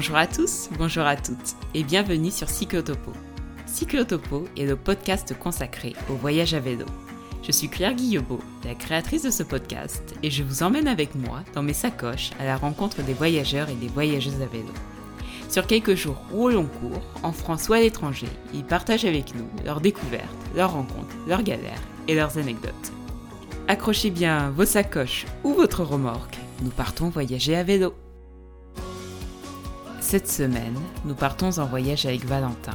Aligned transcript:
Bonjour 0.00 0.16
à 0.16 0.26
tous, 0.26 0.70
bonjour 0.78 1.02
à 1.04 1.14
toutes 1.14 1.56
et 1.74 1.84
bienvenue 1.84 2.30
sur 2.30 2.48
Cyclotopo. 2.48 3.12
Cyclotopo 3.66 4.46
est 4.56 4.64
le 4.64 4.74
podcast 4.74 5.38
consacré 5.38 5.94
au 6.08 6.14
voyage 6.14 6.54
à 6.54 6.58
vélo. 6.58 6.86
Je 7.42 7.52
suis 7.52 7.68
Claire 7.68 7.92
Guillebeau, 7.92 8.40
la 8.64 8.74
créatrice 8.74 9.24
de 9.24 9.30
ce 9.30 9.42
podcast, 9.42 10.02
et 10.22 10.30
je 10.30 10.42
vous 10.42 10.62
emmène 10.62 10.88
avec 10.88 11.14
moi 11.14 11.42
dans 11.52 11.62
mes 11.62 11.74
sacoches 11.74 12.30
à 12.40 12.46
la 12.46 12.56
rencontre 12.56 13.02
des 13.02 13.12
voyageurs 13.12 13.68
et 13.68 13.74
des 13.74 13.88
voyageuses 13.88 14.40
à 14.40 14.46
vélo. 14.46 14.72
Sur 15.50 15.66
quelques 15.66 15.96
jours 15.96 16.22
ou 16.32 16.44
au 16.44 16.50
long 16.50 16.64
cours, 16.80 17.02
en 17.22 17.32
France 17.32 17.68
ou 17.68 17.74
à 17.74 17.80
l'étranger, 17.80 18.28
ils 18.54 18.64
partagent 18.64 19.04
avec 19.04 19.34
nous 19.34 19.50
leurs 19.66 19.82
découvertes, 19.82 20.24
leurs 20.56 20.72
rencontres, 20.72 21.14
leurs 21.28 21.42
galères 21.42 21.82
et 22.08 22.14
leurs 22.14 22.38
anecdotes. 22.38 22.92
Accrochez 23.68 24.08
bien 24.08 24.48
vos 24.48 24.64
sacoches 24.64 25.26
ou 25.44 25.52
votre 25.52 25.84
remorque, 25.84 26.38
nous 26.62 26.70
partons 26.70 27.10
voyager 27.10 27.54
à 27.54 27.64
vélo. 27.64 27.92
Cette 30.10 30.28
semaine, 30.28 30.76
nous 31.04 31.14
partons 31.14 31.60
en 31.60 31.66
voyage 31.66 32.04
avec 32.04 32.24
Valentin. 32.24 32.74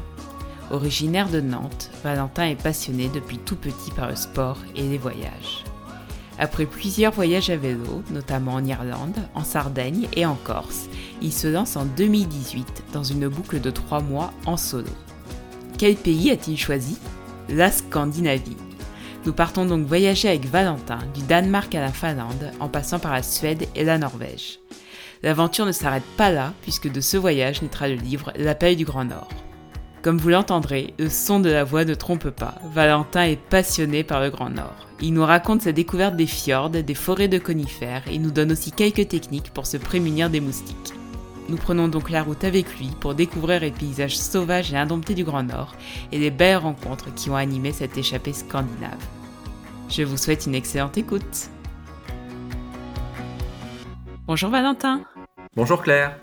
Originaire 0.71 1.27
de 1.27 1.41
Nantes, 1.41 1.91
Valentin 2.01 2.45
est 2.45 2.55
passionné 2.55 3.09
depuis 3.09 3.39
tout 3.39 3.57
petit 3.57 3.91
par 3.91 4.07
le 4.07 4.15
sport 4.15 4.57
et 4.73 4.83
les 4.83 4.97
voyages. 4.97 5.65
Après 6.39 6.65
plusieurs 6.65 7.11
voyages 7.11 7.49
à 7.49 7.57
vélo, 7.57 8.03
notamment 8.09 8.53
en 8.53 8.63
Irlande, 8.63 9.17
en 9.33 9.43
Sardaigne 9.43 10.07
et 10.15 10.25
en 10.25 10.35
Corse, 10.35 10.85
il 11.21 11.33
se 11.33 11.49
lance 11.49 11.75
en 11.75 11.83
2018 11.83 12.83
dans 12.93 13.03
une 13.03 13.27
boucle 13.27 13.59
de 13.59 13.69
3 13.69 13.99
mois 13.99 14.31
en 14.45 14.55
solo. 14.55 14.87
Quel 15.77 15.97
pays 15.97 16.31
a-t-il 16.31 16.57
choisi? 16.57 16.97
La 17.49 17.69
Scandinavie. 17.69 18.55
Nous 19.25 19.33
partons 19.33 19.65
donc 19.65 19.85
voyager 19.85 20.29
avec 20.29 20.45
Valentin 20.45 20.99
du 21.13 21.21
Danemark 21.23 21.75
à 21.75 21.81
la 21.81 21.91
Finlande 21.91 22.53
en 22.61 22.69
passant 22.69 22.99
par 22.99 23.11
la 23.11 23.23
Suède 23.23 23.67
et 23.75 23.83
la 23.83 23.97
Norvège. 23.97 24.59
L'aventure 25.25 25.65
ne 25.65 25.71
s'arrête 25.71 26.05
pas 26.17 26.29
là 26.29 26.53
puisque 26.61 26.87
de 26.89 27.01
ce 27.01 27.17
voyage 27.17 27.63
naîtra 27.63 27.87
le 27.87 27.95
livre 27.95 28.31
L'appel 28.35 28.75
du 28.75 28.85
Grand 28.85 29.05
Nord. 29.05 29.27
Comme 30.03 30.19
vous 30.19 30.29
l'entendrez, 30.29 30.93
le 30.99 31.09
son 31.09 31.39
de 31.39 31.49
la 31.49 31.63
voix 31.63 31.83
ne 31.83 31.95
trompe 31.95 32.29
pas. 32.29 32.53
Valentin 32.75 33.23
est 33.23 33.41
passionné 33.41 34.03
par 34.03 34.21
le 34.21 34.29
Grand 34.29 34.51
Nord. 34.51 34.87
Il 35.01 35.15
nous 35.15 35.25
raconte 35.25 35.63
sa 35.63 35.71
découverte 35.71 36.15
des 36.15 36.27
fjords, 36.27 36.69
des 36.69 36.93
forêts 36.93 37.27
de 37.27 37.39
conifères 37.39 38.03
et 38.07 38.19
nous 38.19 38.29
donne 38.29 38.51
aussi 38.51 38.71
quelques 38.71 39.07
techniques 39.07 39.51
pour 39.51 39.65
se 39.65 39.77
prémunir 39.77 40.29
des 40.29 40.41
moustiques. 40.41 40.93
Nous 41.49 41.57
prenons 41.57 41.87
donc 41.87 42.11
la 42.11 42.21
route 42.21 42.43
avec 42.43 42.77
lui 42.77 42.91
pour 42.99 43.15
découvrir 43.15 43.61
les 43.61 43.71
paysages 43.71 44.19
sauvages 44.19 44.73
et 44.73 44.77
indomptés 44.77 45.15
du 45.15 45.23
Grand 45.23 45.41
Nord 45.41 45.73
et 46.11 46.19
les 46.19 46.29
belles 46.29 46.57
rencontres 46.57 47.11
qui 47.15 47.31
ont 47.31 47.35
animé 47.35 47.71
cette 47.71 47.97
échappée 47.97 48.33
scandinave. 48.33 49.03
Je 49.89 50.03
vous 50.03 50.17
souhaite 50.17 50.45
une 50.45 50.53
excellente 50.53 50.99
écoute. 50.99 51.49
Bonjour 54.27 54.51
Valentin. 54.51 55.03
Bonjour 55.55 55.81
Claire. 55.81 56.19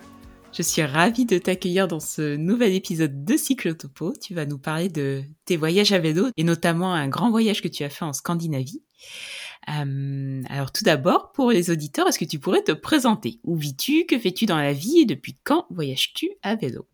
Je 0.53 0.61
suis 0.61 0.83
ravie 0.83 1.25
de 1.25 1.39
t'accueillir 1.39 1.89
dans 1.89 2.01
ce 2.01 2.37
nouvel 2.37 2.75
épisode 2.75 3.25
de 3.25 3.39
Cyclotopo. 3.39 4.13
Tu 4.21 4.35
vas 4.35 4.45
nous 4.45 4.59
parler 4.59 4.91
de 4.91 5.23
tes 5.47 5.57
voyages 5.57 5.93
à 5.93 5.99
vélo 5.99 6.27
et 6.37 6.45
notamment 6.45 6.93
un 6.93 7.09
grand 7.09 7.31
voyage 7.31 7.63
que 7.63 7.69
tu 7.69 7.83
as 7.83 7.89
fait 7.89 8.05
en 8.05 8.13
Scandinavie. 8.13 8.83
Euh, 9.71 10.43
alors 10.51 10.71
tout 10.71 10.85
d'abord, 10.85 11.33
pour 11.33 11.51
les 11.51 11.71
auditeurs, 11.71 12.07
est-ce 12.09 12.19
que 12.19 12.27
tu 12.27 12.39
pourrais 12.39 12.61
te 12.61 12.73
présenter? 12.73 13.41
Où 13.43 13.57
vis-tu? 13.57 14.05
Que 14.05 14.19
fais-tu 14.19 14.45
dans 14.45 14.59
la 14.59 14.75
vie? 14.75 14.99
Et 14.99 15.07
depuis 15.07 15.39
quand 15.45 15.65
voyages-tu 15.71 16.33
à 16.43 16.55
vélo? 16.55 16.87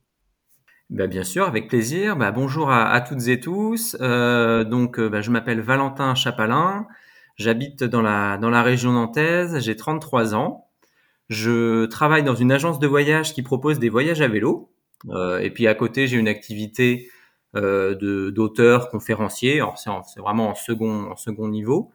Bah, 0.91 1.09
bien 1.09 1.25
sûr, 1.25 1.45
avec 1.45 1.67
plaisir. 1.67 2.15
Bah, 2.15 2.31
bonjour 2.31 2.71
à, 2.71 3.01
toutes 3.01 3.27
et 3.27 3.41
tous. 3.41 3.97
Euh, 4.01 4.63
donc, 4.63 5.01
euh, 5.01 5.09
bah, 5.09 5.23
je 5.23 5.33
m'appelle 5.33 5.61
Valentin 5.61 6.15
Chapalin. 6.15 6.87
J'habite 7.35 7.83
dans 7.83 8.01
la, 8.01 8.39
dans 8.39 8.51
la 8.51 8.63
région 8.63 8.93
nantaise. 8.93 9.59
J'ai 9.59 9.75
33 9.75 10.37
ans. 10.37 10.68
Je 11.29 11.87
travaille 11.87 12.23
dans 12.23 12.35
une 12.35 12.53
agence 12.53 12.79
de 12.79 12.87
voyage 12.87 13.35
qui 13.35 13.43
propose 13.43 13.79
des 13.79 13.89
voyages 13.89 14.21
à 14.21 14.29
vélo. 14.29 14.71
Euh, 15.11 15.39
et 15.39 15.51
puis 15.51 15.67
à 15.67 15.75
côté, 15.75 16.07
j'ai 16.07 16.17
une 16.17 16.29
activité 16.29 17.09
euh, 17.57 17.95
de 17.95 18.29
d'auteur, 18.29 18.91
conférencier. 18.91 19.63
C'est 19.77 20.21
vraiment 20.21 20.51
en 20.51 20.55
second, 20.55 21.11
en 21.11 21.17
second 21.17 21.49
niveau. 21.49 21.91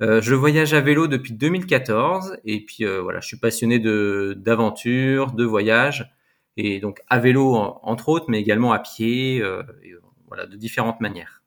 Euh, 0.00 0.22
je 0.22 0.34
voyage 0.34 0.72
à 0.72 0.80
vélo 0.80 1.08
depuis 1.08 1.34
2014 1.34 2.38
et 2.44 2.64
puis 2.64 2.84
euh, 2.84 3.02
voilà, 3.02 3.20
je 3.20 3.26
suis 3.26 3.36
passionné 3.36 3.78
de 3.80 4.34
d'aventure, 4.38 5.32
de 5.32 5.44
voyage 5.44 6.10
et 6.56 6.80
donc 6.80 7.02
à 7.08 7.18
vélo 7.18 7.54
entre 7.54 8.08
autres, 8.08 8.26
mais 8.28 8.40
également 8.40 8.72
à 8.72 8.78
pied, 8.78 9.42
voilà, 10.26 10.46
de 10.46 10.56
différentes 10.56 11.00
manières. 11.00 11.42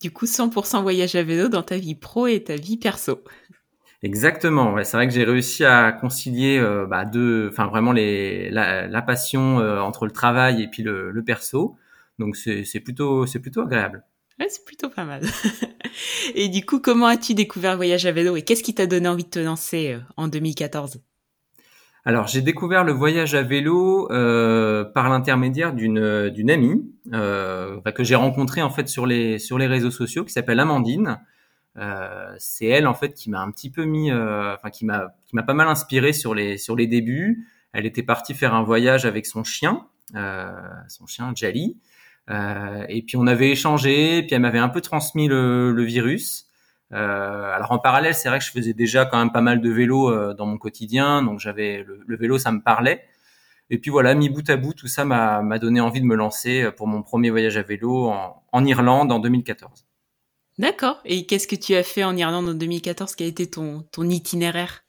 Du 0.00 0.10
coup, 0.10 0.24
100% 0.24 0.80
voyage 0.80 1.14
à 1.14 1.22
vélo 1.22 1.48
dans 1.48 1.62
ta 1.62 1.76
vie 1.76 1.94
pro 1.94 2.26
et 2.26 2.42
ta 2.42 2.56
vie 2.56 2.78
perso. 2.78 3.22
Exactement. 4.02 4.72
Ouais, 4.72 4.84
c'est 4.84 4.96
vrai 4.96 5.06
que 5.06 5.14
j'ai 5.14 5.24
réussi 5.24 5.64
à 5.64 5.92
concilier 5.92 6.58
euh, 6.58 6.86
bah, 6.86 7.04
deux, 7.04 7.48
enfin 7.50 7.68
vraiment 7.68 7.92
les, 7.92 8.50
la, 8.50 8.88
la 8.88 9.02
passion 9.02 9.60
euh, 9.60 9.80
entre 9.80 10.06
le 10.06 10.12
travail 10.12 10.62
et 10.62 10.68
puis 10.68 10.82
le, 10.82 11.10
le 11.10 11.24
perso. 11.24 11.76
Donc 12.18 12.36
c'est 12.36 12.80
plutôt, 12.80 13.26
c'est 13.26 13.38
plutôt 13.38 13.62
agréable. 13.62 14.04
Ouais, 14.38 14.48
c'est 14.48 14.64
plutôt 14.64 14.88
pas 14.88 15.04
mal. 15.04 15.22
et 16.34 16.48
du 16.48 16.64
coup, 16.64 16.80
comment 16.80 17.06
as-tu 17.06 17.34
découvert 17.34 17.76
voyage 17.76 18.06
à 18.06 18.12
vélo 18.12 18.36
et 18.36 18.42
qu'est-ce 18.42 18.62
qui 18.62 18.74
t'a 18.74 18.86
donné 18.86 19.08
envie 19.08 19.24
de 19.24 19.30
te 19.30 19.38
lancer 19.38 19.92
euh, 19.92 19.98
en 20.16 20.28
2014 20.28 21.00
alors 22.04 22.26
j'ai 22.26 22.40
découvert 22.40 22.82
le 22.82 22.90
voyage 22.90 23.36
à 23.36 23.42
vélo 23.42 24.10
euh, 24.10 24.82
par 24.82 25.08
l'intermédiaire 25.08 25.72
d'une 25.72 26.30
d'une 26.30 26.50
amie 26.50 26.82
euh, 27.12 27.80
que 27.94 28.02
j'ai 28.02 28.16
rencontrée 28.16 28.60
en 28.60 28.70
fait 28.70 28.88
sur 28.88 29.06
les 29.06 29.38
sur 29.38 29.56
les 29.56 29.68
réseaux 29.68 29.92
sociaux 29.92 30.24
qui 30.24 30.32
s'appelle 30.32 30.58
Amandine 30.58 31.20
euh, 31.78 32.34
c'est 32.38 32.66
elle 32.66 32.86
en 32.86 32.94
fait 32.94 33.14
qui 33.14 33.30
m'a 33.30 33.40
un 33.40 33.50
petit 33.50 33.70
peu 33.70 33.84
mis, 33.84 34.10
euh, 34.10 34.54
enfin 34.54 34.70
qui 34.70 34.84
m'a 34.84 35.14
qui 35.26 35.34
m'a 35.34 35.42
pas 35.42 35.54
mal 35.54 35.68
inspiré 35.68 36.12
sur 36.12 36.34
les 36.34 36.58
sur 36.58 36.76
les 36.76 36.86
débuts. 36.86 37.48
Elle 37.72 37.86
était 37.86 38.02
partie 38.02 38.34
faire 38.34 38.54
un 38.54 38.62
voyage 38.62 39.06
avec 39.06 39.24
son 39.26 39.44
chien, 39.44 39.86
euh, 40.14 40.50
son 40.88 41.06
chien 41.06 41.32
Jali, 41.34 41.78
et 42.28 43.02
puis 43.06 43.16
on 43.16 43.26
avait 43.26 43.50
échangé, 43.50 44.22
puis 44.22 44.34
elle 44.34 44.42
m'avait 44.42 44.58
un 44.58 44.68
peu 44.68 44.80
transmis 44.80 45.28
le, 45.28 45.72
le 45.72 45.82
virus. 45.84 46.46
Euh, 46.92 47.52
alors 47.54 47.72
en 47.72 47.78
parallèle, 47.78 48.14
c'est 48.14 48.28
vrai 48.28 48.38
que 48.38 48.44
je 48.44 48.50
faisais 48.50 48.74
déjà 48.74 49.06
quand 49.06 49.18
même 49.18 49.32
pas 49.32 49.40
mal 49.40 49.62
de 49.62 49.70
vélo 49.70 50.34
dans 50.34 50.46
mon 50.46 50.58
quotidien, 50.58 51.22
donc 51.22 51.40
j'avais 51.40 51.82
le, 51.82 52.02
le, 52.06 52.16
vélo, 52.16 52.38
ça 52.38 52.52
me 52.52 52.60
parlait. 52.60 53.04
Et 53.70 53.78
puis 53.78 53.90
voilà, 53.90 54.14
mis 54.14 54.28
bout 54.28 54.48
à 54.50 54.56
bout, 54.56 54.74
tout 54.74 54.88
ça 54.88 55.04
m'a 55.06 55.58
donné 55.58 55.80
envie 55.80 56.02
de 56.02 56.06
me 56.06 56.16
lancer 56.16 56.70
pour 56.76 56.86
mon 56.86 57.02
premier 57.02 57.30
voyage 57.30 57.56
à 57.56 57.62
vélo 57.62 58.08
en, 58.10 58.42
en 58.52 58.64
Irlande 58.66 59.10
en 59.12 59.18
2014. 59.18 59.86
D'accord. 60.62 61.00
Et 61.04 61.26
qu'est-ce 61.26 61.48
que 61.48 61.56
tu 61.56 61.74
as 61.74 61.82
fait 61.82 62.04
en 62.04 62.16
Irlande 62.16 62.48
en 62.48 62.54
2014 62.54 63.16
Quel 63.16 63.26
a 63.26 63.30
été 63.30 63.50
ton, 63.50 63.82
ton 63.90 64.08
itinéraire? 64.08 64.84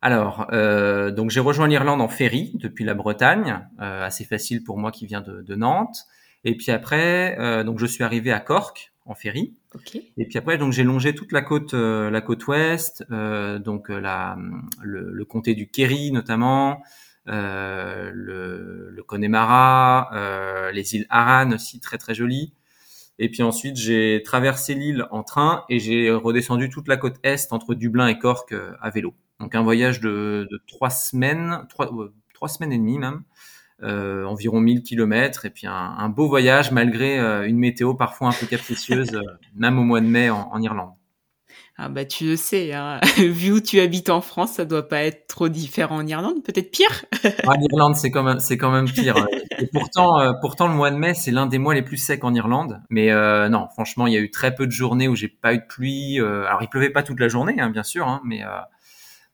Alors, 0.00 0.46
euh, 0.52 1.10
donc 1.10 1.30
j'ai 1.30 1.40
rejoint 1.40 1.66
l'Irlande 1.66 2.00
en 2.00 2.06
ferry 2.06 2.52
depuis 2.54 2.84
la 2.84 2.94
Bretagne, 2.94 3.66
euh, 3.80 4.04
assez 4.04 4.24
facile 4.24 4.62
pour 4.62 4.78
moi 4.78 4.92
qui 4.92 5.06
viens 5.06 5.20
de, 5.20 5.42
de 5.42 5.54
Nantes. 5.56 5.96
Et 6.44 6.56
puis 6.56 6.70
après, 6.70 7.36
euh, 7.40 7.64
donc 7.64 7.80
je 7.80 7.86
suis 7.86 8.04
arrivé 8.04 8.30
à 8.30 8.38
Cork 8.38 8.92
en 9.04 9.16
ferry. 9.16 9.56
Okay. 9.74 10.12
Et 10.16 10.26
puis 10.26 10.38
après, 10.38 10.58
donc 10.58 10.72
j'ai 10.72 10.84
longé 10.84 11.12
toute 11.12 11.32
la 11.32 11.42
côte, 11.42 11.74
la 11.74 12.20
côte 12.20 12.46
ouest, 12.46 13.04
donc 13.10 13.88
la, 13.88 14.38
le, 14.80 15.10
le, 15.10 15.24
comté 15.24 15.54
du 15.54 15.68
Kerry 15.68 16.12
notamment, 16.12 16.82
le, 17.26 18.10
le 18.12 19.02
Connemara, 19.02 20.70
les 20.72 20.94
îles 20.94 21.06
Aran 21.08 21.50
aussi 21.50 21.80
très 21.80 21.98
très 21.98 22.14
jolies. 22.14 22.54
Et 23.18 23.30
puis 23.30 23.42
ensuite, 23.42 23.76
j'ai 23.76 24.22
traversé 24.24 24.74
l'île 24.74 25.06
en 25.10 25.22
train 25.22 25.64
et 25.68 25.78
j'ai 25.78 26.10
redescendu 26.10 26.68
toute 26.68 26.88
la 26.88 26.96
côte 26.96 27.16
est 27.22 27.52
entre 27.52 27.74
Dublin 27.74 28.08
et 28.08 28.18
Cork 28.18 28.52
euh, 28.52 28.72
à 28.80 28.90
vélo. 28.90 29.14
Donc 29.40 29.54
un 29.54 29.62
voyage 29.62 30.00
de, 30.00 30.48
de 30.50 30.60
trois 30.66 30.90
semaines, 30.90 31.64
trois, 31.68 31.86
euh, 31.94 32.12
trois, 32.32 32.48
semaines 32.48 32.72
et 32.72 32.78
demie 32.78 32.98
même, 32.98 33.22
euh, 33.82 34.24
environ 34.24 34.60
1000 34.60 34.82
kilomètres. 34.82 35.46
Et 35.46 35.50
puis 35.50 35.66
un, 35.66 35.72
un 35.72 36.08
beau 36.08 36.28
voyage 36.28 36.72
malgré 36.72 37.18
une 37.46 37.58
météo 37.58 37.94
parfois 37.94 38.28
un 38.28 38.32
peu 38.32 38.46
capricieuse, 38.46 39.20
même 39.54 39.78
au 39.78 39.84
mois 39.84 40.00
de 40.00 40.06
mai 40.06 40.30
en, 40.30 40.48
en 40.50 40.60
Irlande. 40.60 40.94
Ah 41.76 41.88
bah 41.88 42.04
tu 42.04 42.24
le 42.24 42.36
sais, 42.36 42.72
hein. 42.72 43.00
vu 43.18 43.50
où 43.50 43.60
tu 43.60 43.80
habites 43.80 44.08
en 44.08 44.20
France, 44.20 44.52
ça 44.52 44.64
doit 44.64 44.86
pas 44.86 45.02
être 45.02 45.26
trop 45.26 45.48
différent 45.48 45.96
en 45.96 46.06
Irlande, 46.06 46.44
peut-être 46.44 46.70
pire? 46.70 47.04
en 47.46 47.60
Irlande, 47.60 47.96
c'est 47.96 48.12
quand 48.12 48.22
même 48.22 48.38
c'est 48.38 48.56
quand 48.56 48.70
même 48.70 48.88
pire. 48.88 49.26
Et 49.58 49.66
pourtant, 49.66 50.20
euh, 50.20 50.32
pourtant 50.40 50.68
le 50.68 50.74
mois 50.74 50.92
de 50.92 50.96
mai, 50.96 51.14
c'est 51.14 51.32
l'un 51.32 51.46
des 51.46 51.58
mois 51.58 51.74
les 51.74 51.82
plus 51.82 51.96
secs 51.96 52.22
en 52.22 52.32
Irlande. 52.32 52.80
Mais 52.90 53.10
euh, 53.10 53.48
non, 53.48 53.66
franchement, 53.72 54.06
il 54.06 54.12
y 54.12 54.16
a 54.16 54.20
eu 54.20 54.30
très 54.30 54.54
peu 54.54 54.66
de 54.66 54.72
journées 54.72 55.08
où 55.08 55.16
j'ai 55.16 55.28
pas 55.28 55.52
eu 55.52 55.58
de 55.58 55.66
pluie. 55.68 56.20
Euh, 56.20 56.46
alors 56.46 56.62
il 56.62 56.68
pleuvait 56.68 56.90
pas 56.90 57.02
toute 57.02 57.18
la 57.18 57.28
journée, 57.28 57.58
hein, 57.58 57.70
bien 57.70 57.82
sûr, 57.82 58.06
hein, 58.06 58.20
mais 58.24 58.42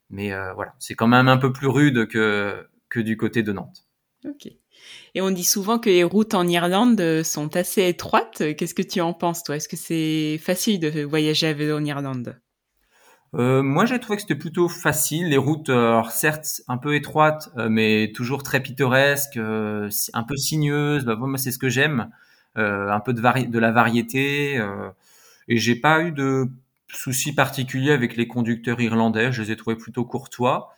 mais 0.08 0.32
voilà, 0.54 0.74
c'est 0.78 0.94
quand 0.94 1.08
même 1.08 1.28
un 1.28 1.36
peu 1.36 1.52
plus 1.52 1.68
rude 1.68 2.08
que 2.08 2.66
que 2.88 3.00
du 3.00 3.18
côté 3.18 3.42
de 3.42 3.52
Nantes. 3.52 3.86
Ok. 4.26 4.48
Et 5.14 5.20
on 5.20 5.30
dit 5.30 5.44
souvent 5.44 5.78
que 5.78 5.90
les 5.90 6.04
routes 6.04 6.34
en 6.34 6.46
Irlande 6.46 7.22
sont 7.24 7.56
assez 7.56 7.88
étroites. 7.88 8.42
Qu'est-ce 8.56 8.74
que 8.74 8.82
tu 8.82 9.00
en 9.00 9.12
penses, 9.12 9.42
toi? 9.42 9.56
Est-ce 9.56 9.68
que 9.68 9.76
c'est 9.76 10.38
facile 10.38 10.80
de 10.80 11.02
voyager 11.02 11.48
à 11.48 11.52
vélo 11.52 11.78
en 11.78 11.84
Irlande? 11.84 12.36
Euh, 13.34 13.62
moi, 13.62 13.86
j'ai 13.86 13.98
trouvé 14.00 14.16
que 14.16 14.22
c'était 14.22 14.34
plutôt 14.34 14.68
facile. 14.68 15.28
Les 15.28 15.36
routes, 15.36 15.68
euh, 15.68 16.02
certes, 16.10 16.62
un 16.68 16.78
peu 16.78 16.94
étroites, 16.94 17.50
euh, 17.56 17.68
mais 17.68 18.12
toujours 18.14 18.42
très 18.42 18.60
pittoresques, 18.60 19.36
euh, 19.36 19.88
un 20.14 20.22
peu 20.24 20.36
sinueuses. 20.36 21.04
Bah, 21.04 21.16
moi, 21.16 21.38
c'est 21.38 21.52
ce 21.52 21.58
que 21.58 21.68
j'aime, 21.68 22.10
un 22.56 23.00
peu 23.00 23.12
de, 23.14 23.20
vari 23.20 23.46
de 23.46 23.58
la 23.58 23.70
variété. 23.72 24.60
et 25.48 25.56
j'ai 25.56 25.76
pas 25.76 26.02
eu 26.02 26.12
de 26.12 26.48
soucis 26.88 27.32
particuliers 27.34 27.92
avec 27.92 28.16
les 28.16 28.26
conducteurs 28.26 28.80
irlandais. 28.80 29.32
Je 29.32 29.42
les 29.42 29.52
ai 29.52 29.56
trouvés 29.56 29.76
plutôt 29.76 30.04
courtois. 30.04 30.74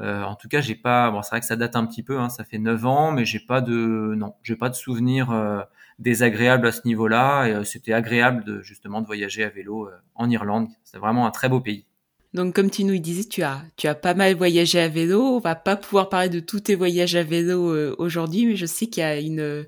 En 0.00 0.34
tout 0.34 0.48
cas, 0.48 0.60
j'ai 0.60 0.74
pas. 0.74 1.10
Bon, 1.10 1.22
c'est 1.22 1.30
vrai 1.30 1.40
que 1.40 1.46
ça 1.46 1.56
date 1.56 1.76
un 1.76 1.86
petit 1.86 2.02
peu, 2.02 2.18
hein, 2.18 2.28
ça 2.28 2.44
fait 2.44 2.58
9 2.58 2.86
ans, 2.86 3.12
mais 3.12 3.24
j'ai 3.24 3.40
pas 3.40 3.60
de 3.60 4.14
non, 4.16 4.34
j'ai 4.42 4.56
pas 4.56 4.68
de 4.68 4.74
souvenirs 4.74 5.66
désagréables 5.98 6.66
à 6.66 6.72
ce 6.72 6.80
niveau-là. 6.84 7.46
Et 7.46 7.64
c'était 7.64 7.92
agréable 7.92 8.44
de 8.44 8.60
justement 8.62 9.00
de 9.00 9.06
voyager 9.06 9.44
à 9.44 9.48
vélo 9.48 9.88
en 10.14 10.30
Irlande. 10.30 10.68
C'est 10.84 10.98
vraiment 10.98 11.26
un 11.26 11.30
très 11.30 11.48
beau 11.48 11.60
pays. 11.60 11.86
Donc, 12.34 12.52
comme 12.52 12.68
tu 12.68 12.82
nous 12.82 12.98
disais, 12.98 13.22
tu 13.22 13.44
as, 13.44 13.62
tu 13.76 13.86
as 13.86 13.94
pas 13.94 14.14
mal 14.14 14.34
voyagé 14.34 14.80
à 14.80 14.88
vélo. 14.88 15.22
On 15.22 15.38
va 15.38 15.54
pas 15.54 15.76
pouvoir 15.76 16.08
parler 16.08 16.28
de 16.28 16.40
tous 16.40 16.60
tes 16.60 16.74
voyages 16.74 17.14
à 17.14 17.22
vélo 17.22 17.70
euh, 17.70 17.94
aujourd'hui, 17.98 18.46
mais 18.46 18.56
je 18.56 18.66
sais 18.66 18.88
qu'il 18.88 19.02
y 19.02 19.06
a 19.06 19.20
une 19.20 19.64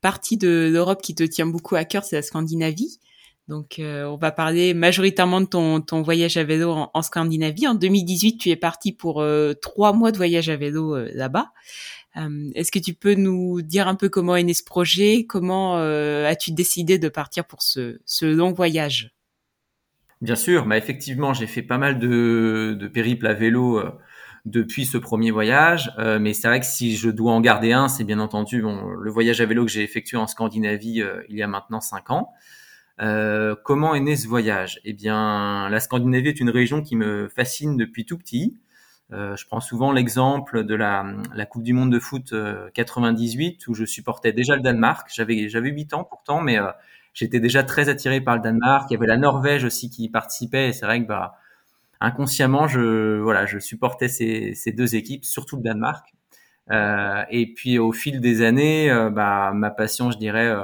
partie 0.00 0.36
de 0.36 0.68
l'Europe 0.70 1.00
qui 1.00 1.14
te 1.14 1.22
tient 1.22 1.46
beaucoup 1.46 1.76
à 1.76 1.84
cœur, 1.84 2.02
c'est 2.02 2.16
la 2.16 2.22
Scandinavie. 2.22 2.98
Donc, 3.48 3.78
euh, 3.78 4.04
on 4.04 4.16
va 4.16 4.30
parler 4.30 4.74
majoritairement 4.74 5.40
de 5.40 5.46
ton, 5.46 6.02
voyage 6.02 6.36
à 6.36 6.44
vélo 6.44 6.70
en, 6.92 7.02
Scandinavie. 7.02 7.66
En 7.66 7.74
2018, 7.74 8.38
tu 8.38 8.50
es 8.50 8.56
parti 8.56 8.92
pour 8.92 9.22
euh, 9.22 9.54
trois 9.54 9.92
mois 9.92 10.12
de 10.12 10.16
voyage 10.16 10.48
à 10.50 10.56
vélo 10.56 10.96
là-bas. 11.14 11.52
Est-ce 12.54 12.72
que 12.72 12.80
tu 12.80 12.94
peux 12.94 13.14
nous 13.14 13.62
dire 13.62 13.86
un 13.86 13.94
peu 13.94 14.08
comment 14.08 14.34
est 14.34 14.42
né 14.42 14.52
ce 14.52 14.64
projet? 14.64 15.24
Comment 15.24 15.76
as-tu 15.76 16.50
décidé 16.50 16.98
de 16.98 17.08
partir 17.08 17.44
pour 17.44 17.62
ce, 17.62 18.00
long 18.24 18.52
voyage? 18.52 19.12
Bien 20.20 20.34
sûr, 20.34 20.66
bah 20.66 20.76
effectivement, 20.76 21.32
j'ai 21.32 21.46
fait 21.46 21.62
pas 21.62 21.78
mal 21.78 21.98
de, 21.98 22.76
de 22.78 22.88
périples 22.88 23.26
à 23.26 23.34
vélo 23.34 23.78
euh, 23.78 23.92
depuis 24.46 24.84
ce 24.84 24.98
premier 24.98 25.30
voyage, 25.30 25.92
euh, 25.98 26.18
mais 26.18 26.34
c'est 26.34 26.48
vrai 26.48 26.58
que 26.58 26.66
si 26.66 26.96
je 26.96 27.08
dois 27.08 27.32
en 27.32 27.40
garder 27.40 27.72
un, 27.72 27.86
c'est 27.86 28.02
bien 28.02 28.18
entendu 28.18 28.60
le 28.60 29.10
voyage 29.10 29.40
à 29.40 29.46
vélo 29.46 29.64
que 29.64 29.70
j'ai 29.70 29.84
effectué 29.84 30.16
en 30.16 30.26
Scandinavie 30.26 31.02
euh, 31.02 31.22
il 31.28 31.36
y 31.36 31.42
a 31.42 31.46
maintenant 31.46 31.80
cinq 31.80 32.10
ans. 32.10 32.32
Comment 32.98 33.94
est 33.94 34.00
né 34.00 34.16
ce 34.16 34.28
voyage? 34.28 34.80
Eh 34.84 34.92
bien, 34.92 35.68
la 35.68 35.80
Scandinavie 35.80 36.28
est 36.28 36.40
une 36.40 36.50
région 36.50 36.82
qui 36.82 36.96
me 36.96 37.28
fascine 37.28 37.76
depuis 37.76 38.04
tout 38.06 38.18
petit. 38.18 38.58
je 39.10 39.46
prends 39.46 39.60
souvent 39.60 39.92
l'exemple 39.92 40.64
de 40.64 40.74
la, 40.74 41.04
Coupe 41.50 41.62
du 41.62 41.72
Monde 41.72 41.92
de 41.92 42.00
foot 42.00 42.34
98 42.74 43.66
où 43.68 43.74
je 43.74 43.84
supportais 43.84 44.32
déjà 44.32 44.56
le 44.56 44.62
Danemark. 44.62 45.08
J'avais 45.14 45.48
j'avais 45.48 45.70
8 45.70 45.94
ans 45.94 46.04
pourtant, 46.04 46.40
mais 46.40 46.58
j'étais 47.14 47.40
déjà 47.40 47.62
très 47.62 47.88
attiré 47.88 48.20
par 48.20 48.36
le 48.36 48.42
Danemark. 48.42 48.90
Il 48.90 48.94
y 48.94 48.96
avait 48.96 49.06
la 49.06 49.16
Norvège 49.16 49.64
aussi 49.64 49.90
qui 49.90 50.08
participait. 50.08 50.68
Et 50.68 50.72
c'est 50.72 50.86
vrai 50.86 51.02
que 51.02 51.06
bah, 51.08 51.36
inconsciemment, 52.00 52.68
je 52.68 53.18
voilà, 53.20 53.46
je 53.46 53.58
supportais 53.58 54.08
ces, 54.08 54.54
ces 54.54 54.72
deux 54.72 54.96
équipes, 54.96 55.24
surtout 55.24 55.56
le 55.56 55.62
Danemark. 55.62 56.06
Euh, 56.70 57.24
et 57.30 57.52
puis 57.54 57.78
au 57.78 57.92
fil 57.92 58.20
des 58.20 58.42
années, 58.42 58.90
euh, 58.90 59.10
bah, 59.10 59.52
ma 59.54 59.70
passion, 59.70 60.10
je 60.10 60.18
dirais, 60.18 60.46
euh, 60.46 60.62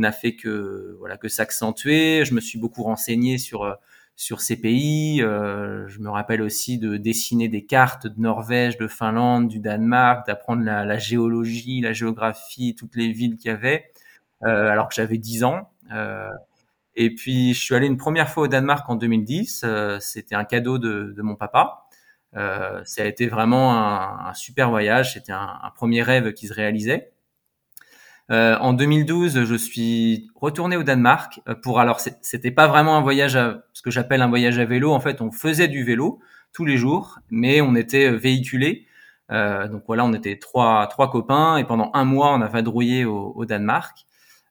n'a 0.00 0.12
fait 0.12 0.36
que 0.36 0.96
voilà 0.98 1.16
que 1.16 1.28
s'accentuer. 1.28 2.24
Je 2.24 2.34
me 2.34 2.40
suis 2.40 2.58
beaucoup 2.58 2.82
renseigné 2.82 3.38
sur 3.38 3.64
euh, 3.64 3.74
sur 4.16 4.40
ces 4.40 4.56
pays. 4.58 5.18
je 5.18 5.98
me 6.00 6.08
rappelle 6.08 6.40
aussi 6.40 6.78
de 6.78 6.96
dessiner 6.96 7.48
des 7.48 7.66
cartes 7.66 8.06
de 8.06 8.18
Norvège, 8.18 8.78
de 8.78 8.88
Finlande, 8.88 9.46
du 9.48 9.60
Danemark, 9.60 10.26
d'apprendre 10.26 10.64
la, 10.64 10.86
la, 10.86 10.96
géologie, 10.96 11.82
la 11.82 11.92
géographie, 11.92 12.74
toutes 12.74 12.96
les 12.96 13.12
villes 13.12 13.36
qu'il 13.36 13.50
y 13.50 13.54
avait, 13.54 13.92
alors 14.40 14.88
que 14.88 14.94
j'avais 14.94 15.18
10 15.18 15.44
ans. 15.44 15.70
Euh, 15.92 16.30
et 16.94 17.14
puis, 17.14 17.54
je 17.54 17.60
suis 17.60 17.74
allé 17.74 17.86
une 17.86 17.98
première 17.98 18.30
fois 18.30 18.44
au 18.44 18.48
Danemark 18.48 18.88
en 18.88 18.96
2010. 18.96 19.62
Euh, 19.64 19.98
c'était 20.00 20.34
un 20.34 20.44
cadeau 20.44 20.78
de, 20.78 21.12
de 21.16 21.22
mon 21.22 21.36
papa. 21.36 21.86
Euh, 22.36 22.82
ça 22.84 23.02
a 23.02 23.06
été 23.06 23.28
vraiment 23.28 23.74
un, 23.74 24.28
un 24.28 24.34
super 24.34 24.70
voyage. 24.70 25.14
C'était 25.14 25.32
un, 25.32 25.70
premier 25.74 26.02
rêve 26.02 26.32
qui 26.32 26.48
se 26.48 26.54
réalisait. 26.54 27.12
Euh, 28.30 28.56
en 28.58 28.72
2012, 28.72 29.44
je 29.44 29.54
suis 29.54 30.30
retourné 30.34 30.76
au 30.76 30.82
Danemark 30.82 31.40
pour 31.62 31.78
alors 31.78 32.00
c'était 32.00 32.50
pas 32.50 32.66
vraiment 32.66 32.96
un 32.96 33.00
voyage 33.00 33.36
à 33.36 33.62
ce 33.72 33.82
que 33.82 33.90
j'appelle 33.90 34.22
un 34.22 34.28
voyage 34.28 34.58
à 34.58 34.64
vélo. 34.64 34.92
En 34.92 35.00
fait, 35.00 35.20
on 35.20 35.30
faisait 35.30 35.68
du 35.68 35.84
vélo 35.84 36.18
tous 36.52 36.64
les 36.64 36.76
jours, 36.76 37.18
mais 37.30 37.60
on 37.60 37.74
était 37.76 38.10
véhiculé. 38.10 38.86
Euh, 39.30 39.68
donc 39.68 39.84
voilà, 39.86 40.04
on 40.04 40.12
était 40.12 40.38
trois 40.38 40.86
trois 40.88 41.10
copains 41.10 41.56
et 41.56 41.64
pendant 41.64 41.90
un 41.94 42.04
mois, 42.04 42.34
on 42.34 42.40
a 42.40 42.48
vadrouillé 42.48 43.04
au, 43.04 43.32
au 43.36 43.44
Danemark. 43.44 44.06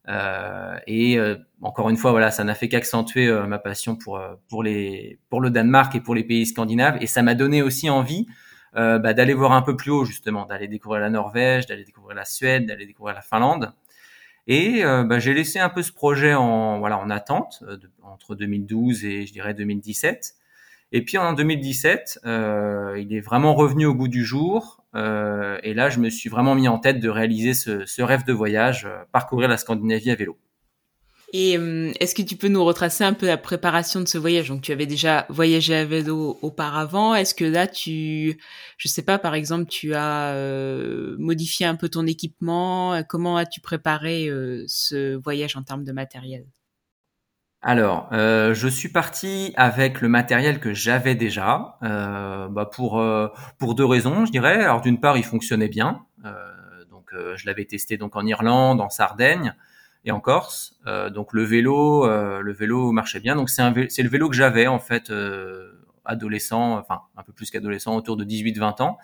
Euh, 0.07 0.77
et 0.87 1.17
euh, 1.17 1.35
encore 1.61 1.89
une 1.89 1.97
fois, 1.97 2.11
voilà, 2.11 2.31
ça 2.31 2.43
n'a 2.43 2.53
fait 2.53 2.69
qu'accentuer 2.69 3.27
euh, 3.27 3.47
ma 3.47 3.57
passion 3.59 3.95
pour 3.95 4.21
pour 4.49 4.63
les 4.63 5.19
pour 5.29 5.41
le 5.41 5.49
Danemark 5.49 5.95
et 5.95 6.01
pour 6.01 6.15
les 6.15 6.23
pays 6.23 6.45
scandinaves. 6.45 6.97
Et 7.01 7.07
ça 7.07 7.23
m'a 7.23 7.35
donné 7.35 7.61
aussi 7.61 7.89
envie 7.89 8.27
bah, 8.75 9.13
d'aller 9.13 9.33
voir 9.33 9.53
un 9.53 9.61
peu 9.61 9.75
plus 9.75 9.91
haut 9.91 10.05
justement, 10.05 10.45
d'aller 10.45 10.67
découvrir 10.67 11.01
la 11.01 11.09
Norvège, 11.09 11.65
d'aller 11.65 11.83
découvrir 11.83 12.15
la 12.15 12.25
Suède, 12.25 12.65
d'aller 12.65 12.85
découvrir 12.85 13.15
la 13.15 13.21
Finlande. 13.21 13.73
Et 14.47 14.83
bah, 14.83 15.19
j'ai 15.19 15.33
laissé 15.33 15.59
un 15.59 15.69
peu 15.69 15.81
ce 15.81 15.91
projet 15.91 16.33
en 16.33 16.79
voilà 16.79 16.99
en 16.99 17.09
attente 17.09 17.63
entre 18.03 18.35
2012 18.35 19.05
et 19.05 19.25
je 19.25 19.33
dirais 19.33 19.53
2017. 19.53 20.35
Et 20.91 21.03
puis 21.03 21.17
en 21.17 21.33
2017, 21.33 22.21
euh, 22.25 22.97
il 22.97 23.13
est 23.13 23.19
vraiment 23.19 23.53
revenu 23.53 23.85
au 23.85 23.93
bout 23.93 24.07
du 24.07 24.23
jour. 24.23 24.83
Euh, 24.95 25.59
et 25.63 25.73
là, 25.73 25.89
je 25.89 25.99
me 25.99 26.09
suis 26.09 26.29
vraiment 26.29 26.55
mis 26.55 26.67
en 26.67 26.79
tête 26.79 26.99
de 26.99 27.09
réaliser 27.09 27.53
ce, 27.53 27.85
ce 27.85 28.01
rêve 28.01 28.23
de 28.23 28.33
voyage, 28.33 28.85
euh, 28.85 29.03
parcourir 29.11 29.49
la 29.49 29.57
Scandinavie 29.57 30.11
à 30.11 30.15
vélo. 30.15 30.37
Et 31.37 31.57
euh, 31.57 31.91
est-ce 31.99 32.15
que 32.15 32.21
tu 32.21 32.37
peux 32.37 32.47
nous 32.47 32.63
retracer 32.63 33.03
un 33.03 33.11
peu 33.11 33.27
la 33.27 33.35
préparation 33.37 33.99
de 33.99 34.07
ce 34.07 34.17
voyage? 34.17 34.47
Donc, 34.47 34.61
tu 34.61 34.71
avais 34.71 34.85
déjà 34.85 35.25
voyagé 35.27 35.75
à 35.75 35.83
vélo 35.83 36.39
auparavant. 36.41 37.13
Est-ce 37.13 37.35
que 37.35 37.43
là, 37.43 37.67
tu, 37.67 38.39
je 38.77 38.87
sais 38.87 39.03
pas, 39.03 39.19
par 39.19 39.35
exemple, 39.35 39.65
tu 39.65 39.93
as 39.95 40.33
euh, 40.33 41.17
modifié 41.19 41.65
un 41.65 41.75
peu 41.75 41.89
ton 41.89 42.05
équipement? 42.05 43.03
Comment 43.09 43.35
as-tu 43.35 43.59
préparé 43.59 44.29
ce 44.67 45.15
voyage 45.15 45.57
en 45.57 45.63
termes 45.63 45.83
de 45.83 45.91
matériel? 45.91 46.45
Alors, 47.61 48.07
euh, 48.13 48.53
je 48.53 48.67
suis 48.67 48.89
parti 48.89 49.51
avec 49.57 49.99
le 49.99 50.07
matériel 50.07 50.59
que 50.59 50.73
j'avais 50.73 51.15
déjà, 51.15 51.79
euh, 51.83 52.47
bah 52.47 52.69
pour 52.71 52.99
euh, 52.99 53.27
pour 53.57 53.73
deux 53.73 53.83
raisons, 53.83 54.25
je 54.25 54.31
dirais. 54.31 54.63
Alors 54.63 54.81
d'une 54.81 54.99
part, 54.99 55.17
il 55.17 55.23
fonctionnait 55.23 55.67
bien, 55.67 56.05
donc 56.91 57.09
je 57.11 57.45
l'avais 57.47 57.65
testé 57.65 57.97
donc 57.97 58.15
en 58.15 58.25
Irlande, 58.25 58.81
en 58.81 58.89
Sardaigne 58.89 59.55
et 60.05 60.11
en 60.11 60.19
Corse. 60.19 60.79
donc 61.13 61.33
le 61.33 61.43
vélo, 61.43 62.07
le 62.07 62.53
vélo 62.53 62.91
marchait 62.91 63.19
bien. 63.19 63.35
Donc 63.35 63.49
c'est 63.49 63.63
le 64.03 64.09
vélo 64.09 64.29
que 64.29 64.35
j'avais 64.35 64.67
en 64.67 64.79
fait 64.79 65.11
adolescent, 66.05 66.77
enfin 66.77 67.01
un 67.17 67.23
peu 67.23 67.33
plus 67.33 67.49
qu'adolescent, 67.49 67.95
autour 67.95 68.15
de 68.17 68.23
18-20 68.23 68.81
ans. 68.81 68.97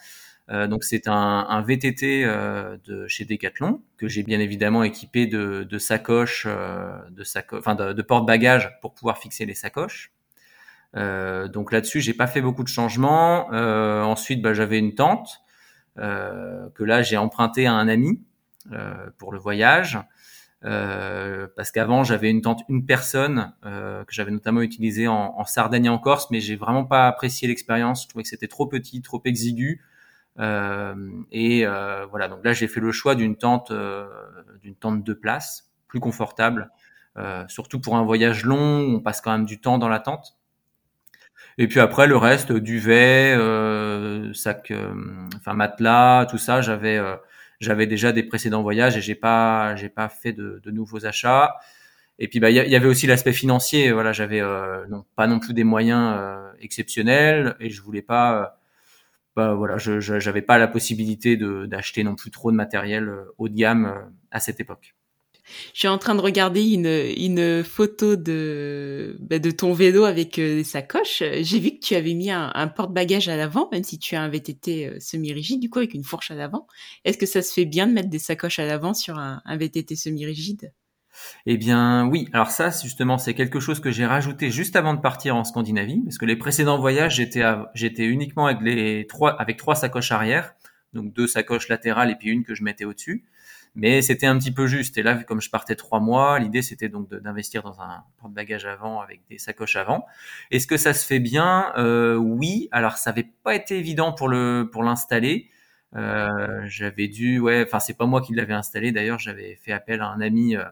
Euh, 0.50 0.68
donc 0.68 0.84
c'est 0.84 1.08
un, 1.08 1.62
VTT 1.62 2.24
euh, 2.26 2.78
de 2.86 3.08
chez 3.08 3.26
Decathlon 3.26 3.82
que 3.98 4.08
j'ai 4.08 4.24
bien 4.24 4.40
évidemment 4.40 4.84
équipé 4.84 5.28
de, 5.28 5.78
sacoches, 5.78 6.46
euh, 6.48 6.92
de, 7.12 7.24
enfin 7.54 7.76
de, 7.76 8.02
porte-bagages 8.02 8.78
pour 8.82 8.94
pouvoir 8.94 9.18
fixer 9.18 9.46
les 9.46 9.54
sacoches. 9.54 10.12
Euh, 10.98 11.48
donc 11.48 11.72
là-dessus, 11.72 12.02
j'ai 12.02 12.14
pas 12.14 12.28
fait 12.28 12.42
beaucoup 12.42 12.64
de 12.64 12.70
changements. 12.70 13.48
ensuite, 13.50 14.42
bah, 14.42 14.54
j'avais 14.54 14.80
une 14.80 14.96
tente 14.96 15.42
que 15.96 16.84
là 16.84 17.02
j'ai 17.02 17.18
emprunté 17.18 17.68
à 17.68 17.74
un 17.74 17.88
ami 17.88 18.22
pour 19.18 19.32
le 19.32 19.40
voyage. 19.40 20.00
Parce 20.62 21.72
qu'avant 21.72 22.04
j'avais 22.04 22.30
une 22.30 22.42
tente 22.42 22.62
une 22.70 22.86
personne 22.86 23.54
que 23.64 24.06
j'avais 24.10 24.32
notamment 24.32 24.62
utilisée 24.62 25.08
en, 25.08 25.34
en, 25.38 25.46
Sardaigne 25.46 25.86
et 25.86 25.90
en 25.90 25.98
Corse, 25.98 26.30
mais 26.32 26.40
j'ai 26.40 26.56
vraiment 26.56 26.86
pas 26.86 27.08
apprécié 27.08 27.48
l'expérience. 27.48 28.04
Je 28.04 28.10
trouvais 28.10 28.24
que 28.24 28.30
c'était 28.30 28.48
trop 28.48 28.68
petit, 28.68 29.02
trop 29.02 29.22
exigu. 29.26 29.82
Euh, 30.40 30.96
et 31.32 31.66
euh, 31.66 32.06
voilà, 32.10 32.28
donc 32.28 32.44
là 32.44 32.54
j'ai 32.54 32.68
fait 32.68 32.80
le 32.80 32.92
choix 32.92 33.16
d'une 33.16 33.36
tente, 33.36 33.72
euh, 33.72 34.08
d'une 34.62 34.76
tente 34.76 35.04
de 35.04 35.14
place, 35.14 35.70
plus 35.88 36.00
confortable, 36.00 36.70
surtout 37.48 37.82
pour 37.82 37.98
un 37.98 38.04
voyage 38.04 38.46
long, 38.46 38.96
on 38.96 39.00
passe 39.02 39.20
quand 39.22 39.32
même 39.32 39.46
du 39.46 39.60
temps 39.60 39.78
dans 39.78 39.90
la 39.90 40.00
tente. 40.00 40.38
Et 41.58 41.68
puis 41.68 41.82
après 41.82 42.08
le 42.08 42.16
reste, 42.16 42.54
duvet, 42.54 43.36
euh, 43.38 44.34
sac, 44.34 44.72
enfin 45.36 45.54
matelas, 45.54 46.26
tout 46.28 46.38
ça, 46.38 46.62
j'avais 46.62 47.00
j'avais 47.62 47.88
déjà 47.88 48.12
des 48.12 48.24
précédents 48.24 48.62
voyages 48.62 48.98
et 48.98 49.02
j'ai 49.02 49.16
pas 49.16 49.76
j'ai 49.78 49.90
pas 49.90 50.10
fait 50.10 50.34
de, 50.34 50.60
de, 50.64 50.72
nouveaux 50.72 51.06
achats. 51.06 51.56
Et 52.20 52.28
puis 52.28 52.40
bah 52.40 52.50
il 52.50 52.56
y, 52.56 52.76
avait 52.76 52.88
aussi 52.88 53.08
l'aspect 53.08 53.34
financier. 53.34 53.92
Voilà, 53.92 54.12
j'avais 54.14 54.42
non 54.90 55.06
pas 55.16 55.28
non 55.28 55.40
plus 55.40 55.54
des 55.54 55.64
moyens 55.64 56.20
exceptionnels 56.60 57.56
et 57.60 57.70
je 57.70 57.82
voulais 57.82 58.04
pas 58.04 58.62
bah 59.36 59.54
voilà, 59.54 59.78
je 59.78 60.14
n'avais 60.26 60.42
pas 60.42 60.58
la 60.58 60.68
possibilité 60.68 61.38
d'acheter 61.38 62.04
non 62.04 62.16
plus 62.16 62.32
trop 62.32 62.52
de 62.52 62.58
matériel 62.58 63.08
euh, 63.08 63.34
haut 63.38 63.48
de 63.48 63.56
gamme 63.56 63.86
euh, 63.86 64.02
à 64.30 64.40
cette 64.40 64.60
époque. 64.60 64.94
Je 65.74 65.80
suis 65.80 65.88
en 65.88 65.98
train 65.98 66.16
de 66.16 66.22
regarder 66.22 66.64
une, 66.64 66.86
une 66.86 67.64
photo 67.64 68.16
de, 68.16 69.18
bah, 69.20 69.40
de 69.40 69.52
ton 69.52 69.74
vélo 69.74 70.04
avec 70.04 70.40
euh, 70.40 70.64
sacoches. 70.64 71.24
J'ai 71.42 71.60
vu 71.60 71.72
que 71.72 71.80
tu 71.80 71.96
avais 71.96 72.14
mis 72.14 72.32
un, 72.32 72.68
porte-bagages 72.68 73.30
à 73.30 73.38
l'avant, 73.38 73.70
même 73.72 73.84
si 73.84 74.00
tu 74.00 74.16
as 74.16 74.22
un 74.22 74.30
VTT 74.30 75.00
semi-rigide, 75.00 75.60
du 75.60 75.70
coup, 75.70 75.80
avec 75.80 75.94
une 75.94 76.04
fourche 76.04 76.32
à 76.32 76.36
l'avant. 76.36 76.68
Est-ce 77.06 77.18
que 77.18 77.26
ça 77.26 77.42
se 77.42 77.54
fait 77.54 77.66
bien 77.66 77.88
de 77.88 77.94
mettre 77.94 78.10
des 78.10 78.20
sacoches 78.20 78.60
à 78.60 78.66
l'avant 78.66 78.94
sur 78.94 79.18
un, 79.18 79.42
un 79.46 79.58
VTT 79.58 79.96
semi-rigide? 79.96 80.74
Eh 81.46 81.58
bien 81.58 82.08
oui, 82.08 82.30
alors 82.34 82.52
ça 82.52 82.72
justement 82.72 83.18
c'est 83.18 83.34
quelque 83.34 83.60
chose 83.60 83.80
que 83.80 83.92
j'ai 83.92 84.06
rajouté 84.06 84.50
juste 84.50 84.76
avant 84.76 84.94
de 84.94 85.02
partir 85.02 85.36
en 85.36 85.44
Scandinavie, 85.44 86.02
parce 86.04 86.18
que 86.18 86.26
les 86.26 86.36
précédents 86.36 86.80
voyages 86.80 87.16
j'étais 87.16 87.44
j'étais 87.74 88.06
uniquement 88.06 88.48
avec 88.48 88.62
les 88.62 89.06
trois 89.08 89.32
avec 89.40 89.58
trois 89.58 89.76
sacoches 89.76 90.12
arrière, 90.12 90.56
donc 90.94 91.14
deux 91.14 91.28
sacoches 91.28 91.68
latérales 91.68 92.12
et 92.12 92.16
puis 92.16 92.30
une 92.30 92.44
que 92.44 92.56
je 92.56 92.64
mettais 92.64 92.86
au-dessus. 92.86 93.26
Mais 93.76 94.02
c'était 94.02 94.26
un 94.28 94.38
petit 94.38 94.52
peu 94.52 94.68
juste. 94.68 94.98
Et 94.98 95.04
là, 95.04 95.24
comme 95.24 95.42
je 95.42 95.50
partais 95.50 95.76
trois 95.76 96.00
mois, 96.00 96.40
l'idée 96.40 96.62
c'était 96.62 96.90
donc 96.90 97.10
d'investir 97.10 97.64
dans 97.64 97.82
un 97.82 98.04
porte-bagages 98.20 98.66
avant 98.66 99.02
avec 99.02 99.22
des 99.30 99.38
sacoches 99.38 99.76
avant. 99.76 100.06
Est-ce 100.52 100.68
que 100.68 100.78
ça 100.78 100.94
se 100.94 101.06
fait 101.06 101.20
bien? 101.20 101.74
Euh, 101.78 102.16
Oui. 102.16 102.68
Alors 102.72 102.98
ça 102.98 103.12
n'avait 103.12 103.30
pas 103.44 103.56
été 103.56 103.78
évident 103.78 104.14
pour 104.14 104.30
le 104.30 104.70
pour 104.72 104.84
l'installer. 104.84 105.50
Euh, 105.96 106.62
j'avais 106.68 107.08
dû, 107.08 107.40
ouais, 107.40 107.64
enfin 107.66 107.80
c'est 107.80 107.98
pas 107.98 108.06
moi 108.06 108.22
qui 108.22 108.34
l'avais 108.34 108.54
installé. 108.54 108.92
D'ailleurs, 108.92 109.20
j'avais 109.20 109.56
fait 109.56 109.72
appel 109.72 110.02
à 110.02 110.08
un 110.08 110.22
ami 110.22 110.56
euh, 110.56 110.64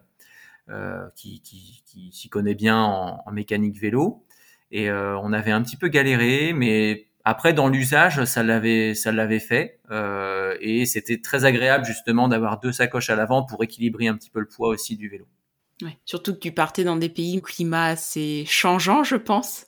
euh 0.70 1.10
qui, 1.15 1.41
qui, 1.41 1.84
qui 1.86 2.12
s'y 2.13 2.29
connaît 2.29 2.56
bien 2.56 2.77
en, 2.77 3.24
en, 3.25 3.32
mécanique 3.32 3.79
vélo, 3.79 4.25
et 4.72 4.89
euh, 4.89 5.18
on 5.20 5.34
avait 5.34 5.51
un 5.51 5.62
petit 5.63 5.77
peu 5.77 5.89
galéré, 5.89 6.53
mais 6.53 7.09
après, 7.26 7.54
dans 7.54 7.68
l'usage, 7.68 8.24
ça 8.26 8.44
l'avait, 8.44 8.96
ça 8.96 9.12
l'avait 9.12 9.40
fait, 9.40 9.80
euh, 9.92 10.56
et 10.62 10.86
c'était 10.86 11.22
très 11.22 11.46
agréable 11.46 11.86
justement 11.86 12.28
d'avoir 12.28 12.60
deux 12.60 12.72
sacoches 12.72 13.10
à 13.10 13.16
l'avant 13.16 13.44
pour 13.44 13.64
équilibrer 13.64 14.08
un 14.08 14.16
petit 14.16 14.30
peu 14.30 14.40
le 14.40 14.48
poids 14.48 14.70
aussi 14.70 14.96
du 14.96 15.10
vélo. 15.10 15.28
Ouais, 15.82 15.98
surtout 16.06 16.34
que 16.34 16.40
tu 16.40 16.52
partais 16.52 16.84
dans 16.84 16.96
des 16.98 17.10
pays 17.10 17.38
où 17.38 17.42
climat 17.42 17.88
assez 17.88 18.46
changeant, 18.48 19.04
je 19.04 19.16
pense, 19.16 19.66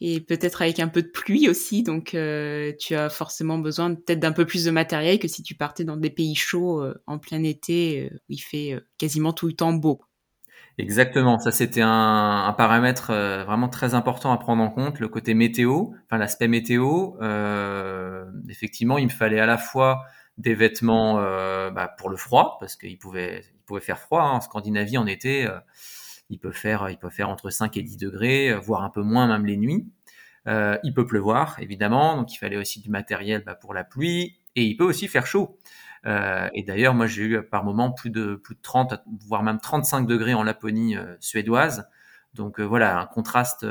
et 0.00 0.20
peut-être 0.20 0.62
avec 0.62 0.80
un 0.80 0.88
peu 0.88 1.02
de 1.02 1.08
pluie 1.08 1.48
aussi, 1.48 1.82
donc 1.82 2.14
euh, 2.14 2.72
tu 2.78 2.94
as 2.94 3.10
forcément 3.10 3.58
besoin 3.58 3.94
peut-être 3.94 4.20
d'un 4.20 4.32
peu 4.32 4.46
plus 4.46 4.64
de 4.64 4.70
matériel 4.70 5.18
que 5.18 5.28
si 5.28 5.42
tu 5.42 5.54
partais 5.54 5.84
dans 5.84 5.96
des 5.96 6.10
pays 6.10 6.34
chauds 6.34 6.82
euh, 6.82 6.94
en 7.06 7.18
plein 7.18 7.42
été 7.42 8.10
où 8.12 8.32
il 8.32 8.38
fait 8.38 8.78
quasiment 8.98 9.32
tout 9.32 9.46
le 9.46 9.54
temps 9.54 9.72
beau. 9.72 10.00
Exactement, 10.76 11.38
ça 11.38 11.52
c'était 11.52 11.82
un, 11.82 12.46
un, 12.48 12.52
paramètre 12.52 13.10
euh, 13.10 13.44
vraiment 13.44 13.68
très 13.68 13.94
important 13.94 14.32
à 14.32 14.38
prendre 14.38 14.60
en 14.60 14.70
compte, 14.70 14.98
le 14.98 15.06
côté 15.06 15.32
météo, 15.34 15.90
enfin 16.06 16.18
l'aspect 16.18 16.48
météo. 16.48 17.12
Euh, 17.22 18.24
effectivement, 18.48 18.98
il 18.98 19.04
me 19.04 19.10
fallait 19.10 19.38
à 19.38 19.46
la 19.46 19.56
fois 19.56 20.04
des 20.38 20.54
vêtements 20.54 21.18
euh, 21.20 21.70
bah, 21.70 21.88
pour 21.98 22.10
le 22.10 22.16
froid, 22.16 22.56
parce 22.60 22.76
qu'il 22.76 22.98
pouvait, 22.98 23.44
il 23.54 23.62
pouvait 23.62 23.80
faire 23.80 23.98
froid. 23.98 24.22
Hein. 24.22 24.32
En 24.32 24.40
Scandinavie, 24.40 24.98
en 24.98 25.06
été, 25.06 25.46
euh, 25.46 25.58
il 26.30 26.38
peut 26.38 26.52
faire, 26.52 26.88
il 26.90 26.98
peut 26.98 27.10
faire 27.10 27.28
entre 27.28 27.50
5 27.50 27.76
et 27.76 27.82
10 27.82 27.96
degrés, 27.96 28.54
voire 28.54 28.82
un 28.82 28.90
peu 28.90 29.02
moins 29.02 29.26
même 29.26 29.46
les 29.46 29.56
nuits. 29.56 29.86
Euh, 30.46 30.76
il 30.82 30.92
peut 30.92 31.06
pleuvoir, 31.06 31.56
évidemment, 31.60 32.16
donc 32.16 32.34
il 32.34 32.36
fallait 32.36 32.56
aussi 32.56 32.80
du 32.80 32.90
matériel 32.90 33.42
bah, 33.46 33.54
pour 33.54 33.72
la 33.72 33.84
pluie, 33.84 34.38
et 34.56 34.64
il 34.64 34.76
peut 34.76 34.84
aussi 34.84 35.08
faire 35.08 35.26
chaud. 35.26 35.58
Euh, 36.06 36.48
et 36.52 36.62
d'ailleurs, 36.62 36.94
moi, 36.94 37.06
j'ai 37.06 37.22
eu 37.22 37.42
par 37.42 37.64
moment 37.64 37.90
plus 37.90 38.10
de 38.10 38.34
plus 38.34 38.54
de 38.54 38.60
30, 38.60 38.94
voire 39.26 39.42
même 39.42 39.58
35 39.58 40.06
degrés 40.06 40.34
en 40.34 40.42
Laponie 40.42 40.96
euh, 40.96 41.16
suédoise. 41.20 41.88
Donc 42.34 42.58
euh, 42.58 42.64
voilà, 42.64 42.98
un 42.98 43.06
contraste, 43.06 43.64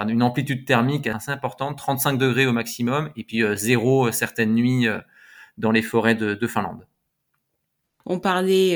une 0.00 0.22
amplitude 0.22 0.64
thermique 0.64 1.06
assez 1.06 1.30
importante, 1.30 1.76
35 1.76 2.16
degrés 2.16 2.46
au 2.46 2.52
maximum, 2.52 3.10
et 3.14 3.24
puis 3.24 3.42
zéro 3.56 4.10
certaines 4.10 4.54
nuits 4.54 4.86
dans 5.58 5.70
les 5.70 5.82
forêts 5.82 6.14
de, 6.14 6.32
de 6.32 6.46
Finlande. 6.46 6.86
On 8.06 8.18
parlait 8.18 8.74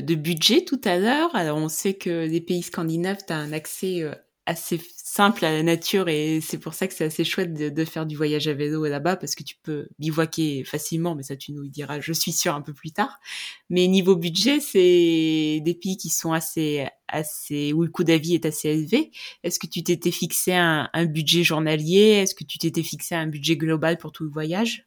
de 0.00 0.14
budget 0.14 0.64
tout 0.64 0.80
à 0.84 0.96
l'heure. 0.96 1.36
Alors 1.36 1.58
on 1.58 1.68
sait 1.68 1.92
que 1.92 2.26
les 2.26 2.40
pays 2.40 2.62
scandinaves, 2.62 3.18
tu 3.26 3.34
as 3.34 3.36
un 3.36 3.52
accès 3.52 4.10
assez 4.46 4.78
simple 5.12 5.44
à 5.44 5.52
la 5.52 5.62
nature 5.62 6.08
et 6.08 6.40
c'est 6.40 6.56
pour 6.56 6.72
ça 6.72 6.88
que 6.88 6.94
c'est 6.94 7.04
assez 7.04 7.22
chouette 7.22 7.52
de, 7.52 7.84
faire 7.84 8.06
du 8.06 8.16
voyage 8.16 8.48
à 8.48 8.54
vélo 8.54 8.86
là-bas 8.86 9.16
parce 9.16 9.34
que 9.34 9.42
tu 9.42 9.56
peux 9.62 9.88
bivouaquer 9.98 10.64
facilement, 10.64 11.14
mais 11.14 11.22
ça 11.22 11.36
tu 11.36 11.52
nous 11.52 11.68
diras, 11.68 12.00
je 12.00 12.14
suis 12.14 12.32
sûr, 12.32 12.54
un 12.54 12.62
peu 12.62 12.72
plus 12.72 12.92
tard. 12.92 13.20
Mais 13.68 13.88
niveau 13.88 14.16
budget, 14.16 14.58
c'est 14.60 15.60
des 15.62 15.78
pays 15.78 15.98
qui 15.98 16.08
sont 16.08 16.32
assez, 16.32 16.86
assez, 17.08 17.74
où 17.74 17.82
le 17.82 17.90
coût 17.90 18.04
d'avis 18.04 18.36
est 18.36 18.46
assez 18.46 18.70
élevé. 18.70 19.10
Est-ce 19.44 19.58
que 19.58 19.66
tu 19.66 19.82
t'étais 19.82 20.12
fixé 20.12 20.54
un 20.54 20.88
budget 21.04 21.44
journalier? 21.44 22.22
Est-ce 22.22 22.34
que 22.34 22.44
tu 22.44 22.56
t'étais 22.56 22.82
fixé 22.82 23.14
un 23.14 23.26
budget 23.26 23.58
global 23.58 23.98
pour 23.98 24.12
tout 24.12 24.24
le 24.24 24.30
voyage? 24.30 24.86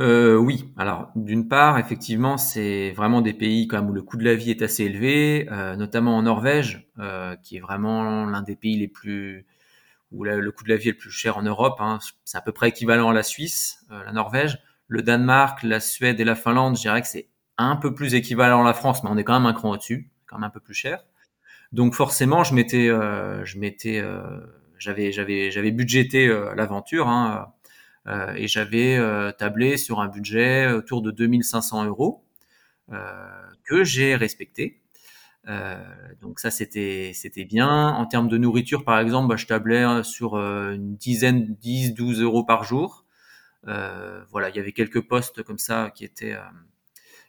Euh, 0.00 0.36
oui, 0.36 0.72
alors 0.76 1.10
d'une 1.14 1.46
part, 1.48 1.78
effectivement, 1.78 2.36
c'est 2.36 2.90
vraiment 2.92 3.20
des 3.20 3.32
pays 3.32 3.68
quand 3.68 3.80
même 3.80 3.90
où 3.90 3.92
le 3.92 4.02
coût 4.02 4.16
de 4.16 4.24
la 4.24 4.34
vie 4.34 4.50
est 4.50 4.62
assez 4.62 4.84
élevé, 4.84 5.46
euh, 5.52 5.76
notamment 5.76 6.16
en 6.16 6.22
Norvège, 6.22 6.88
euh, 6.98 7.36
qui 7.36 7.56
est 7.56 7.60
vraiment 7.60 8.24
l'un 8.26 8.42
des 8.42 8.56
pays 8.56 8.76
les 8.76 8.88
plus 8.88 9.46
où 10.12 10.24
le 10.24 10.52
coût 10.52 10.64
de 10.64 10.70
la 10.70 10.76
vie 10.76 10.90
est 10.90 10.92
le 10.92 10.98
plus 10.98 11.10
cher 11.10 11.38
en 11.38 11.42
Europe. 11.42 11.76
Hein. 11.80 11.98
C'est 12.24 12.38
à 12.38 12.40
peu 12.42 12.52
près 12.52 12.68
équivalent 12.70 13.10
à 13.10 13.14
la 13.14 13.22
Suisse, 13.24 13.84
euh, 13.92 14.04
la 14.04 14.12
Norvège, 14.12 14.58
le 14.88 15.02
Danemark, 15.02 15.62
la 15.64 15.80
Suède 15.80 16.20
et 16.20 16.24
la 16.24 16.36
Finlande. 16.36 16.76
Je 16.76 16.82
dirais 16.82 17.02
que 17.02 17.08
c'est 17.08 17.28
un 17.58 17.76
peu 17.76 17.94
plus 17.94 18.14
équivalent 18.14 18.62
à 18.62 18.64
la 18.66 18.74
France, 18.74 19.04
mais 19.04 19.10
on 19.12 19.16
est 19.18 19.24
quand 19.24 19.34
même 19.38 19.46
un 19.46 19.54
cran 19.54 19.72
au-dessus, 19.72 20.10
quand 20.26 20.36
même 20.38 20.44
un 20.44 20.50
peu 20.50 20.60
plus 20.60 20.74
cher. 20.74 21.04
Donc 21.72 21.94
forcément, 21.94 22.44
je 22.44 22.54
m'étais, 22.54 22.88
euh, 22.88 23.44
je 23.44 23.58
m'étais, 23.58 24.02
j'avais, 24.78 25.12
j'avais, 25.12 25.50
j'avais 25.50 25.70
budgété 25.72 26.28
l'aventure. 26.56 27.08
Hein, 27.08 27.46
euh, 27.48 27.63
et 28.36 28.48
j'avais 28.48 28.96
euh, 28.96 29.32
tablé 29.32 29.76
sur 29.76 30.00
un 30.00 30.08
budget 30.08 30.70
autour 30.70 31.02
de 31.02 31.10
2500 31.10 31.86
euros 31.86 32.24
euh, 32.92 32.96
que 33.64 33.84
j'ai 33.84 34.14
respecté. 34.16 34.80
Euh, 35.48 35.82
donc 36.22 36.40
ça 36.40 36.50
c'était 36.50 37.12
c'était 37.14 37.44
bien. 37.44 37.88
En 37.88 38.06
termes 38.06 38.28
de 38.28 38.38
nourriture 38.38 38.84
par 38.84 38.98
exemple, 38.98 39.28
bah, 39.28 39.36
je 39.36 39.46
tablais 39.46 40.02
sur 40.02 40.36
une 40.36 40.96
dizaine, 40.96 41.54
10, 41.60 41.94
12 41.94 42.20
euros 42.22 42.44
par 42.44 42.64
jour. 42.64 43.04
Euh, 43.68 44.22
voilà, 44.30 44.50
il 44.50 44.56
y 44.56 44.58
avait 44.60 44.72
quelques 44.72 45.00
postes 45.00 45.42
comme 45.42 45.58
ça 45.58 45.90
qui 45.94 46.04
étaient 46.04 46.36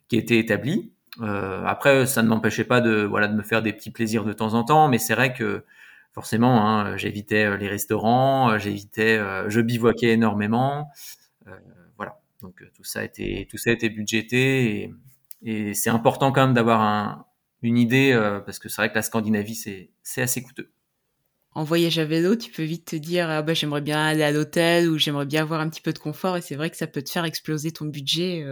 qui 0.08 0.17
étaient 0.17 0.39
établis. 0.39 0.91
Euh, 1.22 1.63
après, 1.65 2.05
ça 2.05 2.22
ne 2.24 2.27
m'empêchait 2.27 2.65
pas 2.65 2.82
de 2.82 3.03
voilà 3.03 3.27
de 3.27 3.36
me 3.36 3.44
faire 3.44 3.62
des 3.62 3.74
petits 3.74 3.91
plaisirs 3.91 4.25
de 4.25 4.34
temps 4.34 4.53
en 4.53 4.63
temps, 4.63 4.88
mais 4.88 4.98
c'est 4.98 5.15
vrai 5.15 5.34
que 5.34 5.63
forcément, 6.16 6.66
hein, 6.66 6.96
j'évitais 6.98 7.44
euh, 7.44 7.58
les 7.58 7.68
restaurants, 7.68 8.52
euh, 8.52 8.58
j'évitais, 8.58 9.18
euh, 9.18 9.50
je 9.50 9.60
bivouaquais 9.60 10.14
énormément. 10.14 10.90
voilà, 11.98 12.20
donc 12.42 12.64
tout 12.74 12.84
ça 12.84 13.02
a 13.02 13.04
été, 13.04 13.48
tout 13.52 13.58
ça 13.58 13.72
été 13.72 13.90
budgété 13.90 14.92
et, 15.44 15.74
c'est 15.76 15.92
important 15.92 16.32
quand 16.32 16.44
même 16.44 16.56
d'avoir 16.56 16.82
un, 16.82 17.28
une 17.62 17.78
idée 17.78 18.18
parce 18.48 18.58
que 18.58 18.68
c'est 18.68 18.82
vrai 18.82 18.90
que 18.90 18.96
la 18.96 19.04
Scandinavie 19.04 19.54
c'est, 19.54 20.22
assez 20.22 20.42
coûteux. 20.42 20.72
En 21.52 21.64
voyage 21.64 22.00
à 22.00 22.06
vélo, 22.06 22.36
tu 22.36 22.52
peux 22.52 22.64
vite 22.64 22.86
te 22.86 22.96
dire 22.96 23.30
ah 23.30 23.44
bah 23.44 23.54
j'aimerais 23.54 23.82
bien 23.82 24.04
aller 24.04 24.24
à 24.24 24.32
l'hôtel 24.32 24.90
ou 24.90 24.98
j'aimerais 24.98 25.28
bien 25.28 25.44
avoir 25.44 25.62
un 25.62 25.70
petit 25.70 25.82
peu 25.82 25.94
de 25.94 26.00
confort 26.00 26.36
et 26.36 26.42
c'est 26.42 26.56
vrai 26.56 26.72
que 26.72 26.78
ça 26.78 26.88
peut 26.88 27.04
te 27.04 27.12
faire 27.12 27.26
exploser 27.26 27.72
ton 27.72 27.86
budget 27.86 28.44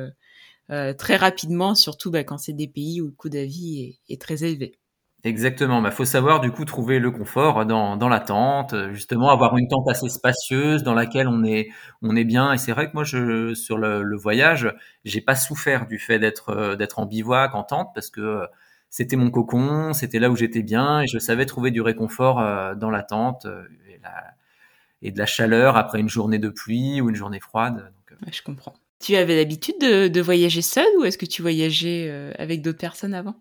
très 0.70 1.16
rapidement, 1.16 1.74
surtout 1.74 2.12
bah, 2.12 2.24
quand 2.24 2.38
c'est 2.38 2.54
des 2.54 2.68
pays 2.68 3.02
où 3.02 3.08
le 3.08 3.14
coût 3.14 3.30
d'avis 3.30 4.00
est 4.08 4.22
très 4.22 4.44
élevé. 4.44 4.78
Exactement. 5.26 5.82
Bah, 5.82 5.92
faut 5.92 6.04
savoir 6.04 6.42
du 6.42 6.52
coup 6.52 6.66
trouver 6.66 7.00
le 7.00 7.10
confort 7.10 7.66
dans, 7.66 7.96
dans 7.96 8.10
la 8.10 8.20
tente, 8.20 8.74
euh, 8.74 8.92
justement 8.94 9.30
avoir 9.30 9.58
une 9.58 9.70
tente 9.70 9.88
assez 9.88 10.10
spacieuse 10.10 10.84
dans 10.84 10.94
laquelle 10.94 11.30
on 11.30 11.46
est 11.46 11.70
on 12.02 12.14
est 12.18 12.26
bien. 12.26 12.52
Et 12.52 12.58
c'est 12.58 12.74
vrai 12.74 12.88
que 12.88 12.94
moi, 12.94 13.06
je 13.06 13.54
sur 13.54 13.78
le, 13.78 14.04
le 14.04 14.18
voyage, 14.18 14.74
j'ai 15.06 15.22
pas 15.22 15.36
souffert 15.36 15.88
du 15.88 15.98
fait 15.98 16.20
d'être 16.20 16.50
euh, 16.50 16.76
d'être 16.76 17.00
en 17.00 17.06
bivouac 17.06 17.56
en 17.56 17.64
tente 17.64 17.92
parce 17.96 18.10
que 18.10 18.20
euh, 18.20 18.46
c'était 18.90 19.16
mon 19.16 19.32
cocon, 19.32 19.94
c'était 19.94 20.20
là 20.20 20.30
où 20.30 20.36
j'étais 20.36 20.62
bien 20.62 21.02
et 21.02 21.08
je 21.08 21.18
savais 21.20 21.46
trouver 21.46 21.72
du 21.72 21.82
réconfort 21.82 22.36
dans 22.76 22.92
la 22.92 23.02
tente 23.02 23.48
et, 23.90 24.00
la, 24.04 25.12
de 25.12 25.18
la 25.18 25.26
chaleur 25.26 25.78
après 25.78 26.00
une 26.00 26.10
journée 26.10 26.38
de 26.38 26.50
pluie 26.50 27.02
ou 27.02 27.10
une 27.10 27.16
journée 27.16 27.40
froide. 27.40 27.92
Je 28.32 28.44
comprends. 28.44 28.76
Tu 29.00 29.16
avais 29.16 29.36
l'habitude 29.36 29.80
de, 29.82 30.10
de 30.10 30.22
voyager 30.22 30.62
seul 30.62 30.86
ou 31.00 31.06
est-ce 31.06 31.18
que 31.18 31.26
tu 31.26 31.42
voyageais 31.42 32.36
avec 32.38 32.62
d'autres 32.62 32.78
personnes 32.78 33.16
avant? 33.16 33.36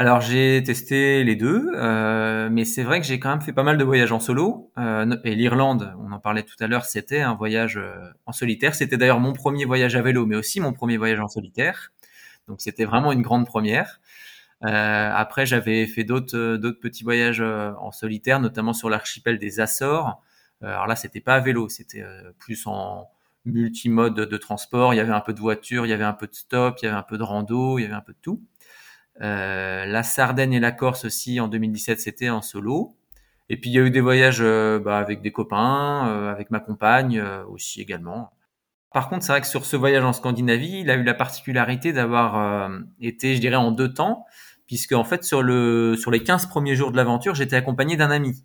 Alors 0.00 0.22
j'ai 0.22 0.62
testé 0.64 1.24
les 1.24 1.36
deux, 1.36 1.72
euh, 1.74 2.48
mais 2.50 2.64
c'est 2.64 2.82
vrai 2.82 3.02
que 3.02 3.06
j'ai 3.06 3.20
quand 3.20 3.28
même 3.28 3.42
fait 3.42 3.52
pas 3.52 3.64
mal 3.64 3.76
de 3.76 3.84
voyages 3.84 4.12
en 4.12 4.18
solo. 4.18 4.72
Euh, 4.78 5.14
et 5.24 5.34
l'Irlande, 5.34 5.94
on 5.98 6.10
en 6.10 6.18
parlait 6.18 6.42
tout 6.42 6.54
à 6.58 6.66
l'heure, 6.68 6.86
c'était 6.86 7.20
un 7.20 7.34
voyage 7.34 7.76
euh, 7.76 8.08
en 8.24 8.32
solitaire. 8.32 8.74
C'était 8.74 8.96
d'ailleurs 8.96 9.20
mon 9.20 9.34
premier 9.34 9.66
voyage 9.66 9.96
à 9.96 10.00
vélo, 10.00 10.24
mais 10.24 10.36
aussi 10.36 10.58
mon 10.58 10.72
premier 10.72 10.96
voyage 10.96 11.20
en 11.20 11.28
solitaire. 11.28 11.92
Donc 12.48 12.62
c'était 12.62 12.86
vraiment 12.86 13.12
une 13.12 13.20
grande 13.20 13.44
première. 13.44 14.00
Après 14.62 15.44
j'avais 15.44 15.86
fait 15.86 16.04
d'autres 16.04 16.56
d'autres 16.56 16.80
petits 16.80 17.04
voyages 17.04 17.42
en 17.42 17.92
solitaire, 17.92 18.40
notamment 18.40 18.72
sur 18.72 18.88
l'archipel 18.88 19.38
des 19.38 19.60
Açores. 19.60 20.22
alors 20.62 20.86
là 20.86 20.96
c'était 20.96 21.20
pas 21.20 21.34
à 21.34 21.40
vélo, 21.40 21.68
c'était 21.68 22.04
plus 22.38 22.66
en 22.66 23.10
multimode 23.44 24.14
de 24.14 24.36
transport. 24.38 24.94
Il 24.94 24.96
y 24.96 25.00
avait 25.00 25.12
un 25.12 25.20
peu 25.20 25.34
de 25.34 25.40
voiture, 25.40 25.84
il 25.84 25.90
y 25.90 25.92
avait 25.92 26.04
un 26.04 26.14
peu 26.14 26.26
de 26.26 26.34
stop, 26.34 26.78
il 26.80 26.86
y 26.86 26.88
avait 26.88 26.96
un 26.96 27.02
peu 27.02 27.18
de 27.18 27.22
rando, 27.22 27.78
il 27.78 27.82
y 27.82 27.84
avait 27.84 27.94
un 27.94 28.00
peu 28.00 28.12
de 28.12 28.18
tout. 28.22 28.42
Euh, 29.22 29.84
la 29.86 30.02
Sardaigne 30.02 30.54
et 30.54 30.60
la 30.60 30.72
Corse 30.72 31.04
aussi 31.04 31.40
en 31.40 31.48
2017 31.48 32.00
c'était 32.00 32.30
en 32.30 32.42
solo. 32.42 32.96
Et 33.48 33.56
puis 33.60 33.70
il 33.70 33.74
y 33.74 33.78
a 33.78 33.82
eu 33.82 33.90
des 33.90 34.00
voyages 34.00 34.40
euh, 34.40 34.78
bah, 34.78 34.98
avec 34.98 35.22
des 35.22 35.32
copains, 35.32 36.08
euh, 36.08 36.30
avec 36.30 36.50
ma 36.50 36.60
compagne 36.60 37.20
aussi 37.48 37.80
également. 37.80 38.32
Par 38.92 39.08
contre, 39.08 39.24
c'est 39.24 39.32
vrai 39.32 39.40
que 39.40 39.46
sur 39.46 39.66
ce 39.66 39.76
voyage 39.76 40.04
en 40.04 40.12
Scandinavie, 40.12 40.80
il 40.80 40.90
a 40.90 40.94
eu 40.94 41.04
la 41.04 41.14
particularité 41.14 41.92
d'avoir 41.92 42.70
été, 43.00 43.36
je 43.36 43.40
dirais, 43.40 43.54
en 43.54 43.70
deux 43.70 43.94
temps, 43.94 44.26
puisque 44.66 44.94
en 44.94 45.04
fait 45.04 45.22
sur 45.22 45.42
le 45.42 45.94
sur 45.96 46.10
les 46.10 46.24
15 46.24 46.46
premiers 46.46 46.74
jours 46.74 46.90
de 46.90 46.96
l'aventure, 46.96 47.36
j'étais 47.36 47.54
accompagné 47.54 47.96
d'un 47.96 48.10
ami 48.10 48.44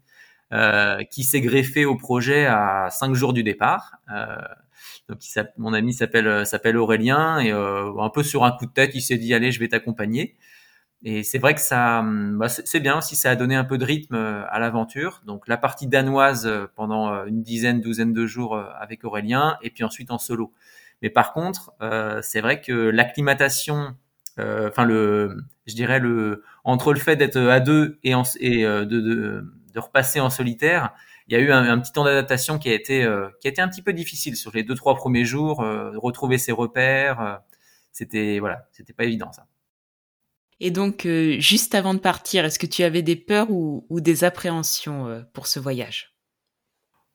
euh, 0.54 1.04
qui 1.06 1.24
s'est 1.24 1.42
greffé 1.42 1.86
au 1.86 1.96
projet 1.96 2.46
à 2.46 2.90
cinq 2.92 3.16
jours 3.16 3.34
du 3.34 3.42
départ. 3.42 3.94
Euh, 4.14 4.38
donc 5.10 5.20
mon 5.58 5.74
ami 5.74 5.94
s'appelle 5.94 6.46
s'appelle 6.46 6.78
Aurélien 6.78 7.40
et 7.40 7.52
un 7.52 8.10
peu 8.10 8.22
sur 8.22 8.44
un 8.44 8.52
coup 8.52 8.68
de 8.68 8.72
tête, 8.72 8.92
il 8.94 9.02
s'est 9.02 9.18
dit 9.18 9.34
allez, 9.34 9.52
je 9.52 9.60
vais 9.60 9.68
t'accompagner. 9.68 10.36
Et 11.08 11.22
c'est 11.22 11.38
vrai 11.38 11.54
que 11.54 11.62
ça, 11.62 12.00
hum, 12.00 12.40
bah 12.40 12.50
c'est 12.50 12.80
bien 12.80 12.98
aussi, 12.98 13.16
ça 13.16 13.30
a 13.30 13.36
donné 13.36 13.56
un 13.56 13.64
peu 13.64 13.78
de 13.78 13.86
rythme 13.86 14.16
euh, 14.16 14.44
à 14.50 14.60
l'aventure. 14.60 15.22
Donc 15.26 15.48
la 15.48 15.56
partie 15.56 15.86
danoise 15.86 16.48
euh, 16.48 16.66
pendant 16.76 17.14
euh, 17.14 17.26
une 17.28 17.44
dizaine, 17.44 17.80
douzaine 17.80 18.12
de 18.12 18.26
jours 18.26 18.58
avec 18.80 19.04
Aurélien, 19.04 19.58
et 19.62 19.70
puis 19.70 19.84
ensuite 19.84 20.10
en 20.10 20.18
solo. 20.18 20.52
Mais 21.04 21.12
par 21.12 21.32
contre, 21.34 21.74
euh, 21.82 22.22
c'est 22.24 22.42
vrai 22.42 22.60
que 22.60 22.74
l'acclimatation 22.74 23.96
enfin 24.38 24.84
le, 24.84 25.38
je 25.66 25.76
dirais 25.76 26.00
le, 26.00 26.44
entre 26.66 26.92
le 26.92 27.00
fait 27.00 27.16
d'être 27.16 27.38
à 27.38 27.62
deux 27.62 28.00
et, 28.04 28.12
et 28.42 28.64
de, 28.64 28.84
de, 28.84 29.46
de, 29.74 29.80
repasser 29.80 30.20
en 30.20 30.30
solitaire, 30.30 30.94
il 31.28 31.34
y 31.34 31.38
a 31.38 31.40
eu 31.40 31.52
un, 31.54 31.80
petit 31.80 31.94
temps 31.94 32.04
d'adaptation 32.04 32.60
qui 32.60 32.70
a 32.70 32.74
été 32.74 33.08
qui 33.40 33.48
a 33.48 33.52
été 33.52 33.62
un 33.62 33.70
petit 33.70 33.82
peu 33.82 33.94
difficile 33.94 34.36
sur 34.36 34.52
les 34.54 34.64
deux 34.64 34.76
trois 34.76 34.96
premiers 34.96 35.24
jours, 35.24 35.60
retrouver 35.60 36.38
ses 36.38 36.52
repères, 36.52 37.40
c'était 37.94 38.40
voilà, 38.40 38.68
c'était 38.74 38.92
pas 38.92 39.06
évident 39.06 39.32
ça. 39.32 39.46
Et 40.60 40.72
donc, 40.72 41.08
juste 41.40 41.76
avant 41.76 41.94
de 41.94 42.00
partir, 42.00 42.46
est-ce 42.46 42.60
que 42.60 42.66
tu 42.66 42.84
avais 42.84 43.02
des 43.02 43.16
peurs 43.16 43.52
ou, 43.52 43.86
des 44.00 44.24
appréhensions 44.24 45.26
pour 45.34 45.48
ce 45.48 45.60
voyage? 45.60 46.16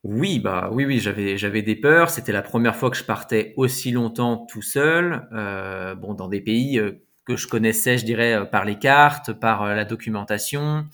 Oui, 0.02 0.38
bah 0.38 0.70
oui, 0.72 0.86
oui, 0.86 0.98
j'avais 0.98 1.36
j'avais 1.36 1.60
des 1.62 1.76
peurs. 1.76 2.08
C'était 2.08 2.32
la 2.32 2.40
première 2.42 2.74
fois 2.74 2.90
que 2.90 2.96
je 2.96 3.04
partais 3.04 3.52
aussi 3.56 3.90
longtemps 3.90 4.46
tout 4.46 4.62
seul, 4.62 5.28
euh, 5.32 5.94
bon, 5.94 6.14
dans 6.14 6.28
des 6.28 6.40
pays 6.40 6.78
euh, 6.78 7.04
que 7.26 7.36
je 7.36 7.46
connaissais, 7.46 7.98
je 7.98 8.06
dirais, 8.06 8.32
euh, 8.32 8.44
par 8.46 8.64
les 8.64 8.78
cartes, 8.78 9.32
par 9.34 9.66
la 9.66 9.84
documentation, 9.84 10.86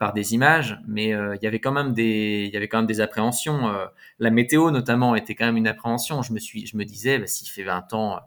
par 0.00 0.14
des 0.14 0.32
images, 0.32 0.80
mais 0.88 1.08
il 1.08 1.38
y 1.42 1.46
avait 1.46 1.60
quand 1.60 1.72
même 1.72 1.92
des, 1.92 2.44
il 2.46 2.54
y 2.54 2.56
avait 2.56 2.68
quand 2.68 2.78
même 2.78 2.86
des 2.86 3.02
appréhensions. 3.02 3.70
la 4.18 4.30
météo, 4.30 4.70
notamment, 4.70 5.14
était 5.14 5.34
quand 5.34 5.44
même 5.44 5.58
une 5.58 5.68
appréhension. 5.68 6.22
Je 6.22 6.32
me 6.32 6.38
suis, 6.38 6.66
je 6.66 6.76
me 6.78 6.84
disais, 6.84 7.18
bah, 7.18 7.26
s'il 7.26 7.48
fait 7.50 7.64
20 7.64 7.92
ans, 7.92 8.18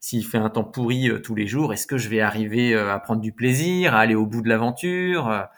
s'il 0.00 0.24
fait 0.24 0.38
un 0.38 0.50
temps 0.50 0.64
pourri 0.64 1.10
tous 1.22 1.34
les 1.34 1.46
jours, 1.46 1.72
est-ce 1.72 1.86
que 1.86 1.98
je 1.98 2.08
vais 2.08 2.20
arriver 2.20 2.74
à 2.74 2.98
prendre 2.98 3.20
du 3.20 3.32
plaisir, 3.32 3.94
à 3.94 4.00
aller 4.00 4.14
au 4.14 4.26
bout 4.26 4.42
de 4.42 4.48
l'aventure 4.48 5.48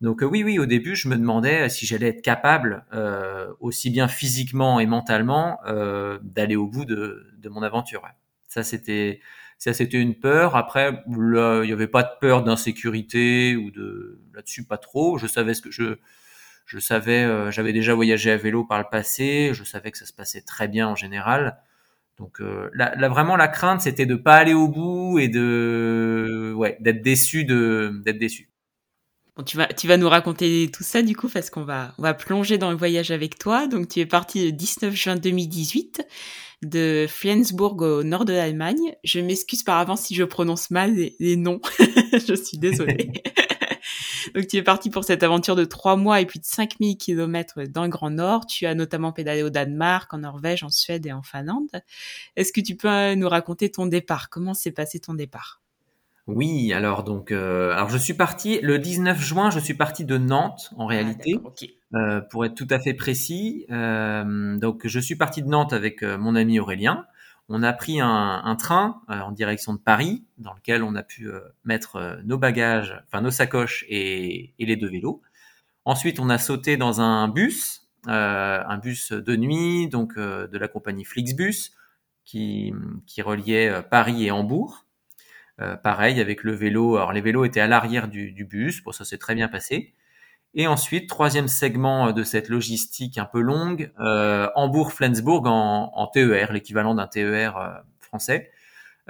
donc 0.00 0.22
euh, 0.22 0.26
oui, 0.26 0.44
oui, 0.44 0.58
au 0.58 0.66
début, 0.66 0.94
je 0.94 1.08
me 1.08 1.16
demandais 1.16 1.62
euh, 1.66 1.68
si 1.68 1.86
j'allais 1.86 2.08
être 2.08 2.22
capable, 2.22 2.84
euh, 2.92 3.52
aussi 3.60 3.90
bien 3.90 4.08
physiquement 4.08 4.78
et 4.80 4.86
mentalement, 4.86 5.58
euh, 5.66 6.18
d'aller 6.22 6.56
au 6.56 6.66
bout 6.66 6.84
de, 6.84 7.26
de 7.38 7.48
mon 7.48 7.62
aventure. 7.62 8.02
Ça, 8.46 8.62
c'était, 8.62 9.20
ça, 9.58 9.74
c'était 9.74 10.00
une 10.00 10.14
peur. 10.14 10.56
Après, 10.56 11.02
il 11.08 11.62
n'y 11.64 11.72
avait 11.72 11.88
pas 11.88 12.04
de 12.04 12.10
peur 12.20 12.44
d'insécurité 12.44 13.56
ou 13.56 13.70
de 13.70 14.20
là-dessus, 14.34 14.64
pas 14.64 14.78
trop. 14.78 15.18
Je 15.18 15.26
savais 15.26 15.52
ce 15.54 15.62
que 15.62 15.70
je, 15.70 15.98
je 16.64 16.78
savais, 16.78 17.50
j'avais 17.52 17.72
déjà 17.72 17.94
voyagé 17.94 18.30
à 18.30 18.36
vélo 18.36 18.64
par 18.64 18.78
le 18.78 18.86
passé. 18.90 19.50
Je 19.52 19.64
savais 19.64 19.90
que 19.90 19.98
ça 19.98 20.06
se 20.06 20.12
passait 20.14 20.42
très 20.42 20.68
bien 20.68 20.88
en 20.88 20.94
général. 20.94 21.58
Donc 22.18 22.40
là, 22.74 22.94
là, 22.96 23.08
vraiment, 23.08 23.36
la 23.36 23.48
crainte, 23.48 23.80
c'était 23.80 24.06
de 24.06 24.16
pas 24.16 24.36
aller 24.36 24.54
au 24.54 24.68
bout 24.68 25.18
et 25.18 25.28
de, 25.28 26.52
ouais, 26.56 26.76
d'être 26.80 27.00
déçu 27.00 27.44
de, 27.44 28.00
d'être 28.04 28.18
déçu 28.18 28.50
tu 29.44 29.56
vas, 29.56 29.66
tu 29.66 29.86
vas 29.86 29.96
nous 29.96 30.08
raconter 30.08 30.70
tout 30.72 30.82
ça 30.82 31.02
du 31.02 31.14
coup 31.14 31.28
parce 31.28 31.50
qu'on 31.50 31.64
va, 31.64 31.94
on 31.98 32.02
va 32.02 32.14
plonger 32.14 32.58
dans 32.58 32.70
le 32.70 32.76
voyage 32.76 33.10
avec 33.10 33.38
toi. 33.38 33.66
Donc 33.66 33.88
tu 33.88 34.00
es 34.00 34.06
parti 34.06 34.46
le 34.46 34.52
19 34.52 34.94
juin 34.94 35.16
2018 35.16 36.06
de 36.62 37.06
Flensburg 37.08 37.80
au 37.82 38.02
nord 38.02 38.24
de 38.24 38.32
l'Allemagne. 38.32 38.94
Je 39.04 39.20
m'excuse 39.20 39.62
par 39.62 39.78
avance 39.78 40.02
si 40.02 40.14
je 40.14 40.24
prononce 40.24 40.70
mal 40.70 40.94
les, 40.94 41.36
noms. 41.36 41.60
je 41.78 42.34
suis 42.34 42.58
désolée. 42.58 43.12
Donc 44.34 44.46
tu 44.46 44.56
es 44.56 44.62
parti 44.62 44.90
pour 44.90 45.04
cette 45.04 45.22
aventure 45.22 45.56
de 45.56 45.64
trois 45.64 45.96
mois 45.96 46.20
et 46.20 46.26
plus 46.26 46.38
de 46.38 46.44
5000 46.44 46.96
kilomètres 46.96 47.62
dans 47.64 47.82
le 47.82 47.88
Grand 47.88 48.10
Nord. 48.10 48.46
Tu 48.46 48.66
as 48.66 48.74
notamment 48.74 49.12
pédalé 49.12 49.42
au 49.42 49.50
Danemark, 49.50 50.12
en 50.14 50.18
Norvège, 50.18 50.62
en 50.64 50.70
Suède 50.70 51.06
et 51.06 51.12
en 51.12 51.22
Finlande. 51.22 51.82
Est-ce 52.36 52.52
que 52.52 52.60
tu 52.60 52.76
peux 52.76 53.14
nous 53.14 53.28
raconter 53.28 53.70
ton 53.70 53.86
départ? 53.86 54.30
Comment 54.30 54.54
s'est 54.54 54.72
passé 54.72 55.00
ton 55.00 55.14
départ? 55.14 55.60
Oui, 56.28 56.74
alors 56.74 57.04
donc, 57.04 57.32
euh, 57.32 57.72
alors 57.72 57.88
je 57.88 57.96
suis 57.96 58.12
parti 58.12 58.60
le 58.62 58.78
19 58.78 59.18
juin. 59.18 59.48
Je 59.50 59.58
suis 59.58 59.72
parti 59.72 60.04
de 60.04 60.18
Nantes 60.18 60.70
en 60.76 60.84
ah, 60.84 60.88
réalité, 60.88 61.40
euh, 61.94 62.20
pour 62.20 62.44
être 62.44 62.54
tout 62.54 62.66
à 62.68 62.78
fait 62.78 62.92
précis. 62.92 63.64
Euh, 63.70 64.58
donc 64.58 64.86
je 64.86 65.00
suis 65.00 65.16
parti 65.16 65.42
de 65.42 65.48
Nantes 65.48 65.72
avec 65.72 66.02
mon 66.02 66.36
ami 66.36 66.60
Aurélien. 66.60 67.06
On 67.48 67.62
a 67.62 67.72
pris 67.72 68.00
un, 68.00 68.56
train 68.58 69.00
en 69.08 69.32
direction 69.32 69.72
de 69.72 69.78
Paris, 69.78 70.24
dans 70.36 70.52
lequel 70.52 70.82
on 70.82 70.94
a 70.94 71.02
pu 71.02 71.30
mettre 71.64 72.20
nos 72.24 72.36
bagages, 72.36 73.02
enfin 73.06 73.22
nos 73.22 73.30
sacoches 73.30 73.86
et, 73.88 74.54
les 74.58 74.76
deux 74.76 74.90
vélos. 74.90 75.22
Ensuite, 75.86 76.20
on 76.20 76.28
a 76.28 76.36
sauté 76.36 76.76
dans 76.76 77.00
un 77.00 77.26
bus, 77.28 77.88
un 78.06 78.78
bus 78.78 79.12
de 79.12 79.36
nuit, 79.36 79.88
donc 79.88 80.16
de 80.18 80.58
la 80.58 80.68
compagnie 80.68 81.04
Flixbus, 81.04 81.72
qui, 82.26 82.74
qui 83.06 83.22
reliait 83.22 83.82
Paris 83.90 84.26
et 84.26 84.30
Hambourg. 84.30 84.84
Euh, 85.60 85.76
pareil 85.76 86.20
avec 86.20 86.44
le 86.44 86.52
vélo. 86.52 86.96
Alors 86.96 87.12
les 87.12 87.20
vélos 87.20 87.44
étaient 87.44 87.60
à 87.60 87.66
l'arrière 87.66 88.08
du, 88.08 88.44
bus, 88.44 88.80
pour 88.80 88.94
ça 88.94 89.04
s'est 89.04 89.18
très 89.18 89.34
bien 89.34 89.48
passé. 89.48 89.94
Et 90.54 90.66
ensuite, 90.66 91.08
troisième 91.08 91.48
segment 91.48 92.12
de 92.12 92.22
cette 92.22 92.48
logistique 92.48 93.18
un 93.18 93.26
peu 93.26 93.40
longue, 93.40 93.92
euh, 94.00 94.48
Hambourg-Flensburg 94.54 95.46
en, 95.46 95.92
en, 95.94 96.06
TER, 96.06 96.52
l'équivalent 96.52 96.94
d'un 96.94 97.06
TER 97.06 97.56
euh, 97.56 97.68
français. 98.00 98.50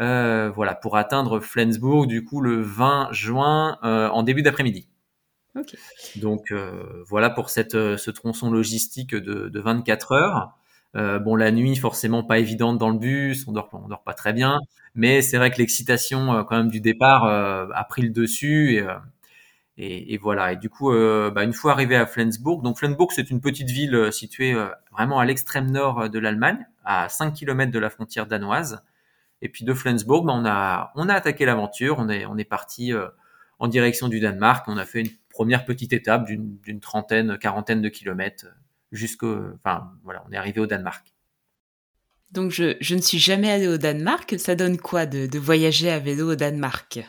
Euh, 0.01 0.51
voilà, 0.55 0.75
pour 0.75 0.97
atteindre 0.97 1.41
Flensburg 1.41 2.07
du 2.07 2.25
coup 2.25 2.41
le 2.41 2.63
20 2.63 3.09
juin 3.11 3.79
euh, 3.83 4.09
en 4.11 4.23
début 4.23 4.43
d'après-midi. 4.43 4.89
Okay. 5.57 5.77
Donc 6.17 6.53
voilà 7.09 7.31
pour 7.31 7.51
cette, 7.51 7.73
ce 7.73 8.11
tronçon 8.13 8.51
logistique 8.51 9.15
de, 9.15 9.49
de 9.49 9.61
24 9.61 10.13
heures. 10.13 10.59
Euh, 10.97 11.19
bon, 11.19 11.37
la 11.37 11.51
nuit, 11.51 11.77
forcément 11.77 12.23
pas 12.25 12.39
évidente 12.39 12.79
dans 12.79 12.89
le 12.91 12.99
bus, 12.99 13.47
on 13.47 13.53
dort, 13.53 13.69
on 13.73 13.89
dort 13.89 14.03
pas 14.03 14.15
très 14.15 14.33
bien, 14.33 14.59
mais 14.95 15.21
c'est 15.21 15.37
vrai 15.37 15.51
que 15.51 15.59
l'excitation 15.59 16.33
euh, 16.33 16.43
quand 16.45 16.57
même 16.57 16.71
du 16.71 16.81
départ 16.81 17.25
euh, 17.25 17.67
a 17.75 17.85
pris 17.85 18.03
le 18.03 18.11
dessus 18.11 18.77
et, 18.77 18.87
et, 19.79 20.13
et, 20.15 20.19
voilà. 20.19 20.53
Et 20.53 20.57
du 20.57 20.69
coup, 20.69 20.91
bah, 20.91 21.45
une 21.45 21.53
fois 21.53 21.73
arrivé 21.73 21.97
à 21.97 22.07
Flensburg, 22.07 22.63
donc 22.63 22.79
Flensburg 22.79 23.13
c'est 23.15 23.31
une 23.31 23.41
petite 23.41 23.71
ville 23.71 24.13
située 24.13 24.55
vraiment 24.93 25.19
à 25.21 25.25
l'extrême 25.25 25.71
nord 25.71 26.11
de 26.11 26.19
l'Allemagne, 26.19 26.67
à 26.85 27.09
5 27.09 27.33
km 27.33 27.73
de 27.73 27.79
la 27.79 27.89
frontière 27.89 28.27
danoise. 28.27 28.83
Et 29.41 29.49
puis 29.49 29.65
de 29.65 29.73
Flensburg, 29.73 30.27
bah, 30.27 30.33
on 30.35 30.45
a 30.45 30.93
on 30.97 31.09
a 31.09 31.15
attaqué 31.15 31.45
l'aventure, 31.47 31.97
on 31.99 32.09
est 32.09 32.27
on 32.27 32.37
est 32.37 32.45
parti 32.45 32.93
en 33.59 33.69
direction 33.69 34.09
du 34.09 34.21
Danemark, 34.21 34.67
on 34.69 34.77
a 34.77 34.85
fait 34.85 35.01
une 35.01 35.11
première 35.31 35.65
petite 35.65 35.93
étape 35.93 36.27
d'une 36.27 36.81
trentaine, 36.81 37.39
quarantaine 37.39 37.81
de 37.81 37.89
kilomètres 37.89 38.47
jusqu'au, 38.93 39.39
enfin 39.57 39.93
voilà, 40.05 40.25
on 40.29 40.33
est 40.33 40.37
arrivé 40.37 40.61
au 40.61 40.67
Danemark. 40.67 41.15
Donc 42.31 42.51
je, 42.51 42.77
je, 42.81 42.95
ne 42.95 43.01
suis 43.01 43.19
jamais 43.19 43.51
allé 43.51 43.69
au 43.69 43.79
Danemark. 43.79 44.35
Ça 44.39 44.55
donne 44.55 44.79
quoi 44.79 45.07
de, 45.07 45.27
de 45.27 45.39
voyager 45.39 45.91
à 45.91 45.99
vélo 45.99 46.33
au 46.33 46.35
Danemark? 46.35 47.01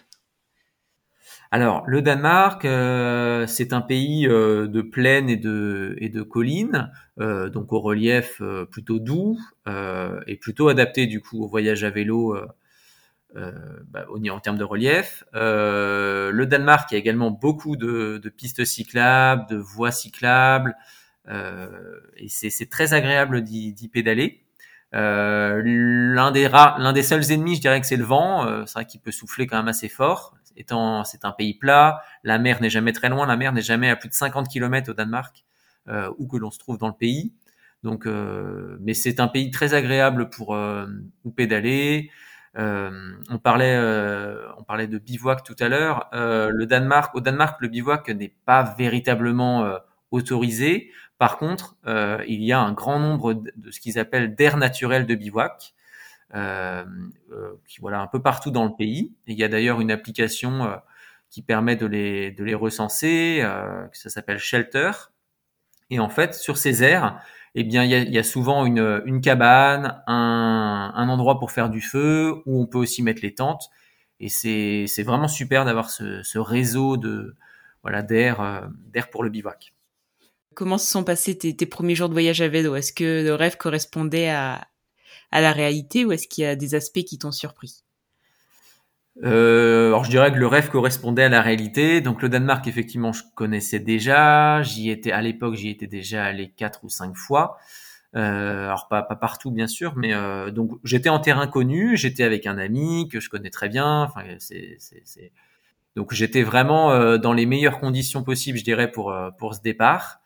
Alors 1.52 1.84
le 1.88 2.04
Danemark, 2.04 2.64
euh, 2.66 3.48
c'est 3.48 3.74
un 3.74 3.82
pays 3.82 4.28
euh, 4.28 4.68
de 4.68 4.82
plaine 4.82 5.30
et 5.30 5.36
de, 5.36 6.22
collines, 6.22 6.92
euh, 7.20 7.50
donc 7.50 7.74
au 7.74 7.80
relief 7.80 8.42
plutôt 8.72 9.00
doux 9.00 9.40
et 10.28 10.36
plutôt 10.38 10.70
adapté 10.70 11.08
du 11.08 11.22
coup 11.22 11.44
au 11.44 11.48
voyage 11.48 11.84
à 11.84 11.90
vélo. 11.90 12.38
Bah, 13.36 14.06
en 14.10 14.40
termes 14.40 14.58
de 14.58 14.64
relief, 14.64 15.24
le 15.34 16.44
Danemark 16.46 16.94
a 16.94 16.98
également 16.98 17.32
beaucoup 17.32 17.76
de, 17.76 18.22
pistes 18.30 18.66
cyclables, 18.66 19.48
de 19.50 19.58
voies 19.58 19.92
cyclables, 19.92 20.76
et 21.28 22.28
c'est 22.28 22.70
très 22.70 22.94
agréable 22.94 23.42
d'y 23.44 23.90
pédaler. 23.92 24.44
L'un 24.92 26.32
des 26.32 26.50
l'un 26.50 26.94
des 26.94 27.04
seuls 27.04 27.32
ennemis, 27.32 27.56
je 27.56 27.62
dirais 27.62 27.80
que 27.80 27.88
c'est 27.88 27.98
le 27.98 28.04
vent. 28.04 28.46
Euh, 28.46 28.64
c'est 28.66 28.74
vrai 28.74 28.86
qu'il 28.86 29.02
peut 29.02 29.12
souffler 29.12 29.48
quand 29.48 29.58
même 29.58 29.68
assez 29.68 29.90
fort. 29.90 30.36
C'est 31.06 31.26
un 31.26 31.32
pays 31.32 31.54
plat, 31.54 32.02
la 32.24 32.38
mer 32.38 32.62
n'est 32.62 32.70
jamais 32.70 32.94
très 32.94 33.10
loin, 33.10 33.26
la 33.26 33.38
mer 33.38 33.54
n'est 33.54 33.62
jamais 33.62 33.90
à 33.90 33.96
plus 33.96 34.10
de 34.10 34.14
50 34.14 34.48
km 34.48 34.92
au 34.92 34.94
Danemark, 34.94 35.46
euh, 35.88 36.12
où 36.18 36.28
que 36.28 36.38
l'on 36.38 36.52
se 36.52 36.60
trouve 36.60 36.78
dans 36.78 36.88
le 36.88 36.94
pays. 36.94 37.34
Donc, 37.84 38.06
euh, 38.06 38.78
mais 38.82 38.94
c'est 38.94 39.20
un 39.20 39.28
pays 39.28 39.52
très 39.52 39.74
agréable 39.74 40.30
pour 40.30 40.56
euh, 40.56 40.86
pédaler. 41.36 42.12
on 42.56 43.38
parlait, 43.42 43.78
on 44.58 44.64
parlait 44.64 44.88
de 44.88 44.98
bivouac 44.98 45.44
tout 45.44 45.56
à 45.60 45.70
l'heure. 45.70 46.10
au 46.14 46.66
Danemark, 46.66 47.62
le 47.62 47.68
bivouac 47.68 48.10
n'est 48.10 48.34
pas 48.46 48.76
véritablement 48.78 49.80
autorisé. 50.12 50.92
Par 51.20 51.38
contre, 51.38 51.76
euh, 51.86 52.24
il 52.28 52.44
y 52.44 52.54
a 52.54 52.60
un 52.60 52.72
grand 52.72 52.98
nombre 52.98 53.34
de, 53.34 53.72
ce 53.72 53.80
qu'ils 53.82 54.00
appellent 54.00 54.36
d'aires 54.36 54.58
naturelles 54.58 55.06
de 55.06 55.16
bivouac, 55.16 55.52
euh, 55.52 55.58
euh, 55.60 55.78
qui 56.32 57.80
voilà 57.82 58.02
un 58.02 58.08
peu 58.08 58.22
partout 58.22 58.52
dans 58.52 58.66
le 58.66 58.76
pays. 58.76 59.14
Et 59.28 59.34
il 59.34 59.40
y 59.40 59.44
a 59.44 59.48
d'ailleurs 59.48 59.82
une 59.82 59.92
application 59.92 60.66
euh, 60.66 60.76
qui 61.30 61.42
permet 61.42 61.76
de 61.76 61.86
les 61.86 62.32
de 62.32 62.44
les 62.44 62.56
recenser, 62.56 63.40
euh, 63.42 63.86
ça 63.94 64.10
s'appelle 64.10 64.40
Shelter. 64.40 64.92
Et 65.90 66.00
en 66.00 66.10
fait, 66.10 66.36
sur 66.36 66.58
ces 66.58 66.84
aires, 66.84 67.20
eh 67.56 67.64
bien, 67.64 67.84
il 67.84 68.14
y 68.14 68.20
a, 68.20 68.24
souvent 68.24 68.66
une, 68.66 69.02
une 69.06 69.22
cabane, 69.22 70.04
un, 70.06 70.94
un, 70.96 71.10
endroit 71.10 71.40
pour 71.40 71.50
faire 71.50 71.72
du 71.72 71.82
feu, 71.82 72.44
où 72.46 72.62
on 72.62 72.68
peut 72.68 72.78
aussi 72.78 73.02
mettre 73.02 73.22
les 73.24 73.34
tentes. 73.34 73.72
Et 74.20 74.30
c'est 74.30 75.04
vraiment 75.04 75.28
super 75.28 75.66
d'avoir 75.66 75.90
ce, 75.90 76.38
réseau 76.38 76.98
de 76.98 77.36
voilà 77.82 78.04
d'air 78.04 78.70
pour 79.12 79.24
le 79.24 79.30
bivouac. 79.30 79.74
Comment 80.54 80.78
se 80.78 80.92
sont 80.92 81.04
passés 81.04 81.38
tes, 81.38 81.66
premiers 81.66 81.96
jours 81.96 82.10
de 82.10 82.14
voyage 82.14 82.42
à 82.42 82.50
vélo? 82.50 82.76
Est-ce 82.76 82.94
que 82.94 83.24
le 83.24 83.34
rêve 83.34 83.58
correspondait 83.58 84.30
à, 84.30 84.68
à 85.32 85.42
la 85.42 85.52
réalité 85.52 86.06
ou 86.06 86.12
est-ce 86.12 86.28
qu'il 86.28 86.44
y 86.44 86.48
a 86.48 86.56
des 86.56 86.76
aspects 86.76 87.04
qui 87.04 87.18
t'ont 87.18 87.32
surpris? 87.32 87.84
Euh, 89.24 89.88
alors 89.88 90.06
je 90.06 90.10
dirais 90.10 90.32
que 90.32 90.38
le 90.38 90.48
rêve 90.48 90.70
correspondait 90.70 91.24
à 91.24 91.30
la 91.30 91.42
réalité. 91.42 92.02
Donc 92.02 92.22
le 92.22 92.30
Danemark, 92.30 92.68
effectivement, 92.68 93.12
je 93.12 93.24
connaissais 93.36 93.80
déjà. 93.80 94.62
J'y 94.64 94.90
étais 94.90 95.12
à 95.12 95.22
l'époque, 95.22 95.56
j'y 95.56 95.70
étais 95.70 95.88
déjà 95.88 96.26
allé 96.26 96.52
quatre 96.56 96.84
ou 96.84 96.90
cinq 96.90 97.16
fois. 97.16 97.58
Euh, 98.16 98.66
alors 98.66 98.88
pas, 98.88 99.04
pas 99.04 99.16
partout 99.16 99.52
bien 99.52 99.68
sûr, 99.68 99.94
mais 99.96 100.14
euh, 100.14 100.50
donc 100.50 100.72
j'étais 100.84 101.10
en 101.10 101.20
terrain 101.20 101.46
connu, 101.46 101.96
j'étais 101.96 102.24
avec 102.24 102.48
un 102.48 102.58
ami 102.58 103.08
que 103.08 103.20
je 103.20 103.30
connais 103.30 103.52
très 103.52 103.70
bien. 103.70 104.02
Enfin, 104.04 104.24
c'est, 104.40 104.78
donc 105.96 106.14
j'étais 106.14 106.42
vraiment 106.42 106.92
euh, 106.92 107.18
dans 107.18 107.34
les 107.34 107.46
meilleures 107.46 107.80
conditions 107.80 108.24
possibles, 108.24 108.58
je 108.58 108.64
dirais, 108.64 108.92
pour 108.92 109.12
euh, 109.12 109.30
pour 109.38 109.54
ce 109.54 109.62
départ. 109.62 110.22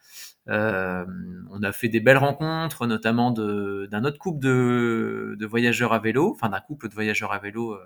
Euh, 0.49 1.05
on 1.51 1.63
a 1.63 1.71
fait 1.71 1.87
des 1.89 1.99
belles 1.99 2.17
rencontres, 2.17 2.85
notamment 2.87 3.31
d'un 3.31 4.03
autre 4.03 4.17
couple 4.19 4.39
de, 4.39 5.35
de 5.39 5.45
voyageurs 5.45 5.93
à 5.93 5.99
vélo, 5.99 6.31
enfin 6.31 6.49
d'un 6.49 6.59
couple 6.59 6.89
de 6.89 6.93
voyageurs 6.93 7.31
à 7.31 7.39
vélo 7.39 7.77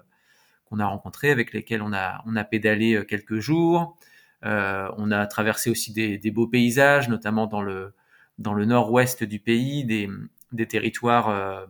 qu'on 0.66 0.80
a 0.80 0.86
rencontré, 0.86 1.32
avec 1.32 1.54
lesquels 1.54 1.82
on 1.82 1.94
a 1.94 2.24
on 2.26 2.36
a 2.36 2.44
pédalé 2.44 3.06
quelques 3.08 3.40
jours. 3.40 3.98
on 4.44 5.12
a 5.12 5.28
traversé 5.28 5.70
aussi 5.70 5.94
des, 5.94 6.18
des 6.18 6.32
beaux 6.32 6.48
paysages, 6.48 7.10
notamment 7.10 7.48
dans 7.48 7.62
le 7.62 7.94
dans 8.40 8.54
le 8.54 8.66
nord-ouest 8.66 9.24
du 9.24 9.40
pays, 9.40 9.84
des, 9.86 10.10
des 10.52 10.68
territoires 10.68 11.66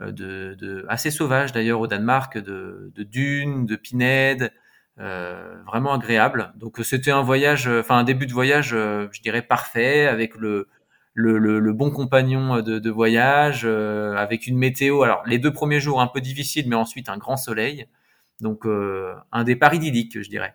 euh, 0.00 0.10
de, 0.10 0.54
de, 0.58 0.84
assez 0.88 1.10
sauvages 1.12 1.52
d'ailleurs 1.52 1.78
au 1.80 1.86
Danemark, 1.86 2.36
de, 2.38 2.90
de 2.94 3.02
dunes, 3.04 3.64
de 3.64 3.76
pinèdes, 3.76 4.42
euh, 4.42 4.48
vraiment 4.96 5.92
agréable. 5.92 6.52
Donc 6.56 6.78
c'était 6.82 7.10
un 7.10 7.22
voyage, 7.22 7.66
enfin 7.66 7.96
un 7.98 8.04
début 8.04 8.26
de 8.26 8.32
voyage, 8.32 8.72
euh, 8.74 9.08
je 9.12 9.20
dirais 9.20 9.42
parfait, 9.42 10.06
avec 10.06 10.36
le, 10.36 10.68
le, 11.14 11.38
le, 11.38 11.58
le 11.58 11.72
bon 11.72 11.90
compagnon 11.90 12.62
de, 12.62 12.78
de 12.78 12.90
voyage, 12.90 13.62
euh, 13.64 14.14
avec 14.16 14.46
une 14.46 14.58
météo. 14.58 15.02
Alors 15.02 15.22
les 15.26 15.38
deux 15.38 15.52
premiers 15.52 15.80
jours 15.80 16.00
un 16.00 16.06
peu 16.06 16.20
difficiles, 16.20 16.68
mais 16.68 16.76
ensuite 16.76 17.08
un 17.08 17.18
grand 17.18 17.36
soleil. 17.36 17.86
Donc 18.40 18.66
euh, 18.66 19.14
un 19.32 19.44
départ 19.44 19.74
idyllique, 19.74 20.20
je 20.22 20.28
dirais. 20.28 20.54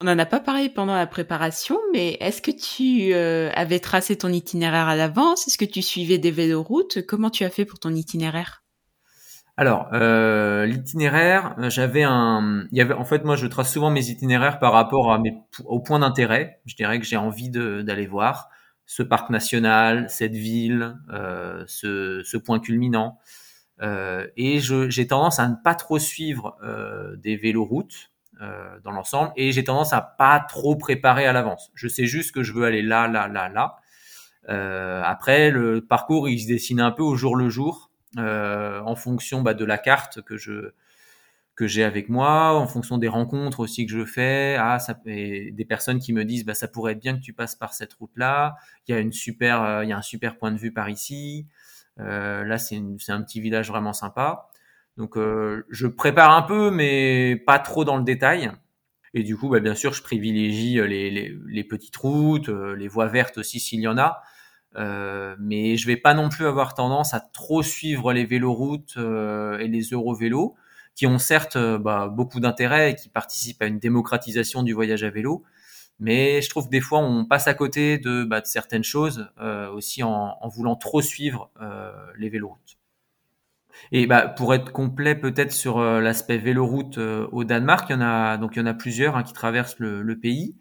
On 0.00 0.06
n'en 0.06 0.18
a 0.18 0.26
pas 0.26 0.40
parlé 0.40 0.68
pendant 0.68 0.96
la 0.96 1.06
préparation, 1.06 1.78
mais 1.92 2.16
est-ce 2.20 2.42
que 2.42 2.50
tu 2.50 3.14
euh, 3.14 3.50
avais 3.54 3.78
tracé 3.78 4.16
ton 4.16 4.30
itinéraire 4.30 4.88
à 4.88 4.96
l'avance? 4.96 5.46
Est-ce 5.46 5.58
que 5.58 5.64
tu 5.64 5.80
suivais 5.80 6.18
des 6.18 6.32
véloroutes 6.32 7.06
Comment 7.06 7.30
tu 7.30 7.44
as 7.44 7.50
fait 7.50 7.64
pour 7.64 7.78
ton 7.78 7.94
itinéraire? 7.94 8.61
Alors, 9.56 9.88
euh, 9.92 10.64
l'itinéraire, 10.64 11.54
j'avais 11.68 12.02
un... 12.02 12.66
Il 12.72 12.78
y 12.78 12.80
avait, 12.80 12.94
en 12.94 13.04
fait, 13.04 13.24
moi, 13.24 13.36
je 13.36 13.46
trace 13.46 13.72
souvent 13.72 13.90
mes 13.90 14.08
itinéraires 14.08 14.58
par 14.58 14.72
rapport 14.72 15.12
à 15.12 15.18
mes, 15.18 15.34
aux 15.66 15.80
points 15.80 15.98
d'intérêt. 15.98 16.60
Je 16.64 16.74
dirais 16.74 16.98
que 16.98 17.04
j'ai 17.04 17.18
envie 17.18 17.50
d'aller 17.50 18.06
voir 18.06 18.48
ce 18.86 19.02
parc 19.02 19.30
national, 19.30 20.08
cette 20.08 20.34
ville, 20.34 20.96
euh, 21.10 21.64
ce, 21.66 22.36
point 22.38 22.60
culminant. 22.60 23.18
Euh, 23.82 24.26
et 24.36 24.60
j'ai 24.60 25.06
tendance 25.06 25.38
à 25.38 25.48
ne 25.48 25.54
pas 25.62 25.74
trop 25.74 25.98
suivre 25.98 26.56
euh, 26.62 27.16
des 27.16 27.36
véloroutes 27.36 28.12
euh, 28.42 28.80
dans 28.82 28.90
l'ensemble 28.90 29.30
et 29.36 29.52
j'ai 29.52 29.62
tendance 29.62 29.92
à 29.92 30.00
pas 30.00 30.40
trop 30.40 30.74
préparer 30.74 31.26
à 31.26 31.32
l'avance. 31.32 31.70
Je 31.74 31.86
sais 31.86 32.06
juste 32.06 32.32
que 32.32 32.42
je 32.42 32.52
veux 32.52 32.64
aller 32.64 32.82
là, 32.82 33.06
là, 33.06 33.28
là, 33.28 33.48
là. 33.48 33.76
Euh, 34.48 35.00
après, 35.04 35.50
le 35.50 35.80
parcours 35.80 36.28
il 36.28 36.40
se 36.40 36.48
dessine 36.48 36.80
un 36.80 36.90
peu 36.90 37.04
au 37.04 37.14
jour 37.14 37.36
le 37.36 37.48
jour 37.48 37.91
euh, 37.91 37.91
en 38.18 38.96
fonction 38.96 39.42
bah, 39.42 39.54
de 39.54 39.64
la 39.64 39.78
carte 39.78 40.22
que 40.22 40.36
je 40.36 40.72
que 41.54 41.66
j'ai 41.66 41.84
avec 41.84 42.08
moi, 42.08 42.54
en 42.54 42.66
fonction 42.66 42.96
des 42.98 43.08
rencontres 43.08 43.60
aussi 43.60 43.84
que 43.86 43.92
je 43.92 44.04
fais. 44.04 44.56
Ah, 44.58 44.78
ça 44.78 44.94
des 45.04 45.66
personnes 45.68 45.98
qui 46.00 46.12
me 46.12 46.24
disent 46.24 46.44
bah 46.44 46.54
ça 46.54 46.68
pourrait 46.68 46.92
être 46.92 47.00
bien 47.00 47.14
que 47.16 47.22
tu 47.22 47.32
passes 47.34 47.56
par 47.56 47.74
cette 47.74 47.92
route 47.94 48.12
là. 48.16 48.54
Il 48.88 48.92
y 48.92 48.94
a 48.94 49.00
une 49.00 49.12
super, 49.12 49.62
euh, 49.62 49.84
il 49.84 49.90
y 49.90 49.92
a 49.92 49.98
un 49.98 50.02
super 50.02 50.38
point 50.38 50.50
de 50.52 50.56
vue 50.58 50.72
par 50.72 50.88
ici. 50.88 51.46
Euh, 52.00 52.44
là, 52.44 52.58
c'est 52.58 52.76
un 53.08 53.22
petit 53.22 53.40
village 53.40 53.68
vraiment 53.68 53.92
sympa. 53.92 54.48
Donc 54.96 55.16
euh, 55.16 55.64
je 55.70 55.86
prépare 55.86 56.32
un 56.32 56.42
peu, 56.42 56.70
mais 56.70 57.36
pas 57.46 57.58
trop 57.58 57.84
dans 57.84 57.96
le 57.98 58.04
détail. 58.04 58.50
Et 59.14 59.22
du 59.22 59.36
coup, 59.36 59.48
bah, 59.50 59.60
bien 59.60 59.74
sûr, 59.74 59.92
je 59.92 60.02
privilégie 60.02 60.78
euh, 60.80 60.86
les, 60.86 61.10
les, 61.10 61.36
les 61.46 61.64
petites 61.64 61.96
routes, 61.96 62.48
euh, 62.48 62.74
les 62.76 62.88
voies 62.88 63.08
vertes 63.08 63.38
aussi 63.38 63.60
s'il 63.60 63.80
y 63.80 63.88
en 63.88 63.98
a. 63.98 64.22
Euh, 64.76 65.36
mais 65.38 65.76
je 65.76 65.86
vais 65.86 65.96
pas 65.96 66.14
non 66.14 66.28
plus 66.28 66.46
avoir 66.46 66.74
tendance 66.74 67.14
à 67.14 67.20
trop 67.20 67.62
suivre 67.62 68.12
les 68.12 68.24
véloroutes 68.24 68.94
euh, 68.96 69.58
et 69.58 69.68
les 69.68 69.82
eurovélos, 69.90 70.54
qui 70.94 71.06
ont 71.06 71.18
certes 71.18 71.58
bah, 71.58 72.08
beaucoup 72.08 72.40
d'intérêt 72.40 72.92
et 72.92 72.94
qui 72.94 73.08
participent 73.08 73.62
à 73.62 73.66
une 73.66 73.78
démocratisation 73.78 74.62
du 74.62 74.72
voyage 74.72 75.04
à 75.04 75.10
vélo. 75.10 75.44
Mais 76.00 76.42
je 76.42 76.50
trouve 76.50 76.66
que 76.66 76.70
des 76.70 76.80
fois, 76.80 77.00
on 77.00 77.24
passe 77.24 77.48
à 77.48 77.54
côté 77.54 77.98
de, 77.98 78.24
bah, 78.24 78.40
de 78.40 78.46
certaines 78.46 78.84
choses 78.84 79.28
aussi 79.74 80.02
en, 80.02 80.36
en, 80.40 80.48
voulant 80.48 80.76
trop 80.76 81.00
suivre 81.02 81.50
les 82.18 82.28
véloroutes. 82.28 82.78
Et 83.90 84.06
bah, 84.06 84.28
pour 84.28 84.54
être 84.54 84.70
complet 84.72 85.14
peut-être 85.14 85.52
sur 85.52 85.78
euh, 85.78 86.00
l'aspect 86.00 86.38
véloroute 86.38 86.98
euh, 86.98 87.26
au 87.32 87.44
Danemark, 87.44 87.88
il 87.88 87.92
y 87.92 87.96
en 87.96 88.00
a 88.00 88.36
donc 88.36 88.52
il 88.56 88.60
y 88.60 88.62
en 88.62 88.66
a 88.66 88.74
plusieurs 88.74 89.16
hein, 89.16 89.22
qui 89.22 89.32
traversent 89.32 89.78
le, 89.78 90.02
le 90.02 90.18
pays. 90.18 90.54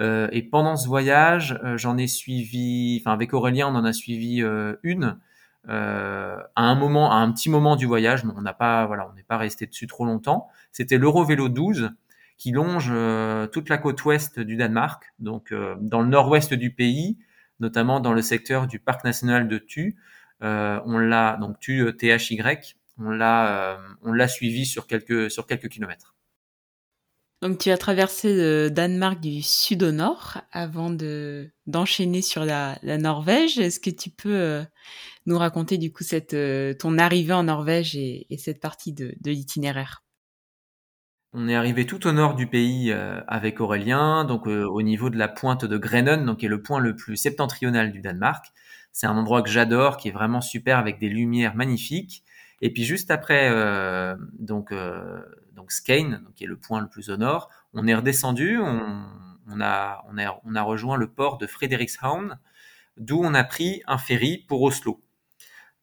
Euh, 0.00 0.28
et 0.32 0.42
pendant 0.42 0.76
ce 0.76 0.88
voyage, 0.88 1.58
euh, 1.64 1.76
j'en 1.78 1.96
ai 1.96 2.06
suivi, 2.06 2.98
enfin 3.00 3.12
avec 3.12 3.32
Aurélien, 3.32 3.68
on 3.68 3.76
en 3.76 3.84
a 3.84 3.92
suivi 3.92 4.42
une 4.82 5.18
à 5.66 6.42
un 6.56 6.74
moment, 6.74 7.10
à 7.10 7.16
un 7.16 7.32
petit 7.32 7.48
moment 7.48 7.74
du 7.76 7.86
voyage. 7.86 8.22
on 8.36 8.42
n'a 8.42 8.52
pas, 8.52 8.84
voilà, 8.86 9.08
on 9.10 9.14
n'est 9.14 9.22
pas 9.22 9.38
resté 9.38 9.66
dessus 9.66 9.86
trop 9.86 10.04
longtemps. 10.04 10.48
C'était 10.72 10.98
l'Eurovélo 10.98 11.48
12 11.48 11.90
qui 12.36 12.50
longe 12.50 12.92
toute 13.50 13.68
la 13.70 13.78
côte 13.78 14.04
ouest 14.04 14.40
du 14.40 14.56
Danemark, 14.56 15.14
donc 15.20 15.54
dans 15.80 16.02
le 16.02 16.08
nord-ouest 16.08 16.52
du 16.52 16.70
pays, 16.70 17.16
notamment 17.60 18.00
dans 18.00 18.12
le 18.12 18.20
secteur 18.20 18.66
du 18.66 18.78
parc 18.78 19.04
national 19.04 19.48
de 19.48 19.56
Thy. 19.56 19.94
Euh, 20.42 20.80
on 20.84 20.98
l'a 20.98 21.36
donc 21.40 21.58
tu 21.58 21.84
THY, 21.96 22.38
on 22.98 23.10
l'a 23.10 23.74
euh, 23.74 23.76
on 24.02 24.12
l'a 24.12 24.28
suivi 24.28 24.66
sur 24.66 24.86
quelques 24.86 25.30
sur 25.30 25.46
quelques 25.46 25.68
kilomètres. 25.68 26.13
Donc 27.44 27.58
tu 27.58 27.70
as 27.70 27.76
traversé 27.76 28.34
le 28.34 28.70
Danemark 28.70 29.20
du 29.20 29.42
sud 29.42 29.82
au 29.82 29.92
nord 29.92 30.38
avant 30.50 30.88
de 30.88 31.50
d'enchaîner 31.66 32.22
sur 32.22 32.46
la, 32.46 32.78
la 32.82 32.96
Norvège. 32.96 33.58
Est-ce 33.58 33.80
que 33.80 33.90
tu 33.90 34.08
peux 34.08 34.34
euh, 34.34 34.64
nous 35.26 35.36
raconter 35.36 35.76
du 35.76 35.92
coup 35.92 36.04
cette 36.04 36.34
ton 36.78 36.96
arrivée 36.96 37.34
en 37.34 37.42
Norvège 37.42 37.96
et, 37.96 38.26
et 38.30 38.38
cette 38.38 38.62
partie 38.62 38.94
de, 38.94 39.14
de 39.20 39.30
l'itinéraire? 39.30 40.02
On 41.34 41.46
est 41.46 41.54
arrivé 41.54 41.84
tout 41.84 42.06
au 42.06 42.12
nord 42.12 42.34
du 42.34 42.46
pays 42.46 42.90
euh, 42.90 43.20
avec 43.28 43.60
Aurélien, 43.60 44.24
donc 44.24 44.46
euh, 44.46 44.64
au 44.64 44.80
niveau 44.80 45.10
de 45.10 45.18
la 45.18 45.28
pointe 45.28 45.66
de 45.66 45.76
Grenen, 45.76 46.24
donc 46.24 46.38
qui 46.38 46.46
est 46.46 46.48
le 46.48 46.62
point 46.62 46.78
le 46.78 46.96
plus 46.96 47.16
septentrional 47.16 47.92
du 47.92 48.00
Danemark. 48.00 48.46
C'est 48.90 49.06
un 49.06 49.18
endroit 49.18 49.42
que 49.42 49.50
j'adore, 49.50 49.98
qui 49.98 50.08
est 50.08 50.12
vraiment 50.12 50.40
super 50.40 50.78
avec 50.78 50.98
des 50.98 51.10
lumières 51.10 51.56
magnifiques. 51.56 52.24
Et 52.62 52.72
puis 52.72 52.84
juste 52.84 53.10
après, 53.10 53.50
euh, 53.50 54.16
donc 54.38 54.72
euh, 54.72 55.20
donc 55.64 55.72
Skane, 55.72 56.22
qui 56.36 56.44
est 56.44 56.46
le 56.46 56.58
point 56.58 56.82
le 56.82 56.88
plus 56.88 57.08
au 57.08 57.16
nord, 57.16 57.48
on 57.72 57.86
est 57.86 57.94
redescendu, 57.94 58.58
on, 58.60 59.60
a 59.62 60.62
rejoint 60.62 60.98
le 60.98 61.08
port 61.08 61.38
de 61.38 61.46
Frederikshavn, 61.46 62.38
d'où 62.98 63.18
on 63.24 63.32
a 63.32 63.44
pris 63.44 63.82
un 63.86 63.96
ferry 63.96 64.44
pour 64.46 64.60
Oslo. 64.60 65.02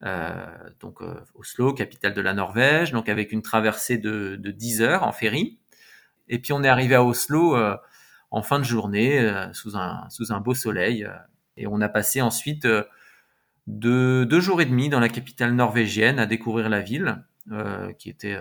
Euh, 0.04 0.46
donc 0.78 1.02
euh, 1.02 1.20
Oslo, 1.34 1.74
capitale 1.74 2.14
de 2.14 2.20
la 2.20 2.32
Norvège, 2.32 2.92
donc 2.92 3.08
avec 3.08 3.32
une 3.32 3.42
traversée 3.42 3.98
de, 3.98 4.36
de 4.36 4.50
10 4.52 4.82
heures 4.82 5.02
en 5.02 5.10
ferry. 5.10 5.58
Et 6.28 6.38
puis 6.38 6.52
on 6.52 6.62
est 6.62 6.68
arrivé 6.68 6.94
à 6.94 7.02
Oslo 7.02 7.56
euh, 7.56 7.76
en 8.30 8.42
fin 8.42 8.60
de 8.60 8.64
journée 8.64 9.20
sous 9.52 9.76
un 9.76 10.40
beau 10.40 10.54
soleil 10.54 11.08
et 11.56 11.66
on 11.66 11.80
a 11.80 11.88
passé 11.88 12.22
ensuite 12.22 12.68
de 13.66 14.24
deux 14.24 14.40
jours 14.40 14.60
et 14.60 14.64
demi 14.64 14.88
dans 14.88 15.00
la 15.00 15.08
capitale 15.08 15.56
norvégienne 15.56 16.20
à 16.20 16.26
découvrir 16.26 16.68
la 16.68 16.80
ville, 16.80 17.24
qui 17.98 18.08
était 18.08 18.38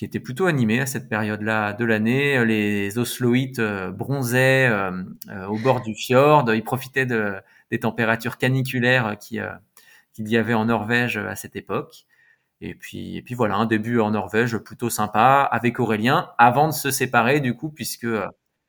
qui 0.00 0.06
était 0.06 0.18
plutôt 0.18 0.46
animée 0.46 0.80
à 0.80 0.86
cette 0.86 1.10
période-là 1.10 1.74
de 1.74 1.84
l'année. 1.84 2.42
Les 2.46 2.96
Osloïtes 2.96 3.58
euh, 3.58 3.90
bronzaient 3.90 4.66
euh, 4.66 4.90
euh, 5.28 5.44
au 5.44 5.58
bord 5.58 5.82
du 5.82 5.94
fjord, 5.94 6.50
ils 6.54 6.64
profitaient 6.64 7.04
de, 7.04 7.34
des 7.70 7.80
températures 7.80 8.38
caniculaires 8.38 9.18
qui 9.20 9.40
qu'il 10.14 10.26
y 10.26 10.38
avait 10.38 10.54
en 10.54 10.64
Norvège 10.64 11.18
à 11.18 11.36
cette 11.36 11.54
époque. 11.54 12.06
Et 12.62 12.74
puis, 12.74 13.18
et 13.18 13.22
puis 13.22 13.34
voilà, 13.34 13.56
un 13.56 13.66
début 13.66 14.00
en 14.00 14.12
Norvège 14.12 14.56
plutôt 14.56 14.88
sympa 14.88 15.46
avec 15.52 15.78
Aurélien, 15.78 16.30
avant 16.38 16.68
de 16.68 16.72
se 16.72 16.90
séparer 16.90 17.40
du 17.40 17.54
coup, 17.54 17.68
puisque 17.68 18.08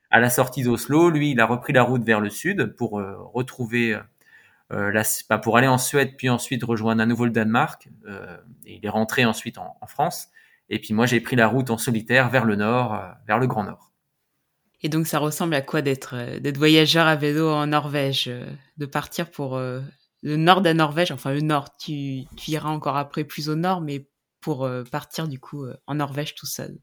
à 0.10 0.20
la 0.20 0.30
sortie 0.30 0.64
d'Oslo, 0.64 1.10
lui, 1.10 1.32
il 1.32 1.40
a 1.40 1.46
repris 1.46 1.72
la 1.72 1.84
route 1.84 2.04
vers 2.04 2.20
le 2.20 2.30
sud 2.30 2.76
pour 2.76 3.02
retrouver 3.34 3.98
pas 4.70 5.38
pour 5.38 5.58
aller 5.58 5.68
en 5.68 5.78
Suède, 5.78 6.16
puis 6.18 6.30
ensuite 6.30 6.66
rejoindre 6.66 7.02
à 7.02 7.06
nouveau 7.06 7.24
le 7.24 7.32
Danemark. 7.32 7.88
Et 8.66 8.76
il 8.76 8.86
est 8.86 8.90
rentré 8.90 9.24
ensuite 9.24 9.58
en, 9.58 9.78
en, 9.80 9.88
France. 9.88 10.28
Et 10.72 10.80
puis 10.80 10.94
moi, 10.94 11.06
j'ai 11.06 11.20
pris 11.20 11.36
la 11.36 11.48
route 11.48 11.70
en 11.70 11.78
solitaire 11.78 12.30
vers 12.30 12.46
le 12.46 12.56
nord, 12.56 12.96
euh, 12.96 13.10
vers 13.28 13.38
le 13.38 13.46
Grand 13.46 13.66
Nord. 13.66 13.92
Et 14.82 14.90
donc, 14.90 15.06
ça 15.06 15.20
ressemble 15.20 15.54
à 15.54 15.62
quoi 15.62 15.82
d'être 15.82 16.16
euh, 16.16 16.40
d'être 16.40 16.58
voyageur 16.58 17.06
à 17.06 17.16
vélo 17.18 17.50
en 17.52 17.68
Norvège, 17.68 18.30
euh, 18.30 18.46
de 18.78 18.86
partir 18.86 19.30
pour 19.30 19.60
le 19.60 20.38
nord 20.38 20.62
de 20.62 20.70
la 20.70 20.74
Norvège, 20.74 21.12
enfin 21.12 21.34
le 21.34 21.42
nord. 21.42 21.78
Tu, 21.78 22.24
tu 22.38 22.52
iras 22.52 22.70
encore 22.70 22.96
après 22.96 23.26
plus 23.26 23.50
au 23.50 23.56
nord, 23.56 23.82
mais 23.82 24.08
pour 24.40 24.68
partir 24.92 25.28
du 25.28 25.40
coup 25.40 25.68
en 25.86 25.96
Norvège 25.96 26.34
tout 26.34 26.48
seul? 26.48 26.80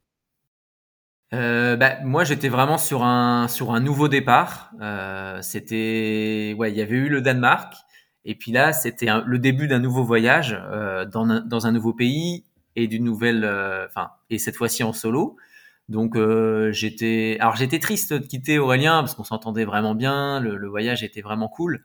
Euh, 1.33 1.77
bah, 1.77 2.01
moi, 2.05 2.24
j'étais 2.24 2.48
vraiment 2.48 2.79
sur 2.79 3.03
un 3.03 3.48
sur 3.48 3.72
un 3.72 3.81
nouveau 3.81 4.09
départ. 4.09 4.70
C'était 5.40 6.55
ouais, 6.59 6.70
il 6.70 6.77
y 6.77 6.83
avait 6.83 6.96
eu 6.96 7.09
le 7.09 7.20
Danemark, 7.20 7.74
et 8.24 8.35
puis 8.35 8.53
là, 8.53 8.72
c'était 8.72 9.09
le 9.24 9.38
début 9.38 9.66
d'un 9.66 9.81
nouveau 9.81 10.05
voyage 10.05 10.61
dans 11.11 11.24
un, 11.29 11.40
dans 11.40 11.66
un 11.66 11.72
nouveau 11.72 11.94
pays 11.94 12.44
et 12.78 12.86
d'une 12.86 13.04
nouvelle, 13.04 13.44
euh, 13.44 13.86
enfin, 13.86 14.10
et 14.30 14.38
cette 14.38 14.56
fois-ci 14.56 14.84
en 14.84 14.92
solo. 14.92 15.36
Donc 15.88 16.16
euh, 16.16 16.70
j'étais, 16.70 17.38
alors 17.40 17.56
j'étais 17.56 17.80
triste 17.80 18.12
de 18.12 18.26
quitter 18.26 18.58
Aurélien 18.58 19.00
parce 19.00 19.14
qu'on 19.14 19.24
s'entendait 19.24 19.64
vraiment 19.64 19.94
bien, 19.94 20.38
le, 20.40 20.68
voyage 20.68 21.02
était 21.02 21.22
vraiment 21.22 21.48
cool. 21.48 21.84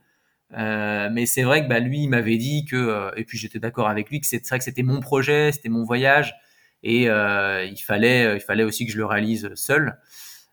mais 0.51 1.25
c'est 1.25 1.43
vrai 1.43 1.63
que 1.63 1.69
bah, 1.69 1.79
lui, 1.79 2.03
il 2.03 2.09
m'avait 2.09 2.37
dit 2.37 2.65
que, 2.65 3.11
et 3.17 3.23
puis 3.23 3.37
j'étais 3.37 3.59
d'accord 3.59 3.89
avec 3.89 4.09
lui, 4.09 4.21
que 4.21 4.27
c'est 4.27 4.45
vrai 4.47 4.59
que 4.59 4.65
c'était 4.65 4.83
mon 4.83 4.99
projet, 4.99 5.51
c'était 5.51 5.69
mon 5.69 5.83
voyage, 5.83 6.35
et 6.83 7.03
il 7.05 7.81
fallait, 7.83 8.35
il 8.35 8.41
fallait 8.41 8.63
aussi 8.63 8.85
que 8.85 8.91
je 8.91 8.97
le 8.97 9.05
réalise 9.05 9.49
seul. 9.55 9.97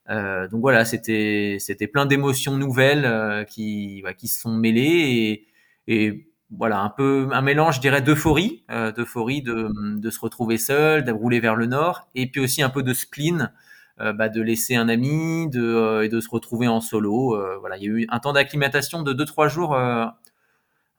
donc 0.08 0.60
voilà, 0.60 0.84
c'était, 0.84 1.56
c'était 1.58 1.88
plein 1.88 2.06
d'émotions 2.06 2.56
nouvelles 2.56 3.44
qui, 3.46 4.04
qui 4.16 4.28
se 4.28 4.40
sont 4.40 4.54
mêlées 4.54 5.48
et 5.88 6.29
voilà, 6.50 6.80
un 6.80 6.90
peu 6.90 7.28
un 7.32 7.42
mélange, 7.42 7.76
je 7.76 7.80
dirais, 7.80 8.02
d'euphorie, 8.02 8.64
euh, 8.70 8.92
d'euphorie 8.92 9.42
de, 9.42 9.70
de, 9.98 10.10
se 10.10 10.20
retrouver 10.20 10.58
seul, 10.58 11.04
de 11.04 11.12
rouler 11.12 11.40
vers 11.40 11.54
le 11.54 11.66
nord, 11.66 12.08
et 12.14 12.28
puis 12.30 12.40
aussi 12.40 12.62
un 12.62 12.70
peu 12.70 12.82
de 12.82 12.92
spleen, 12.92 13.52
euh, 14.00 14.12
bah, 14.14 14.30
de 14.30 14.40
laisser 14.40 14.76
un 14.76 14.88
ami, 14.88 15.48
de 15.50 15.62
euh, 15.62 16.04
et 16.04 16.08
de 16.08 16.20
se 16.20 16.28
retrouver 16.30 16.68
en 16.68 16.80
solo. 16.80 17.34
Euh, 17.36 17.58
voilà, 17.58 17.76
il 17.76 17.82
y 17.82 17.86
a 17.86 17.90
eu 17.90 18.06
un 18.08 18.18
temps 18.18 18.32
d'acclimatation 18.32 19.02
de 19.02 19.12
2-3 19.12 19.48
jours, 19.48 19.76
un, 19.76 20.14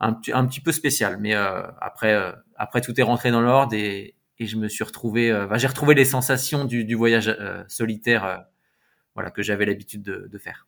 un, 0.00 0.12
petit 0.46 0.60
peu 0.60 0.72
spécial, 0.72 1.18
mais 1.20 1.34
après, 1.34 2.34
après 2.56 2.80
tout 2.80 2.98
est 2.98 3.04
rentré 3.04 3.30
dans 3.30 3.40
l'ordre 3.40 3.74
et, 3.74 4.14
et 4.38 4.46
je 4.46 4.56
me 4.56 4.68
suis 4.68 4.84
retrouvé, 4.84 5.32
bah, 5.48 5.58
j'ai 5.58 5.68
retrouvé 5.68 5.94
les 5.94 6.04
sensations 6.04 6.64
du, 6.64 6.84
du 6.84 6.94
voyage 6.94 7.36
solitaire, 7.68 8.44
voilà, 9.14 9.30
que 9.30 9.42
j'avais 9.42 9.64
l'habitude 9.66 10.02
de, 10.02 10.28
de 10.30 10.38
faire. 10.38 10.66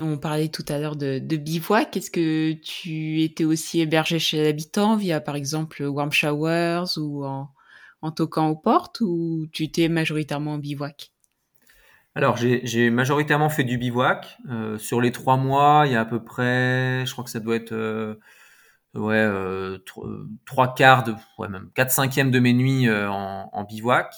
On 0.00 0.18
parlait 0.18 0.48
tout 0.48 0.64
à 0.68 0.78
l'heure 0.78 0.96
de, 0.96 1.18
bivouac. 1.18 1.96
Est-ce 1.96 2.10
que 2.10 2.52
tu 2.52 3.22
étais 3.22 3.44
aussi 3.44 3.80
hébergé 3.80 4.18
chez 4.18 4.42
l'habitant 4.42 4.96
via, 4.96 5.20
par 5.20 5.36
exemple, 5.36 5.84
warm 5.84 6.10
showers 6.10 6.98
ou 6.98 7.24
en, 7.24 7.50
toquant 8.16 8.48
aux 8.48 8.56
portes 8.56 9.00
ou 9.00 9.46
tu 9.52 9.62
étais 9.62 9.88
majoritairement 9.88 10.54
en 10.54 10.58
bivouac? 10.58 11.12
Alors, 12.16 12.36
j'ai 12.36 12.90
majoritairement 12.90 13.48
fait 13.50 13.64
du 13.64 13.78
bivouac. 13.78 14.38
Euh, 14.48 14.78
sur 14.78 15.00
les 15.00 15.12
trois 15.12 15.36
mois, 15.36 15.84
il 15.86 15.92
y 15.92 15.96
a 15.96 16.00
à 16.00 16.04
peu 16.04 16.22
près, 16.22 17.04
je 17.06 17.12
crois 17.12 17.24
que 17.24 17.30
ça 17.30 17.40
doit 17.40 17.56
être 17.56 17.72
euh, 17.72 18.16
ouais, 18.94 19.16
euh, 19.16 19.78
trois 20.44 20.74
quarts, 20.74 21.04
de, 21.04 21.14
ouais, 21.38 21.48
même 21.48 21.70
quatre 21.74 21.90
cinquièmes 21.90 22.30
de 22.30 22.40
mes 22.40 22.52
nuits 22.52 22.88
en 22.90 23.64
bivouac. 23.64 24.12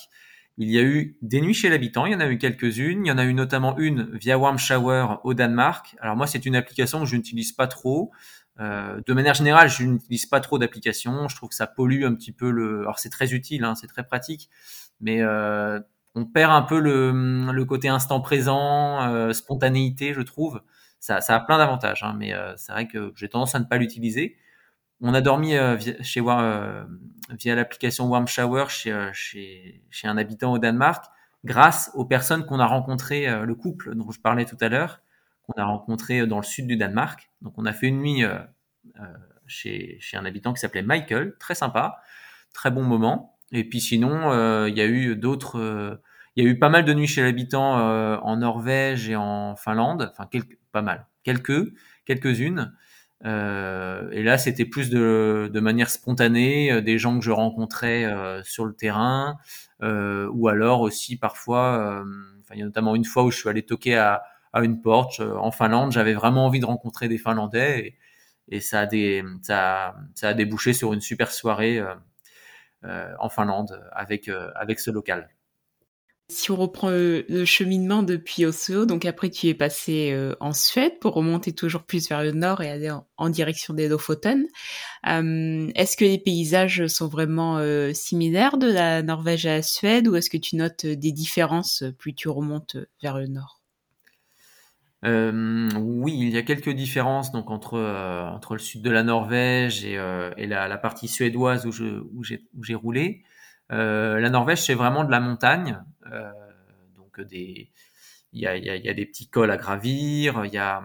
Il 0.58 0.70
y 0.70 0.78
a 0.78 0.82
eu 0.82 1.18
des 1.20 1.42
nuits 1.42 1.54
chez 1.54 1.68
l'habitant, 1.68 2.06
il 2.06 2.12
y 2.12 2.14
en 2.14 2.20
a 2.20 2.28
eu 2.28 2.38
quelques-unes. 2.38 3.04
Il 3.04 3.08
y 3.08 3.12
en 3.12 3.18
a 3.18 3.24
eu 3.24 3.34
notamment 3.34 3.76
une 3.76 4.16
via 4.16 4.38
Warm 4.38 4.58
Shower 4.58 5.18
au 5.22 5.34
Danemark. 5.34 5.96
Alors 6.00 6.16
moi, 6.16 6.26
c'est 6.26 6.46
une 6.46 6.56
application 6.56 7.00
que 7.00 7.06
je 7.06 7.16
n'utilise 7.16 7.52
pas 7.52 7.66
trop. 7.66 8.10
Euh, 8.58 9.00
de 9.06 9.12
manière 9.12 9.34
générale, 9.34 9.68
je 9.68 9.82
n'utilise 9.84 10.26
pas 10.26 10.40
trop 10.40 10.58
d'applications. 10.58 11.28
Je 11.28 11.36
trouve 11.36 11.50
que 11.50 11.54
ça 11.54 11.66
pollue 11.66 12.04
un 12.04 12.14
petit 12.14 12.32
peu 12.32 12.50
le. 12.50 12.80
Alors 12.80 12.98
c'est 12.98 13.10
très 13.10 13.34
utile, 13.34 13.64
hein, 13.64 13.74
c'est 13.74 13.86
très 13.86 14.04
pratique, 14.04 14.48
mais 15.00 15.20
euh, 15.20 15.78
on 16.14 16.24
perd 16.24 16.52
un 16.52 16.62
peu 16.62 16.80
le, 16.80 17.64
côté 17.64 17.88
instant 17.88 18.20
présent, 18.20 19.02
euh, 19.02 19.32
spontanéité, 19.32 20.14
je 20.14 20.22
trouve. 20.22 20.62
Ça, 21.00 21.18
a 21.28 21.40
plein 21.40 21.58
d'avantages, 21.58 22.02
hein, 22.02 22.16
mais 22.18 22.32
c'est 22.56 22.72
vrai 22.72 22.88
que 22.88 23.12
j'ai 23.14 23.28
tendance 23.28 23.54
à 23.54 23.60
ne 23.60 23.64
pas 23.64 23.76
l'utiliser. 23.76 24.36
On 25.00 25.12
a 25.12 25.20
dormi 25.20 25.54
euh, 25.54 25.74
via, 25.74 26.02
chez 26.02 26.22
euh, 26.26 26.84
via 27.30 27.54
l'application 27.54 28.06
Warm 28.06 28.26
Shower 28.26 28.66
chez, 28.68 28.92
euh, 28.92 29.10
chez, 29.12 29.82
chez, 29.90 30.08
un 30.08 30.16
habitant 30.16 30.52
au 30.52 30.58
Danemark 30.58 31.04
grâce 31.44 31.90
aux 31.94 32.04
personnes 32.04 32.46
qu'on 32.46 32.58
a 32.58 32.66
rencontrées, 32.66 33.26
le 33.44 33.54
couple 33.54 33.94
dont 33.94 34.10
je 34.10 34.18
parlais 34.18 34.46
tout 34.46 34.56
à 34.60 34.68
l'heure, 34.68 35.00
qu'on 35.44 35.52
a 35.52 35.64
rencontré 35.64 36.26
dans 36.26 36.38
le 36.38 36.42
sud 36.42 36.66
du 36.66 36.76
Danemark. 36.76 37.30
Donc 37.40 37.54
on 37.56 37.66
a 37.66 37.72
fait 37.72 37.86
une 37.86 38.00
nuit 38.00 38.24
chez, 39.46 39.96
chez 40.00 40.16
un 40.16 40.24
habitant 40.24 40.52
qui 40.52 40.58
s'appelait 40.58 40.82
Michael, 40.82 41.36
très 41.38 41.54
sympa, 41.54 42.00
très 42.52 42.72
bon 42.72 42.82
moment. 42.82 43.38
Et 43.52 43.62
puis 43.62 43.80
sinon, 43.80 44.66
il 44.66 44.76
y 44.76 44.80
a 44.80 44.86
eu 44.86 45.14
d'autres... 45.14 46.00
il 46.34 46.44
y 46.44 46.48
a 46.48 46.50
eu 46.50 46.58
pas 46.58 46.68
mal 46.68 46.84
de 46.84 46.92
nuits 46.94 47.06
chez 47.06 47.22
l'habitant 47.22 47.74
en 47.74 48.36
Norvège 48.38 49.08
et 49.08 49.14
en 49.14 49.54
Finlande, 49.54 50.08
enfin 50.10 50.26
quelques, 50.28 50.58
pas 50.72 50.82
mal, 50.82 51.06
quelques, 51.22 51.72
quelques-unes. 52.06 52.72
Euh, 53.24 54.08
et 54.12 54.22
là, 54.22 54.38
c'était 54.38 54.64
plus 54.64 54.90
de, 54.90 55.60
manière 55.60 55.90
spontanée, 55.90 56.70
euh, 56.70 56.80
des 56.82 56.98
gens 56.98 57.18
que 57.18 57.24
je 57.24 57.30
rencontrais 57.30 58.04
euh, 58.04 58.42
sur 58.44 58.64
le 58.66 58.74
terrain, 58.74 59.38
euh, 59.82 60.28
ou 60.32 60.48
alors 60.48 60.82
aussi 60.82 61.16
parfois, 61.16 62.04
il 62.52 62.58
y 62.58 62.62
a 62.62 62.64
notamment 62.64 62.94
une 62.94 63.04
fois 63.04 63.24
où 63.24 63.30
je 63.30 63.38
suis 63.38 63.48
allé 63.48 63.64
toquer 63.64 63.96
à, 63.96 64.22
à 64.52 64.62
une 64.62 64.80
porte 64.80 65.20
en 65.20 65.50
Finlande. 65.50 65.92
J'avais 65.92 66.14
vraiment 66.14 66.46
envie 66.46 66.60
de 66.60 66.66
rencontrer 66.66 67.08
des 67.08 67.18
Finlandais, 67.18 67.96
et, 68.48 68.60
ça, 68.60 68.88
a 70.22 70.34
débouché 70.34 70.72
sur 70.72 70.92
une 70.92 71.00
super 71.00 71.32
soirée 71.32 71.82
en 73.18 73.28
Finlande 73.28 73.82
avec 73.92 74.30
ce 74.80 74.90
local. 74.90 75.28
Si 76.28 76.50
on 76.50 76.56
reprend 76.56 76.90
le, 76.90 77.44
cheminement 77.44 78.02
depuis 78.02 78.46
Oslo, 78.46 78.84
donc 78.84 79.04
après 79.04 79.30
tu 79.30 79.46
es 79.46 79.54
passé 79.54 80.10
euh, 80.12 80.34
en 80.40 80.52
Suède 80.52 80.98
pour 81.00 81.14
remonter 81.14 81.52
toujours 81.52 81.84
plus 81.84 82.08
vers 82.08 82.24
le 82.24 82.32
nord 82.32 82.62
et 82.62 82.68
aller 82.68 82.90
en, 83.16 83.28
direction 83.30 83.74
des 83.74 83.86
Lofoten. 83.86 84.44
Euh, 85.06 85.70
est-ce 85.76 85.96
que 85.96 86.04
les 86.04 86.18
paysages 86.18 86.88
sont 86.88 87.06
vraiment 87.06 87.58
euh, 87.58 87.92
similaires 87.92 88.58
de 88.58 88.66
la 88.66 89.04
Norvège 89.04 89.46
à 89.46 89.54
la 89.54 89.62
Suède 89.62 90.08
ou 90.08 90.16
est-ce 90.16 90.28
que 90.28 90.36
tu 90.36 90.56
notes 90.56 90.84
des 90.84 91.12
différences 91.12 91.84
plus 91.96 92.12
tu 92.12 92.28
remontes 92.28 92.76
vers 93.00 93.18
le 93.18 93.28
nord? 93.28 93.60
Oui, 95.04 96.18
il 96.18 96.30
y 96.30 96.36
a 96.36 96.42
quelques 96.42 96.70
différences 96.70 97.30
donc 97.30 97.52
entre 97.52 97.78
entre 97.78 98.54
le 98.54 98.58
sud 98.58 98.82
de 98.82 98.90
la 98.90 99.04
Norvège 99.04 99.84
et, 99.84 99.96
la, 99.96 100.78
partie 100.78 101.06
suédoise 101.06 101.64
où 101.66 101.70
je 101.70 102.02
où 102.12 102.24
j'ai 102.24 102.74
roulé. 102.74 103.22
Euh, 103.72 104.20
la 104.20 104.30
Norvège, 104.30 104.62
c'est 104.62 104.74
vraiment 104.74 105.04
de 105.04 105.10
la 105.10 105.20
montagne. 105.20 105.82
Euh, 106.12 106.30
donc 106.96 107.20
des, 107.20 107.70
il 108.32 108.40
y 108.40 108.46
a, 108.46 108.56
y, 108.56 108.70
a, 108.70 108.76
y 108.76 108.88
a, 108.88 108.94
des 108.94 109.06
petits 109.06 109.28
cols 109.28 109.50
à 109.50 109.56
gravir. 109.56 110.44
Il 110.44 110.52
y 110.52 110.58
a, 110.58 110.82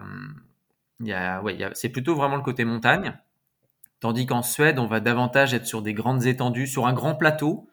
y 1.00 1.12
a, 1.12 1.42
ouais, 1.42 1.58
c'est 1.74 1.90
plutôt 1.90 2.14
vraiment 2.14 2.36
le 2.36 2.42
côté 2.42 2.64
montagne. 2.64 3.18
Tandis 4.00 4.26
qu'en 4.26 4.42
Suède, 4.42 4.78
on 4.78 4.86
va 4.86 4.98
davantage 5.00 5.54
être 5.54 5.66
sur 5.66 5.80
des 5.80 5.94
grandes 5.94 6.26
étendues, 6.26 6.66
sur 6.66 6.86
un 6.86 6.92
grand 6.92 7.14
plateau, 7.14 7.68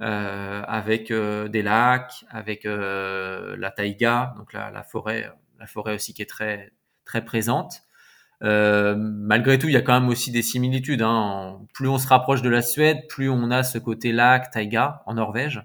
euh, 0.00 0.62
avec 0.66 1.10
euh, 1.10 1.48
des 1.48 1.62
lacs, 1.62 2.24
avec 2.30 2.66
euh, 2.66 3.56
la 3.58 3.70
taïga, 3.70 4.34
donc 4.36 4.52
la, 4.52 4.70
la, 4.70 4.82
forêt, 4.82 5.30
la 5.58 5.66
forêt 5.66 5.94
aussi 5.94 6.14
qui 6.14 6.22
est 6.22 6.30
très 6.30 6.72
très 7.04 7.24
présente. 7.24 7.82
Euh, 8.42 8.96
malgré 8.96 9.58
tout, 9.58 9.68
il 9.68 9.72
y 9.72 9.76
a 9.76 9.82
quand 9.82 9.98
même 10.00 10.08
aussi 10.08 10.30
des 10.30 10.42
similitudes. 10.42 11.02
Hein. 11.02 11.60
Plus 11.72 11.88
on 11.88 11.98
se 11.98 12.08
rapproche 12.08 12.42
de 12.42 12.48
la 12.48 12.62
Suède, 12.62 13.06
plus 13.08 13.28
on 13.30 13.50
a 13.50 13.62
ce 13.62 13.78
côté 13.78 14.12
lac, 14.12 14.50
taïga 14.50 15.02
en 15.06 15.14
Norvège. 15.14 15.62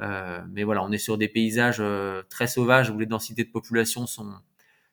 Euh, 0.00 0.40
mais 0.50 0.64
voilà, 0.64 0.82
on 0.82 0.90
est 0.92 0.98
sur 0.98 1.18
des 1.18 1.28
paysages 1.28 1.78
euh, 1.80 2.22
très 2.30 2.46
sauvages 2.46 2.90
où 2.90 2.98
les 2.98 3.06
densités 3.06 3.44
de 3.44 3.50
population 3.50 4.06
sont, 4.06 4.32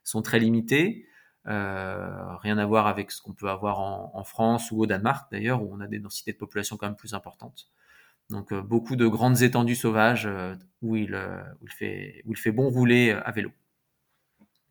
sont 0.04 0.22
très 0.22 0.40
limitées. 0.40 1.08
Euh, 1.48 2.36
rien 2.38 2.58
à 2.58 2.66
voir 2.66 2.88
avec 2.88 3.12
ce 3.12 3.22
qu'on 3.22 3.34
peut 3.34 3.50
avoir 3.50 3.80
en, 3.80 4.12
en, 4.14 4.24
France 4.26 4.70
ou 4.72 4.82
au 4.82 4.86
Danemark 4.86 5.32
d'ailleurs, 5.32 5.64
où 5.64 5.70
on 5.74 5.80
a 5.80 5.88
des 5.88 6.00
densités 6.00 6.34
de 6.34 6.38
population 6.38 6.76
quand 6.76 6.88
même 6.88 6.98
plus 6.98 7.14
importantes. 7.14 7.70
Donc 8.30 8.54
beaucoup 8.54 8.98
de 8.98 9.08
grandes 9.08 9.42
étendues 9.42 9.76
sauvages 9.76 10.28
où 10.82 10.98
il, 10.98 11.16
où, 11.16 11.66
il 11.66 11.72
fait, 11.72 12.22
où 12.26 12.34
il 12.34 12.38
fait 12.38 12.52
bon 12.52 12.70
rouler 12.70 13.12
à 13.12 13.32
vélo. 13.32 13.52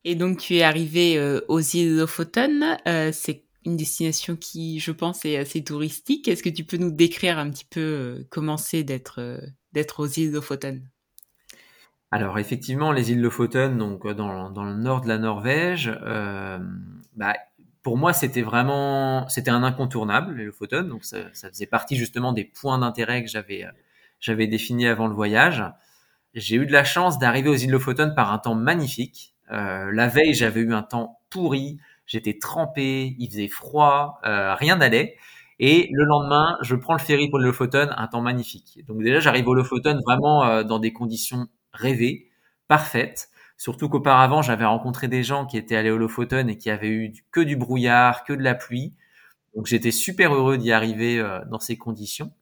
Et 0.09 0.15
donc 0.15 0.39
tu 0.39 0.55
es 0.55 0.63
arrivé 0.63 1.19
euh, 1.19 1.41
aux 1.49 1.59
îles 1.59 1.97
Lofoten. 1.97 2.79
Euh, 2.87 3.11
c'est 3.13 3.43
une 3.65 3.77
destination 3.77 4.37
qui, 4.37 4.79
je 4.79 4.93
pense, 4.93 5.25
est 5.25 5.37
assez 5.37 5.65
touristique. 5.65 6.29
Est-ce 6.29 6.45
que 6.45 6.49
tu 6.49 6.63
peux 6.63 6.77
nous 6.77 6.93
décrire 6.93 7.41
un 7.41 7.51
petit 7.51 7.65
peu 7.65 7.81
euh, 7.81 8.27
comment 8.31 8.57
c'est 8.57 8.85
d'être 8.85 9.43
aux 9.99 10.07
îles 10.07 10.31
Lofoten 10.31 10.89
Alors 12.13 12.39
effectivement, 12.39 12.93
les 12.93 13.11
îles 13.11 13.21
Lofoten, 13.21 13.77
donc 13.77 14.07
dans, 14.07 14.49
dans 14.49 14.63
le 14.63 14.75
nord 14.75 15.01
de 15.01 15.09
la 15.09 15.19
Norvège, 15.19 15.93
bah, 17.17 17.35
pour 17.83 17.97
moi, 17.97 18.13
c'était 18.13 18.43
vraiment, 18.43 19.29
c'était 19.29 19.51
un 19.51 19.65
incontournable 19.65 20.37
les 20.37 20.45
Lofoten. 20.45 20.89
Donc 20.89 21.05
ça, 21.05 21.19
ça, 21.33 21.49
faisait 21.49 21.67
partie 21.67 21.97
justement 21.97 22.33
des 22.33 22.45
points 22.45 22.79
d'intérêt 22.79 23.25
que 23.25 23.29
j'avais 23.29 23.67
j'avais 24.21 24.47
définis 24.47 24.87
avant 24.87 25.09
le 25.09 25.15
voyage. 25.15 25.65
J'ai 26.33 26.55
eu 26.55 26.67
de 26.67 26.73
la 26.73 26.85
chance 26.85 27.19
d'arriver 27.19 27.49
aux 27.49 27.57
îles 27.57 27.73
Lofoten 27.73 28.15
par 28.15 28.33
un 28.33 28.39
temps 28.39 28.55
magnifique. 28.55 29.36
Euh, 29.53 29.91
la 29.93 30.09
veille, 30.09 30.35
j'avais 30.35 30.61
eu 30.61 30.73
un 30.75 30.83
temps 30.83 31.21
pourri, 31.31 31.79
j'étais 32.07 32.39
trempé, 32.39 33.17
il 33.19 33.29
faisait 33.31 33.49
froid, 33.49 34.21
euh, 34.25 34.55
rien 34.55 34.77
n'allait. 34.77 35.17
Et 35.59 35.89
le 35.93 36.05
lendemain, 36.05 36.59
je 36.63 36.75
prends 36.75 36.93
le 36.93 36.99
ferry 36.99 37.29
pour 37.31 37.39
le 37.39 37.47
Lofoten, 37.47 37.95
un 37.97 38.07
temps 38.09 38.21
magnifique. 38.21 38.81
Donc 38.87 39.03
déjà, 39.03 39.21
j'arrive 39.21 39.49
au 39.49 39.55
Lofoten 39.55 40.01
vraiment 40.05 40.45
euh, 40.45 40.63
dans 40.65 40.79
des 40.79 40.93
conditions 40.93 41.47
rêvées, 41.73 42.31
parfaites. 42.69 43.31
Surtout 43.57 43.89
qu'auparavant, 43.89 44.43
j'avais 44.43 44.67
rencontré 44.67 45.09
des 45.09 45.23
gens 45.23 45.47
qui 45.47 45.57
étaient 45.57 45.77
allés 45.77 45.91
au 45.91 45.97
Lofoten 45.99 46.51
et 46.51 46.59
qui 46.59 46.69
avaient 46.71 46.91
eu 46.91 47.13
que 47.33 47.41
du 47.41 47.57
brouillard, 47.57 48.25
que 48.25 48.35
de 48.35 48.43
la 48.43 48.55
pluie. 48.55 48.93
Donc 49.55 49.67
j'étais 49.67 49.91
super 49.93 50.35
heureux 50.35 50.59
d'y 50.59 50.73
arriver 50.73 51.19
euh, 51.19 51.41
dans 51.47 51.59
ces 51.59 51.79
conditions. 51.79 52.33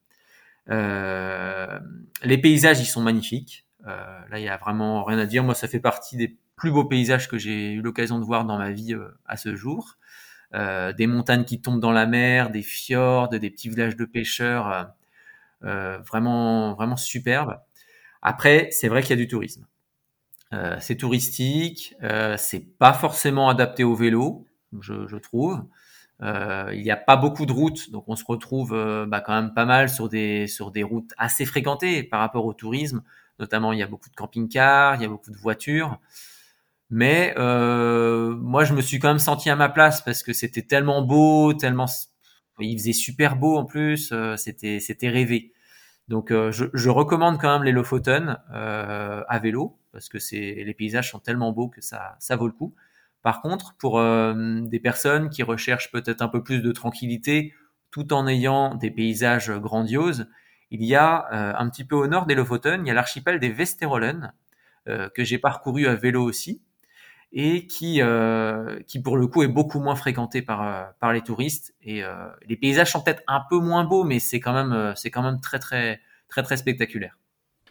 Euh, 0.71 1.79
les 2.23 2.39
paysages, 2.39 2.81
ils 2.81 2.87
sont 2.87 3.03
magnifiques. 3.03 3.67
Euh, 3.87 4.21
là, 4.31 4.39
il 4.39 4.45
y 4.45 4.49
a 4.49 4.57
vraiment 4.57 5.05
rien 5.05 5.19
à 5.19 5.27
dire. 5.27 5.45
Moi, 5.45 5.55
ça 5.55 5.69
fait 5.69 5.81
partie 5.81 6.17
des 6.17 6.37
plus 6.57 6.71
beaux 6.71 6.85
paysages 6.85 7.29
que 7.29 7.39
j'ai 7.39 7.73
eu 7.73 7.83
l'occasion 7.83 8.19
de 8.19 8.25
voir 8.25 8.45
dans 8.45 8.59
ma 8.59 8.71
vie 8.71 8.95
euh, 8.95 9.09
à 9.27 9.37
ce 9.37 9.57
jour. 9.57 9.99
Euh, 10.55 10.93
des 10.93 11.07
montagnes 11.07 11.45
qui 11.45 11.61
tombent 11.61 11.81
dans 11.81 11.93
la 11.93 12.07
mer, 12.07 12.51
des 12.51 12.63
fjords, 12.63 13.29
des 13.29 13.51
petits 13.51 13.69
villages 13.69 13.97
de 13.97 14.05
pêcheurs, 14.05 14.71
euh, 14.71 14.85
euh 15.65 15.99
vraiment 15.99 16.75
vraiment 16.75 16.97
superbes. 16.97 17.59
Après, 18.23 18.69
c'est 18.71 18.89
vrai 18.89 19.03
qu'il 19.03 19.11
y 19.11 19.15
a 19.15 19.17
du 19.17 19.29
tourisme. 19.29 19.67
Euh, 20.53 20.77
c'est 20.81 20.97
touristique, 20.97 21.95
c'est 22.37 22.79
pas 22.79 22.93
forcément 22.93 23.49
adapté 23.49 23.85
au 23.85 23.95
vélo. 23.95 24.47
je, 24.81 25.07
je 25.09 25.17
trouve. 25.17 25.65
Euh, 26.23 26.71
il 26.73 26.83
n'y 26.83 26.91
a 26.91 26.97
pas 26.97 27.17
beaucoup 27.17 27.45
de 27.45 27.53
routes, 27.53 27.91
donc 27.91 28.05
on 28.07 28.17
se 28.17 28.25
retrouve 28.27 28.73
euh, 28.73 29.05
bah, 29.07 29.21
quand 29.21 29.35
même 29.35 29.53
pas 29.53 29.65
mal 29.65 29.89
sur 29.89 30.09
des 30.09 30.47
sur 30.47 30.71
des 30.71 30.83
routes 30.85 31.13
assez 31.19 31.45
fréquentées 31.45 32.03
par 32.05 32.21
rapport 32.21 32.47
au 32.47 32.55
tourisme. 32.55 33.03
Notamment, 33.41 33.73
il 33.73 33.81
y 33.81 33.83
a 33.83 33.89
beaucoup 33.89 34.09
de 34.09 34.15
camping-cars, 34.15 34.95
il 34.97 35.03
y 35.03 35.05
a 35.05 35.09
beaucoup 35.09 35.33
de 35.33 35.37
voitures. 35.37 35.99
Mais 36.97 37.35
euh, 37.39 38.37
moi, 38.37 38.63
je 38.63 38.73
me 38.73 38.81
suis 38.81 39.01
quand 39.01 39.09
même 39.09 39.19
senti 39.19 39.51
à 39.51 39.57
ma 39.57 39.69
place 39.69 40.01
parce 40.01 40.23
que 40.23 40.33
c'était 40.33 40.63
tellement 40.63 41.03
beau, 41.03 41.53
tellement 41.53 41.89
il 42.61 42.79
faisait 42.79 42.93
super 42.93 43.35
beau 43.35 43.57
en 43.57 43.65
plus, 43.65 44.13
euh, 44.13 44.37
c'était 44.37 44.79
c'était 44.79 45.09
rêvé. 45.09 45.53
Donc, 46.07 46.31
euh, 46.31 46.53
je, 46.53 46.67
je, 46.73 46.91
recommande 46.91 47.41
quand 47.41 47.53
même 47.53 47.65
les 47.65 47.73
Lofoten 47.73 48.39
euh, 48.55 49.25
à 49.29 49.39
vélo 49.41 49.77
parce 49.91 50.09
que 50.09 50.21
c'est 50.21 50.63
les 50.65 50.73
paysages 50.73 51.11
sont 51.11 51.19
tellement 51.19 51.51
beaux 51.51 51.67
que 51.67 51.81
ça 51.81 52.15
ça 52.21 52.37
vaut 52.37 52.47
le 52.47 52.53
coup. 52.53 52.77
Par 53.23 53.43
contre, 53.43 53.75
pour 53.77 54.01
des 54.01 54.81
personnes 54.81 55.31
qui 55.31 55.43
recherchent 55.43 55.91
peut-être 55.91 56.23
un 56.23 56.29
peu 56.29 56.45
plus 56.45 56.61
de 56.61 56.71
tranquillité 56.71 57.55
tout 57.91 58.13
en 58.13 58.29
ayant 58.29 58.77
des 58.77 58.93
paysages 58.93 59.51
grandioses, 59.51 60.29
il 60.71 60.85
y 60.85 60.95
a 60.95 61.57
un 61.59 61.71
petit 61.71 61.85
peu 61.85 61.97
au 61.97 62.07
nord 62.07 62.27
des 62.27 62.37
Lofoten, 62.37 62.85
il 62.85 62.89
y 62.89 62.91
a 62.91 62.95
l'archipel 62.95 63.41
des 63.41 63.51
Westerollen 63.51 64.33
que 64.87 65.25
j'ai 65.25 65.39
parcouru 65.39 65.87
à 65.87 65.95
vélo 65.95 66.23
aussi 66.23 66.61
et 67.37 67.67
qui, 67.67 68.01
euh, 68.01 68.79
qui 68.87 69.01
pour 69.01 69.17
le 69.17 69.27
coup 69.27 69.43
est 69.43 69.49
beaucoup 69.49 69.81
moins 69.81 69.97
fréquenté 69.97 70.41
par, 70.41 70.63
euh, 70.63 70.85
par 71.01 71.13
les 71.13 71.21
touristes. 71.21 71.75
Et 71.83 72.05
euh, 72.05 72.29
les 72.47 72.57
paysages 72.57 72.93
sont 72.93 73.03
peut-être 73.03 73.25
un 73.27 73.43
peu 73.51 73.59
moins 73.59 73.83
beaux, 73.83 74.05
mais 74.05 74.21
c'est 74.21 74.39
quand 74.39 74.53
même, 74.53 74.95
c'est 74.95 75.11
quand 75.11 75.23
même 75.23 75.41
très, 75.41 75.59
très, 75.59 76.01
très, 76.29 76.45
très 76.45 76.57
spectaculaire. 76.57 77.19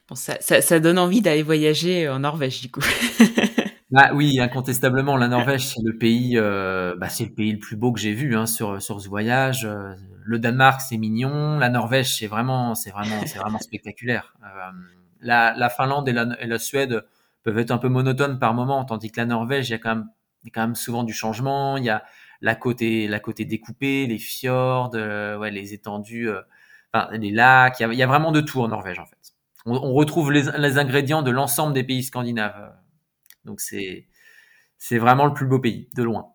Bon, 0.09 0.15
ça, 0.15 0.35
ça, 0.41 0.61
ça 0.61 0.81
donne 0.81 0.99
envie 0.99 1.21
d'aller 1.21 1.43
voyager 1.43 2.09
en 2.09 2.19
Norvège, 2.19 2.59
du 2.59 2.69
coup. 2.69 2.81
bah 3.91 4.11
oui, 4.13 4.37
incontestablement, 4.41 5.15
la 5.15 5.29
Norvège, 5.29 5.65
c'est 5.67 5.81
le 5.81 5.97
pays, 5.97 6.33
euh, 6.37 6.95
bah, 6.97 7.07
c'est 7.07 7.23
le 7.23 7.33
pays 7.33 7.53
le 7.53 7.59
plus 7.59 7.77
beau 7.77 7.93
que 7.93 8.01
j'ai 8.01 8.13
vu 8.13 8.35
hein, 8.35 8.45
sur, 8.45 8.81
sur 8.81 8.99
ce 8.99 9.07
voyage. 9.07 9.65
Le 10.25 10.39
Danemark, 10.39 10.81
c'est 10.81 10.97
mignon. 10.97 11.57
La 11.57 11.69
Norvège, 11.69 12.17
c'est 12.17 12.27
vraiment, 12.27 12.75
c'est 12.75 12.91
vraiment, 12.91 13.25
c'est 13.25 13.39
vraiment 13.39 13.59
spectaculaire. 13.59 14.33
la, 15.21 15.53
la 15.55 15.69
Finlande 15.69 16.09
et 16.09 16.11
la, 16.11 16.27
et 16.41 16.47
la 16.47 16.59
Suède, 16.59 17.05
peuvent 17.43 17.57
être 17.57 17.71
un 17.71 17.77
peu 17.77 17.89
monotones 17.89 18.39
par 18.39 18.53
moment, 18.53 18.85
tandis 18.85 19.11
que 19.11 19.19
la 19.19 19.25
Norvège, 19.25 19.69
il 19.69 19.73
y 19.73 19.75
a 19.75 19.79
quand 19.79 19.95
même, 19.95 20.09
il 20.43 20.47
y 20.47 20.49
a 20.49 20.51
quand 20.53 20.61
même 20.61 20.75
souvent 20.75 21.03
du 21.03 21.13
changement. 21.13 21.77
Il 21.77 21.83
y 21.83 21.89
a 21.89 22.03
la 22.41 22.55
côté, 22.55 23.07
la 23.07 23.19
côté 23.19 23.45
découpée, 23.45 24.07
les 24.07 24.17
fjords, 24.17 24.91
euh, 24.95 25.37
ouais, 25.37 25.51
les 25.51 25.73
étendues, 25.73 26.29
euh, 26.29 26.41
enfin, 26.93 27.09
les 27.17 27.31
lacs. 27.31 27.79
Il 27.79 27.93
y, 27.93 28.03
a, 28.03 28.07
vraiment 28.07 28.31
de 28.31 28.41
tout 28.41 28.61
en 28.61 28.67
Norvège 28.67 28.99
en 28.99 29.05
fait. 29.05 29.17
On, 29.65 29.93
retrouve 29.93 30.31
les, 30.31 30.43
les, 30.57 30.77
ingrédients 30.77 31.21
de 31.21 31.31
l'ensemble 31.31 31.73
des 31.73 31.85
pays 31.85 32.03
scandinaves. 32.03 32.73
Donc 33.45 33.61
c'est 33.61 34.07
c'est 34.77 34.97
vraiment 34.97 35.25
le 35.25 35.33
plus 35.33 35.45
beau 35.47 35.59
pays 35.59 35.89
de 35.95 36.03
loin. 36.03 36.32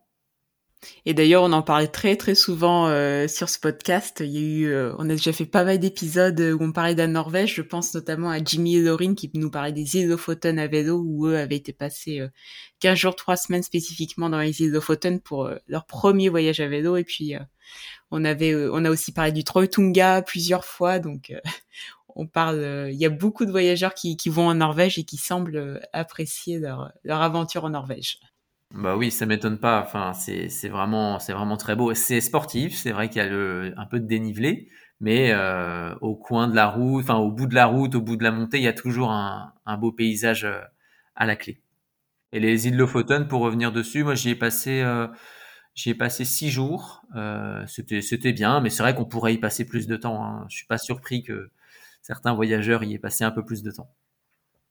Et 1.05 1.14
d'ailleurs, 1.14 1.43
on 1.43 1.53
en 1.53 1.62
parlait 1.62 1.88
très 1.88 2.17
très 2.17 2.35
souvent 2.35 2.87
euh, 2.87 3.27
sur 3.27 3.49
ce 3.49 3.59
podcast. 3.59 4.21
Il 4.21 4.31
y 4.31 4.38
a 4.38 4.41
eu, 4.41 4.67
euh, 4.69 4.95
on 4.99 5.11
a 5.11 5.14
déjà 5.14 5.33
fait 5.33 5.47
pas 5.47 5.64
mal 5.64 5.79
d'épisodes 5.79 6.41
où 6.41 6.62
on 6.62 6.73
parlait 6.73 6.95
de 6.95 7.01
la 7.01 7.09
Norvège. 7.09 7.55
Je 7.55 7.62
pense 7.62 7.95
notamment 7.95 8.31
à 8.31 8.43
Jimmy 8.43 8.77
et 8.77 8.83
Lauren 8.83 9.14
qui 9.14 9.31
nous 9.35 9.51
parlaient 9.51 9.73
des 9.73 9.97
îles 9.97 10.09
Lofoten 10.09 10.59
à 10.59 10.69
vélo 10.69 11.03
où 11.05 11.27
eux 11.27 11.37
avaient 11.37 11.57
été 11.57 11.73
passés 11.73 12.21
euh, 12.21 12.29
15 12.81 12.97
jours, 12.99 13.17
3 13.17 13.37
semaines 13.37 13.62
spécifiquement 13.62 14.31
dans 14.31 14.38
les 14.38 14.61
îles 14.61 14.71
Lofoten 14.71 15.21
pour 15.21 15.47
euh, 15.47 15.57
leur 15.67 15.85
premier 15.85 16.29
voyage 16.29 16.61
à 16.61 16.69
vélo. 16.69 16.97
Et 16.97 17.05
puis 17.05 17.35
euh, 17.35 17.41
on 18.12 18.25
avait, 18.25 18.55
on 18.55 18.85
a 18.85 18.91
aussi 18.91 19.12
parlé 19.12 19.33
du 19.33 19.43
Trolltunga 19.43 20.23
plusieurs 20.23 20.64
fois. 20.64 21.01
Donc 21.01 21.33
on 22.14 22.27
parle, 22.29 22.88
il 22.93 22.99
y 22.99 23.07
a 23.07 23.11
beaucoup 23.11 23.47
de 23.47 23.51
voyageurs 23.51 23.95
qui, 23.95 24.17
qui 24.17 24.29
vont 24.29 24.49
en 24.49 24.55
Norvège 24.55 24.99
et 24.99 25.05
qui 25.05 25.17
semblent 25.17 25.81
apprécier 25.93 26.59
leur, 26.59 26.93
leur 27.05 27.21
aventure 27.21 27.64
en 27.64 27.71
Norvège. 27.71 28.21
Bah 28.74 28.96
oui, 28.96 29.11
ça 29.11 29.24
m'étonne 29.26 29.59
pas. 29.59 29.81
Enfin, 29.83 30.12
c'est 30.12 30.68
vraiment 30.68 31.18
c'est 31.18 31.33
vraiment 31.33 31.57
très 31.57 31.74
beau. 31.74 31.94
C'est 31.94 32.20
sportif, 32.20 32.74
c'est 32.76 32.92
vrai 32.92 33.09
qu'il 33.09 33.22
y 33.22 33.24
a 33.24 33.81
un 33.81 33.87
peu 33.87 33.98
de 33.98 34.07
dénivelé, 34.07 34.68
mais 35.00 35.33
euh, 35.33 35.94
au 36.00 36.14
coin 36.16 36.48
de 36.48 36.54
la 36.54 36.68
route, 36.68 37.02
enfin 37.02 37.16
au 37.16 37.31
bout 37.33 37.46
de 37.46 37.54
la 37.54 37.66
route, 37.66 37.94
au 37.94 38.02
bout 38.02 38.16
de 38.16 38.24
la 38.24 38.31
montée, 38.31 38.59
il 38.59 38.64
y 38.64 38.68
a 38.68 38.72
toujours 38.74 39.11
un, 39.11 39.52
beau 39.78 39.90
paysage 39.92 40.44
euh, 40.44 40.61
à 41.16 41.26
la 41.26 41.37
clé. 41.37 41.62
Et 42.33 42.40
les 42.40 42.68
îles 42.68 42.76
Lofoten, 42.76 43.28
pour 43.28 43.42
revenir 43.42 43.72
dessus, 43.72 44.04
moi 44.04 44.14
j'y 44.14 44.31
ai 44.31 44.37
passé 44.37 44.83
euh, 44.83 45.09
j'y 45.74 45.90
ai 45.90 45.94
passé 45.94 46.24
six 46.24 46.50
jours. 46.50 47.02
C'était 47.66 48.02
c'était 48.02 48.33
bien, 48.33 48.61
mais 48.61 48.70
c'est 48.70 48.83
vrai 48.83 48.94
qu'on 48.94 49.07
pourrait 49.07 49.35
y 49.35 49.38
passer 49.38 49.66
plus 49.66 49.87
de 49.88 49.96
temps. 49.96 50.24
Hein. 50.24 50.46
Je 50.50 50.57
suis 50.57 50.66
pas 50.66 50.78
surpris 50.78 51.22
que 51.22 51.50
certains 52.02 52.35
voyageurs 52.35 52.85
y 52.85 52.94
aient 52.94 52.98
passé 52.98 53.24
un 53.24 53.31
peu 53.33 53.44
plus 53.44 53.62
de 53.62 53.70
temps 53.70 53.90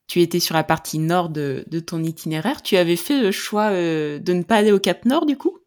tu 0.07 0.21
étais 0.21 0.39
sur 0.39 0.55
la 0.55 0.63
partie 0.63 0.99
nord 0.99 1.29
de, 1.29 1.65
ton 1.85 2.03
itinéraire. 2.03 2.61
Tu 2.61 2.77
avais 2.77 2.95
fait 2.95 3.21
le 3.21 3.31
choix 3.31 3.71
euh, 3.71 4.19
de 4.19 4.33
ne 4.33 4.43
pas 4.43 4.55
aller 4.55 4.71
au 4.71 4.79
Cap 4.79 5.05
Nord, 5.05 5.25
du 5.25 5.37
coup? 5.37 5.59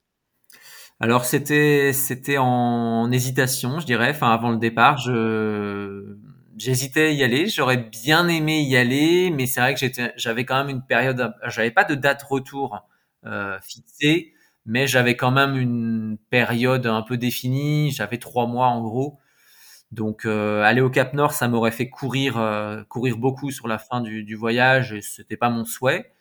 Alors, 0.99 1.25
c'était 1.25 1.93
c'était 1.93 2.39
en 2.39 3.11
hésitation, 3.11 3.81
je 3.81 3.87
dirais. 3.87 4.11
Enfin, 4.11 4.31
avant 4.31 4.51
le 4.51 4.59
départ, 4.59 4.99
je 4.99 6.17
j'hésitais 6.57 7.07
à 7.07 7.11
y 7.11 7.23
aller. 7.23 7.47
J'aurais 7.49 7.79
bien 7.79 8.29
aimé 8.29 8.63
y 8.63 8.77
aller, 8.77 9.31
mais 9.31 9.47
c'est 9.47 9.61
vrai 9.61 9.75
que 9.75 9.87
j'avais 10.17 10.45
quand 10.45 10.57
même 10.57 10.69
une 10.69 10.85
période. 10.85 11.35
J'avais 11.47 11.71
pas 11.71 11.85
de 11.85 11.95
date 11.95 12.23
retour 12.23 12.81
euh, 13.27 13.59
fixée, 13.63 14.35
mais 14.67 14.87
j'avais 14.87 15.17
quand 15.17 15.31
même 15.31 15.57
une 15.57 16.19
période 16.31 16.87
un 16.87 17.03
peu 17.03 17.17
définie. 17.17 17.93
J'avais 17.93 18.19
trois 18.19 18.47
mois 18.47 18.69
en 18.69 18.83
gros. 18.83 19.19
Donc 19.91 20.25
euh, 20.25 20.63
aller 20.63 20.81
au 20.81 20.91
Cap 20.91 21.15
Nord, 21.15 21.33
ça 21.33 21.49
m'aurait 21.49 21.73
fait 21.73 21.89
courir 21.89 22.39
euh, 22.39 22.83
courir 22.85 23.17
beaucoup 23.17 23.51
sur 23.51 23.67
la 23.67 23.79
fin 23.79 24.01
du, 24.01 24.23
du 24.23 24.37
voyage 24.37 24.93
et 24.93 25.03
c'était 25.03 25.37
pas 25.37 25.51
mon 25.51 25.65
souhait. 25.65 26.13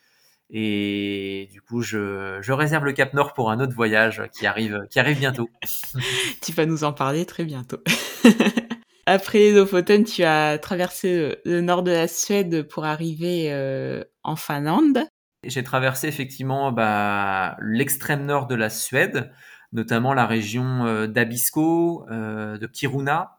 Et 0.51 1.47
du 1.51 1.61
coup, 1.61 1.83
je, 1.83 2.39
je, 2.41 2.51
réserve 2.51 2.83
le 2.85 2.93
Cap 2.93 3.13
Nord 3.13 3.33
pour 3.33 3.51
un 3.51 3.59
autre 3.59 3.75
voyage 3.75 4.23
qui 4.33 4.47
arrive 4.47 4.79
qui 4.89 4.99
arrive 4.99 5.19
bientôt. 5.19 5.49
tu 6.41 6.51
vas 6.53 6.65
nous 6.65 6.83
en 6.83 6.93
parler 6.93 7.25
très 7.25 7.45
bientôt. 7.45 7.77
Après 9.05 9.51
Lofoten, 9.51 10.03
tu 10.03 10.23
as 10.23 10.57
traversé 10.59 11.37
le 11.43 11.61
nord 11.61 11.83
de 11.83 11.91
la 11.91 12.07
Suède 12.07 12.67
pour 12.67 12.85
arriver 12.85 13.51
euh, 13.51 14.03
en 14.23 14.35
Finlande. 14.35 14.99
J'ai 15.43 15.63
traversé 15.63 16.07
effectivement 16.07 16.71
bah, 16.71 17.57
l'extrême 17.61 18.25
nord 18.25 18.45
de 18.45 18.55
la 18.55 18.69
Suède, 18.69 19.31
notamment 19.71 20.13
la 20.13 20.25
région 20.25 20.85
euh, 20.85 21.07
d'Abisko, 21.07 22.05
euh, 22.11 22.57
de 22.57 22.67
Kiruna, 22.67 23.38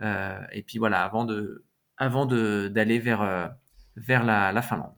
et 0.00 0.62
puis 0.62 0.78
voilà, 0.78 1.02
avant 1.04 1.24
de, 1.24 1.64
avant 2.00 2.24
d'aller 2.24 2.98
vers, 2.98 3.22
euh, 3.22 3.46
vers 3.94 4.24
la, 4.24 4.50
la, 4.52 4.62
Finlande. 4.62 4.94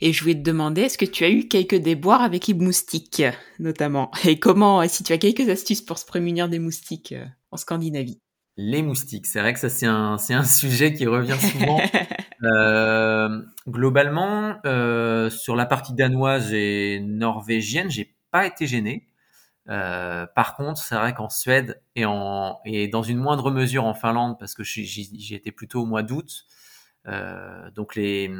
Et 0.00 0.12
je 0.12 0.22
voulais 0.22 0.34
te 0.34 0.40
demander, 0.40 0.80
est-ce 0.82 0.96
que 0.96 1.04
tu 1.04 1.22
as 1.22 1.30
eu 1.30 1.46
quelques 1.46 1.76
déboires 1.76 2.22
avec 2.22 2.46
les 2.46 2.54
moustiques, 2.54 3.22
notamment? 3.58 4.10
Et 4.24 4.40
comment, 4.40 4.86
si 4.88 5.04
tu 5.04 5.12
as 5.12 5.18
quelques 5.18 5.48
astuces 5.50 5.82
pour 5.82 5.98
se 5.98 6.06
prémunir 6.06 6.48
des 6.48 6.58
moustiques 6.58 7.12
euh, 7.12 7.26
en 7.50 7.58
Scandinavie? 7.58 8.18
Les 8.56 8.82
moustiques, 8.82 9.26
c'est 9.26 9.40
vrai 9.40 9.52
que 9.52 9.60
ça 9.60 9.68
c'est 9.68 9.86
un, 9.86 10.16
c'est 10.18 10.34
un 10.34 10.44
sujet 10.44 10.94
qui 10.94 11.06
revient 11.06 11.38
souvent. 11.38 11.78
euh, 12.42 13.42
globalement, 13.68 14.56
euh, 14.64 15.28
sur 15.28 15.56
la 15.56 15.66
partie 15.66 15.92
danoise 15.92 16.52
et 16.54 17.00
norvégienne, 17.00 17.90
j'ai 17.90 18.16
pas 18.30 18.46
été 18.46 18.66
gêné. 18.66 19.06
Euh, 19.68 20.26
par 20.34 20.56
contre, 20.56 20.80
c'est 20.80 20.94
vrai 20.94 21.14
qu'en 21.14 21.28
Suède 21.28 21.82
et, 21.94 22.02
dans 22.04 23.02
une 23.02 23.18
moindre 23.18 23.50
mesure 23.50 23.84
en 23.84 23.94
Finlande, 23.94 24.38
parce 24.38 24.54
que 24.54 24.62
j'y 24.64 25.34
étais 25.34 25.52
plutôt 25.52 25.82
au 25.82 25.86
mois 25.86 26.02
d'août, 26.02 26.46
euh, 27.06 27.70
donc 27.70 27.92
j'ai, 27.92 28.30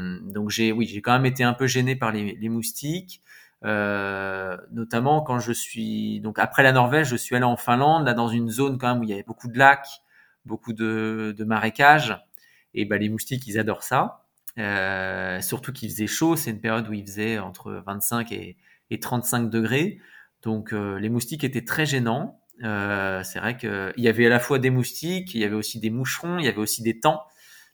quand 1.02 1.12
même 1.12 1.26
été 1.26 1.44
un 1.44 1.54
peu 1.54 1.66
gêné 1.66 1.96
par 1.96 2.12
les, 2.12 2.48
moustiques, 2.48 3.22
euh, 3.64 4.56
notamment 4.72 5.20
quand 5.22 5.38
je 5.38 5.52
suis, 5.52 6.20
donc 6.20 6.38
après 6.38 6.62
la 6.62 6.72
Norvège, 6.72 7.08
je 7.08 7.16
suis 7.16 7.36
allé 7.36 7.44
en 7.44 7.56
Finlande, 7.56 8.06
là 8.06 8.14
dans 8.14 8.28
une 8.28 8.48
zone 8.48 8.78
quand 8.78 8.92
même 8.92 9.00
où 9.00 9.04
il 9.04 9.10
y 9.10 9.12
avait 9.12 9.22
beaucoup 9.22 9.48
de 9.48 9.58
lacs, 9.58 10.02
beaucoup 10.46 10.72
de, 10.72 11.34
marécages, 11.46 12.16
et 12.74 12.84
ben 12.86 13.00
les 13.00 13.08
moustiques, 13.08 13.46
ils 13.46 13.58
adorent 13.58 13.84
ça. 13.84 14.26
Surtout 15.42 15.72
qu'il 15.72 15.90
faisait 15.90 16.06
chaud, 16.06 16.36
c'est 16.36 16.50
une 16.50 16.60
période 16.60 16.88
où 16.88 16.92
il 16.92 17.04
faisait 17.06 17.38
entre 17.38 17.72
25 17.86 18.32
et, 18.32 18.56
et 18.90 19.00
35 19.00 19.50
degrés. 19.50 20.00
Donc 20.42 20.72
euh, 20.72 20.98
les 20.98 21.08
moustiques 21.08 21.44
étaient 21.44 21.64
très 21.64 21.86
gênants. 21.86 22.40
Euh, 22.62 23.22
c'est 23.22 23.38
vrai 23.38 23.56
qu'il 23.56 23.92
y 23.96 24.08
avait 24.08 24.26
à 24.26 24.28
la 24.28 24.40
fois 24.40 24.58
des 24.58 24.70
moustiques, 24.70 25.34
il 25.34 25.40
y 25.40 25.44
avait 25.44 25.54
aussi 25.54 25.80
des 25.80 25.90
moucherons, 25.90 26.38
il 26.38 26.44
y 26.44 26.48
avait 26.48 26.58
aussi 26.58 26.82
des 26.82 27.00
tans. 27.00 27.22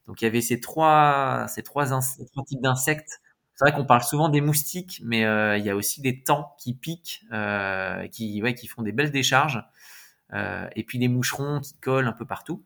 Donc 0.07 0.23
il 0.23 0.25
y 0.25 0.29
avait 0.29 0.41
ces 0.41 0.61
trois, 0.61 1.47
ces 1.49 1.63
trois, 1.63 1.87
trois 1.87 2.45
types 2.47 2.61
d'insectes. 2.61 3.21
C'est 3.55 3.65
vrai 3.65 3.73
qu'on 3.75 3.87
parle 3.87 4.03
souvent 4.03 4.29
des 4.29 4.41
moustiques, 4.43 5.01
mais 5.05 5.25
euh, 5.25 5.57
il 5.57 5.65
y 5.65 5.71
a 5.71 5.77
aussi 5.77 6.03
des 6.03 6.23
tans 6.23 6.55
qui 6.59 6.75
piquent, 6.75 7.23
euh, 7.33 8.07
qui, 8.09 8.43
ouais, 8.43 8.55
qui 8.55 8.67
font 8.67 8.83
des 8.83 8.93
belles 8.93 9.11
décharges, 9.11 9.63
euh, 10.35 10.69
et 10.77 10.85
puis 10.85 10.99
des 10.99 11.09
moucherons 11.09 11.61
qui 11.61 11.75
collent 11.79 12.09
un 12.09 12.13
peu 12.13 12.27
partout. 12.27 12.65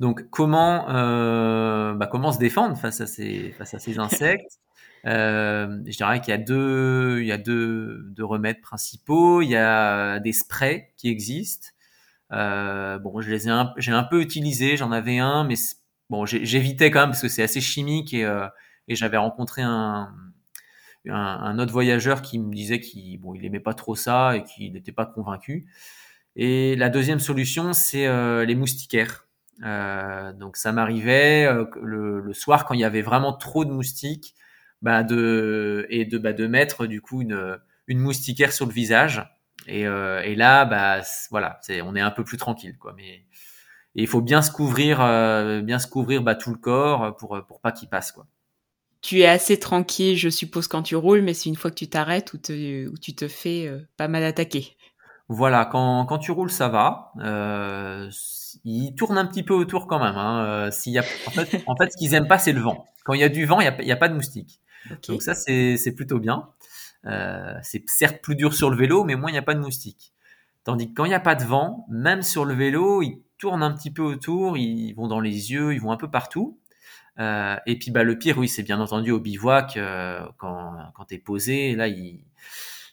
Donc 0.00 0.28
comment, 0.30 0.88
euh, 0.90 1.94
bah, 1.94 2.06
comment 2.06 2.32
se 2.32 2.38
défendre 2.38 2.76
face 2.76 3.00
à 3.00 3.06
ces, 3.06 3.52
face 3.52 3.74
à 3.74 3.78
ces 3.78 3.98
insectes? 3.98 4.60
Euh, 5.04 5.82
je 5.86 5.96
dirais 5.96 6.20
qu'il 6.20 6.30
y 6.30 6.34
a 6.34 6.38
deux, 6.38 7.18
il 7.20 7.26
y 7.26 7.32
a 7.32 7.38
deux, 7.38 8.12
remèdes 8.20 8.60
principaux. 8.60 9.42
Il 9.42 9.50
y 9.50 9.56
a 9.56 10.18
des 10.20 10.32
sprays 10.32 10.92
qui 10.96 11.08
existent. 11.08 11.68
Euh, 12.32 12.98
bon, 12.98 13.20
je 13.20 13.30
les 13.30 13.48
ai, 13.48 13.52
j'ai 13.76 13.92
un 13.92 14.04
peu 14.04 14.20
utilisé. 14.20 14.76
J'en 14.76 14.92
avais 14.92 15.18
un, 15.18 15.44
mais 15.44 15.56
bon, 16.10 16.26
j'évitais 16.26 16.90
quand 16.90 17.00
même 17.00 17.10
parce 17.10 17.22
que 17.22 17.28
c'est 17.28 17.42
assez 17.42 17.60
chimique 17.60 18.14
et, 18.14 18.24
euh, 18.24 18.46
j'avais 18.88 19.16
rencontré 19.16 19.62
un, 19.62 20.12
autre 21.58 21.72
voyageur 21.72 22.22
qui 22.22 22.38
me 22.38 22.52
disait 22.54 22.80
qu'il 22.80 23.18
bon, 23.20 23.34
il 23.34 23.44
aimait 23.44 23.60
pas 23.60 23.74
trop 23.74 23.94
ça 23.94 24.36
et 24.36 24.42
qu'il 24.44 24.72
n'était 24.72 24.92
pas 24.92 25.06
convaincu. 25.06 25.66
Et 26.36 26.76
la 26.76 26.90
deuxième 26.90 27.18
solution, 27.18 27.72
c'est 27.72 28.06
euh, 28.06 28.44
les 28.44 28.54
moustiquaires. 28.54 29.26
Euh, 29.64 30.34
donc 30.34 30.58
ça 30.58 30.70
m'arrivait 30.70 31.46
euh, 31.46 31.64
le, 31.82 32.32
soir 32.34 32.66
quand 32.66 32.74
il 32.74 32.80
y 32.80 32.84
avait 32.84 33.00
vraiment 33.00 33.32
trop 33.32 33.64
de 33.64 33.70
moustiques, 33.70 34.34
bah 34.82 35.02
de 35.02 35.86
et 35.90 36.04
de 36.04 36.18
bah 36.18 36.32
de 36.32 36.46
mettre 36.46 36.86
du 36.86 37.00
coup 37.00 37.22
une 37.22 37.58
une 37.86 37.98
moustiquaire 37.98 38.52
sur 38.52 38.66
le 38.66 38.72
visage. 38.72 39.24
Et, 39.68 39.86
euh, 39.86 40.22
et 40.22 40.36
là, 40.36 40.64
bah 40.64 41.00
voilà, 41.30 41.58
c'est 41.62 41.82
on 41.82 41.96
est 41.96 42.00
un 42.00 42.10
peu 42.10 42.24
plus 42.24 42.36
tranquille 42.36 42.76
quoi. 42.78 42.94
Mais 42.96 43.24
il 43.94 44.06
faut 44.06 44.20
bien 44.20 44.42
se 44.42 44.50
couvrir, 44.50 45.00
euh, 45.00 45.62
bien 45.62 45.78
se 45.78 45.88
couvrir 45.88 46.22
bah, 46.22 46.34
tout 46.34 46.50
le 46.50 46.58
corps 46.58 47.16
pour 47.16 47.44
pour 47.46 47.60
pas 47.60 47.72
qu'il 47.72 47.88
passe 47.88 48.12
quoi 48.12 48.26
tu 49.06 49.20
es 49.20 49.26
assez 49.26 49.58
tranquille, 49.58 50.16
je 50.16 50.28
suppose, 50.28 50.66
quand 50.66 50.82
tu 50.82 50.96
roules, 50.96 51.22
mais 51.22 51.32
c'est 51.32 51.48
une 51.48 51.54
fois 51.54 51.70
que 51.70 51.76
tu 51.76 51.88
t'arrêtes 51.88 52.32
ou, 52.32 52.38
tu 52.38 53.14
te 53.14 53.28
fais 53.28 53.68
euh, 53.68 53.78
pas 53.96 54.08
mal 54.08 54.24
attaquer. 54.24 54.76
Voilà, 55.28 55.64
quand, 55.64 56.06
quand 56.06 56.18
tu 56.18 56.32
roules, 56.32 56.50
ça 56.50 56.68
va. 56.68 57.12
Euh, 57.20 58.10
il 58.64 58.94
tourne 58.96 59.16
un 59.16 59.26
petit 59.26 59.44
peu 59.44 59.54
autour 59.54 59.86
quand 59.86 60.00
même. 60.00 60.16
Hein. 60.16 60.70
S'il 60.72 60.92
y 60.92 60.98
a, 60.98 61.04
en, 61.26 61.30
fait, 61.30 61.62
en 61.66 61.76
fait, 61.76 61.92
ce 61.92 61.96
qu'ils 61.96 62.14
aiment 62.14 62.26
pas, 62.26 62.38
c'est 62.38 62.52
le 62.52 62.60
vent. 62.60 62.86
Quand 63.04 63.14
il 63.14 63.20
y 63.20 63.24
a 63.24 63.28
du 63.28 63.44
vent, 63.44 63.60
il 63.60 63.84
n'y 63.84 63.92
a, 63.92 63.94
a, 63.94 63.96
pas 63.96 64.08
de 64.08 64.14
moustiques. 64.14 64.60
Donc 65.08 65.22
ça, 65.22 65.34
c'est 65.34 65.92
plutôt 65.94 66.18
bien. 66.18 66.48
Euh, 67.06 67.54
c'est 67.62 67.88
certes 67.88 68.20
plus 68.22 68.34
dur 68.34 68.54
sur 68.54 68.70
le 68.70 68.76
vélo, 68.76 69.04
mais 69.04 69.14
moins 69.14 69.30
il 69.30 69.32
n'y 69.32 69.38
a 69.38 69.42
pas 69.42 69.54
de 69.54 69.60
moustiques. 69.60 70.12
Tandis 70.64 70.88
que 70.88 70.94
quand 70.94 71.04
il 71.04 71.10
n'y 71.10 71.14
a 71.14 71.20
pas 71.20 71.36
de 71.36 71.44
vent, 71.44 71.86
même 71.88 72.22
sur 72.22 72.44
le 72.44 72.54
vélo, 72.54 73.02
ils 73.02 73.22
tournent 73.38 73.62
un 73.62 73.72
petit 73.72 73.92
peu 73.92 74.02
autour, 74.02 74.56
ils 74.56 74.92
vont 74.94 75.06
dans 75.06 75.20
les 75.20 75.52
yeux, 75.52 75.72
ils 75.72 75.80
vont 75.80 75.92
un 75.92 75.96
peu 75.96 76.10
partout. 76.10 76.58
Euh, 77.18 77.56
et 77.66 77.78
puis 77.78 77.90
bah 77.90 78.02
le 78.02 78.18
pire, 78.18 78.38
oui, 78.38 78.48
c'est 78.48 78.62
bien 78.62 78.80
entendu 78.80 79.10
au 79.10 79.20
bivouac 79.20 79.76
euh, 79.76 80.26
quand 80.38 80.76
quand 80.94 81.04
t'es 81.06 81.18
posé, 81.18 81.74
là 81.76 81.88
il 81.88 82.24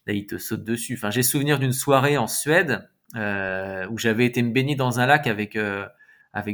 là 0.05 0.13
te 0.29 0.37
saute 0.37 0.63
dessus. 0.63 0.93
Enfin, 0.95 1.09
j'ai 1.09 1.23
souvenir 1.23 1.59
d'une 1.59 1.73
soirée 1.73 2.17
en 2.17 2.27
Suède 2.27 2.87
où 3.15 3.97
j'avais 3.97 4.25
été 4.25 4.41
me 4.41 4.51
baigner 4.51 4.75
dans 4.75 4.99
un 4.99 5.05
lac 5.05 5.27
avec 5.27 5.57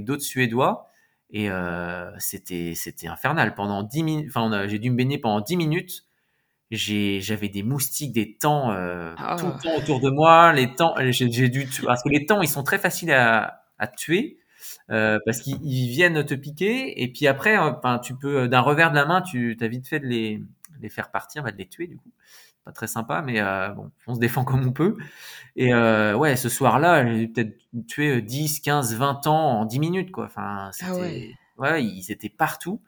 d'autres 0.06 0.24
Suédois 0.24 0.89
et 1.32 1.50
euh, 1.50 2.12
c'était 2.20 2.74
c'était 2.76 3.08
infernal. 3.08 3.56
Pendant 3.56 3.84
dix 3.84 4.04
minutes, 4.04 4.28
enfin 4.30 4.68
j'ai 4.68 4.80
dû 4.80 4.90
me 4.92 4.96
baigner 4.96 5.18
pendant 5.18 5.42
dix 5.42 5.58
minutes. 5.58 6.06
J'ai 6.72 7.20
j'avais 7.22 7.50
des 7.50 7.64
moustiques, 7.64 8.14
des 8.14 8.38
temps 8.38 8.70
ah. 8.72 9.36
tout 9.40 9.48
le 9.48 9.62
temps 9.62 9.76
autour 9.78 10.00
de 10.00 10.10
moi. 10.10 10.54
Les 10.54 10.74
temps, 10.76 10.94
j'ai 11.10 11.50
dû 11.50 11.68
parce 11.84 12.04
que 12.04 12.10
les 12.10 12.26
temps 12.26 12.42
ils 12.42 12.48
sont 12.48 12.64
très 12.64 12.80
faciles 12.80 13.12
à 13.12 13.64
à 13.80 13.88
tuer. 13.88 14.40
Euh, 14.92 15.20
parce 15.26 15.40
qu'ils 15.40 15.90
viennent 15.90 16.26
te 16.26 16.34
piquer 16.34 17.02
et 17.02 17.12
puis 17.12 17.28
après, 17.28 17.58
euh, 17.58 17.72
enfin, 17.72 18.00
tu 18.00 18.16
peux 18.16 18.48
d'un 18.48 18.62
revers 18.62 18.90
de 18.90 18.96
la 18.96 19.06
main, 19.06 19.22
tu 19.22 19.56
as 19.60 19.68
vite 19.68 19.88
fait 19.88 20.00
de 20.00 20.08
les, 20.08 20.42
les 20.82 20.90
faire 20.90 21.12
partir, 21.12 21.44
va 21.44 21.52
de 21.52 21.58
les 21.58 21.68
tuer 21.68 21.88
du 21.88 21.98
coup. 21.98 22.12
Pas 22.70 22.74
très 22.74 22.86
sympa, 22.86 23.24
mais 23.26 23.42
euh, 23.42 23.70
bon, 23.70 23.90
on 24.06 24.14
se 24.14 24.20
défend 24.20 24.44
comme 24.44 24.64
on 24.68 24.72
peut. 24.72 24.96
Et 25.56 25.74
euh, 25.74 26.14
ouais, 26.16 26.36
ce 26.36 26.50
soir-là, 26.50 27.04
j'ai 27.04 27.28
peut-être 27.28 27.58
tué 27.88 28.22
10, 28.22 28.60
15, 28.60 28.94
20 28.94 29.26
ans 29.26 29.62
en 29.62 29.66
10 29.66 29.80
minutes, 29.80 30.12
quoi. 30.12 30.26
Enfin, 30.26 30.70
ah 30.84 30.94
ouais. 30.94 31.32
ouais. 31.58 31.84
ils 31.84 32.12
étaient 32.12 32.30
partout. 32.30 32.80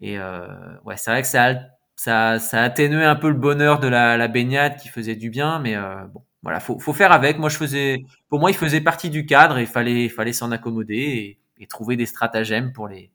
Et 0.00 0.20
ouais, 0.20 0.96
c'est 0.96 1.10
vrai 1.10 1.22
que 1.22 1.26
ça, 1.26 1.56
ça, 1.96 2.38
ça 2.38 2.60
a 2.60 2.62
atténué 2.62 3.04
un 3.04 3.16
peu 3.16 3.26
le 3.26 3.34
bonheur 3.34 3.80
de 3.80 3.88
la, 3.88 4.16
la 4.16 4.28
baignade 4.28 4.76
qui 4.76 4.86
faisait 4.86 5.16
du 5.16 5.30
bien, 5.30 5.58
mais 5.58 5.76
bon, 6.14 6.22
voilà, 6.44 6.60
faut, 6.60 6.78
faut 6.78 6.92
faire 6.92 7.10
avec. 7.10 7.38
Moi, 7.38 7.48
je 7.48 7.56
faisais, 7.56 8.04
pour 8.28 8.38
moi, 8.38 8.52
il 8.52 8.56
faisait 8.56 8.80
partie 8.80 9.10
du 9.10 9.26
cadre 9.26 9.58
et 9.58 9.62
il 9.62 9.66
fallait, 9.66 10.08
fallait 10.08 10.32
s'en 10.32 10.52
accommoder 10.52 11.40
et, 11.58 11.66
trouver 11.66 11.96
des 11.96 12.06
stratagèmes 12.06 12.72
pour 12.72 12.86
les, 12.86 13.10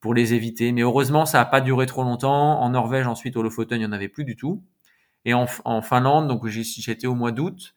pour 0.00 0.12
les 0.12 0.34
éviter. 0.34 0.70
Mais 0.72 0.82
heureusement, 0.82 1.24
ça 1.24 1.38
n'a 1.38 1.46
pas 1.46 1.62
duré 1.62 1.86
trop 1.86 2.02
longtemps. 2.02 2.60
En 2.60 2.68
Norvège, 2.68 3.06
ensuite, 3.06 3.38
au 3.38 3.42
Lofoten, 3.42 3.78
il 3.78 3.80
n'y 3.80 3.86
en 3.86 3.92
avait 3.92 4.10
plus 4.10 4.24
du 4.24 4.36
tout. 4.36 4.62
Et 5.24 5.32
en, 5.34 5.46
Finlande, 5.82 6.28
donc 6.28 6.46
j'étais 6.46 7.06
au 7.06 7.14
mois 7.14 7.32
d'août. 7.32 7.74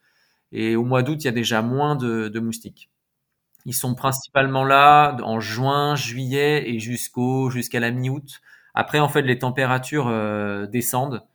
Et 0.51 0.75
au 0.75 0.83
mois 0.83 1.03
d'août, 1.03 1.23
il 1.23 1.25
y 1.25 1.29
a 1.29 1.33
déjà 1.33 1.61
moins 1.61 1.95
de, 1.95 2.39
moustiques. 2.39 2.89
Ils 3.65 3.73
sont 3.73 3.95
principalement 3.95 4.63
là 4.63 5.17
en 5.23 5.39
juin, 5.39 5.95
juillet 5.95 6.69
et 6.69 6.79
jusqu'au 6.79 7.49
jusqu'à 7.49 7.79
la 7.79 7.91
mi-août. 7.91 8.41
Après, 8.73 8.99
en 8.99 9.09
fait, 9.09 9.23
les 9.23 9.39
températures 9.39 10.07
euh, 10.07 10.67
descendent. 10.67 11.25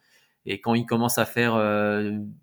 Et 0.46 0.60
quand 0.60 0.74
il 0.74 0.86
commence 0.86 1.18
à 1.18 1.24
faire 1.24 1.54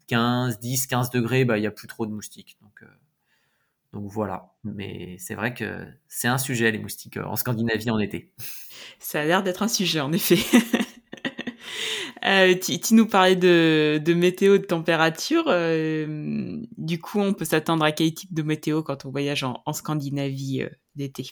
15, 0.08 0.60
10, 0.60 0.88
15 0.88 1.10
degrés, 1.10 1.46
bah, 1.46 1.58
il 1.58 1.62
n'y 1.62 1.68
a 1.68 1.72
plus 1.72 1.88
trop 1.88 2.06
de 2.06 2.12
moustiques. 2.12 2.58
Donc, 2.62 2.84
euh, 2.84 2.88
donc 3.94 4.10
voilà. 4.10 4.54
Mais 4.64 5.18
c'est 5.20 5.36
vrai 5.36 5.54
que 5.54 5.86
c'est 6.08 6.28
un 6.28 6.38
sujet, 6.38 6.72
les 6.72 6.80
moustiques, 6.80 7.18
euh, 7.18 7.26
en 7.26 7.36
Scandinavie 7.36 7.90
en 7.90 8.00
été. 8.00 8.32
Ça 9.00 9.22
a 9.22 9.26
l'air 9.26 9.44
d'être 9.44 9.64
un 9.64 9.68
sujet, 9.68 10.00
en 10.00 10.12
effet. 10.12 10.38
euh, 12.26 12.56
tu, 12.56 12.94
nous 12.94 13.08
parlais 13.08 13.36
de, 13.36 14.14
météo, 14.14 14.58
de 14.58 14.64
température. 14.64 15.46
Euh, 15.48 16.58
du 16.78 17.00
coup, 17.00 17.20
on 17.20 17.34
peut 17.34 17.46
s'attendre 17.46 17.86
à 17.86 17.92
quel 17.92 18.14
type 18.14 18.34
de 18.34 18.42
météo 18.42 18.84
quand 18.84 19.06
on 19.06 19.12
voyage 19.12 19.44
en, 19.44 19.74
Scandinavie 19.74 20.64
euh, 20.64 20.70
d'été? 20.96 21.32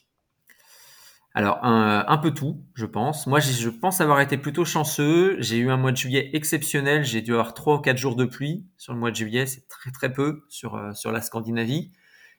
Alors, 1.33 1.59
un, 1.61 2.17
peu 2.17 2.31
tout, 2.33 2.63
je 2.73 2.87
pense. 2.87 3.27
Moi, 3.27 3.39
je 3.39 3.69
pense 3.69 4.01
avoir 4.01 4.21
été 4.21 4.37
plutôt 4.37 4.65
chanceux. 4.65 5.35
J'ai 5.39 5.57
eu 5.57 5.69
un 5.69 5.77
mois 5.77 5.91
de 5.91 5.97
juillet 5.97 6.31
exceptionnel. 6.33 7.03
J'ai 7.03 7.21
dû 7.21 7.33
avoir 7.33 7.53
trois 7.53 7.75
ou 7.75 7.79
quatre 7.79 7.97
jours 7.97 8.15
de 8.15 8.25
pluie 8.25 8.65
sur 8.77 8.93
le 8.93 8.99
mois 8.99 9.11
de 9.11 9.15
juillet. 9.15 9.45
C'est 9.45 9.67
très, 9.67 9.91
très 9.91 10.11
peu 10.11 10.45
sur, 10.49 10.81
sur 10.95 11.11
la 11.11 11.21
Scandinavie. 11.21 11.91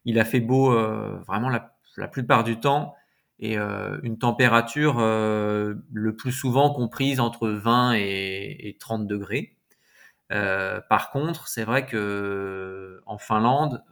Il 0.05 0.19
a 0.19 0.25
fait 0.25 0.41
beau 0.41 0.73
vraiment 1.29 1.49
la, 1.49 2.09
plupart 2.09 2.43
du 2.43 2.59
temps 2.59 2.97
et 3.41 3.59
euh, 3.59 3.99
une 4.03 4.19
température 4.19 4.99
le 5.01 6.17
plus 6.17 6.33
souvent 6.33 6.73
comprise 6.73 7.21
entre 7.21 7.49
20 7.49 7.95
et, 7.95 8.69
et 8.69 8.77
30 8.79 9.07
degrés. 9.07 9.57
par 10.29 11.11
contre, 11.11 11.49
c'est 11.49 11.65
vrai 11.65 11.87
que 11.87 13.01
en 13.07 13.19
Finlande, 13.19 13.83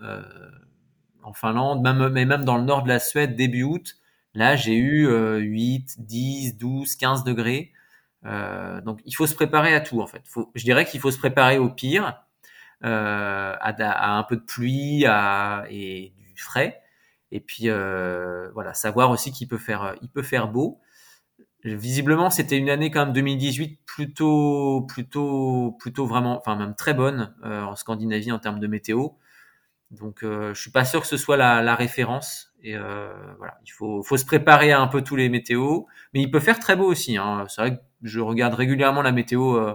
en 1.22 1.32
Finlande, 1.32 1.82
même, 1.82 2.09
mais 2.09 2.24
même 2.24 2.44
dans 2.44 2.57
le 2.57 2.64
nord 2.64 2.82
de 2.82 2.88
la 2.88 2.99
Suède, 2.99 3.36
début 3.36 3.62
août, 3.62 3.97
Là, 4.36 4.55
j'ai 4.55 4.76
eu 4.76 5.09
8, 5.09 5.97
10, 5.99 6.59
12, 6.59 6.97
15 6.97 7.24
degrés. 7.24 7.72
Euh, 8.26 8.82
donc, 8.82 9.01
il 9.07 9.14
faut 9.14 9.26
se 9.26 9.34
préparer 9.34 9.74
à 9.74 9.80
tout, 9.80 10.03
en 10.03 10.07
fait. 10.07 10.22
Je 10.55 10.62
dirais 10.62 10.84
qu'il 10.84 11.01
faut 11.01 11.11
se 11.11 11.18
préparer 11.18 11.59
au 11.59 11.70
pire, 11.70 12.22
euh, 12.84 13.55
à, 13.59 13.70
à, 13.70 14.18
un 14.18 14.22
peu 14.24 14.36
de 14.36 14.42
pluie 14.42 15.05
et 15.70 16.12
du 16.34 16.42
frais. 16.42 16.82
Et 17.33 17.41
puis, 17.41 17.68
euh, 17.68 18.51
voilà, 18.53 18.74
savoir 18.74 19.11
aussi 19.11 19.33
qu'il 19.33 19.49
peut 19.49 19.59
faire, 19.59 19.95
il 20.03 20.09
peut 20.09 20.22
faire 20.22 20.49
beau. 20.49 20.81
Visiblement, 21.64 22.31
c'était 22.31 22.59
une 22.59 22.70
année 22.70 22.91
quand 22.91 23.07
même 23.07 23.12
2018 23.14 23.81
plutôt, 23.87 24.83
plutôt, 24.83 25.77
plutôt 25.81 26.07
vraiment, 26.07 26.39
enfin 26.39 26.55
même 26.55 26.77
très 26.77 26.95
bonne 26.95 27.35
euh, 27.45 27.62
en 27.62 27.74
Scandinavie 27.74 28.31
en 28.31 28.39
termes 28.39 28.61
de 28.61 28.66
météo. 28.68 29.09
Donc, 29.91 30.22
euh, 30.22 30.53
je 30.55 30.61
suis 30.61 30.70
pas 30.70 30.85
sûr 30.85 31.01
que 31.01 31.07
ce 31.07 31.16
soit 31.16 31.37
la, 31.37 31.62
la 31.62 31.74
référence. 31.74 32.53
Et 32.62 32.77
euh, 32.77 33.12
voilà, 33.39 33.59
il 33.64 33.70
faut, 33.70 34.03
faut, 34.03 34.16
se 34.16 34.24
préparer 34.24 34.72
à 34.72 34.81
un 34.81 34.89
peu 34.89 35.03
tous 35.03 35.16
les 35.16 35.29
météos, 35.29 35.87
mais 36.12 36.20
il 36.20 36.31
peut 36.31 36.41
faire 36.41 36.59
très 36.59 36.74
beau 36.74 36.87
aussi. 36.87 37.16
Hein. 37.16 37.47
C'est 37.49 37.61
vrai 37.61 37.77
que 37.77 37.83
je 38.03 38.20
regarde 38.20 38.55
régulièrement 38.55 39.03
la 39.03 39.12
météo 39.12 39.57
euh, 39.57 39.74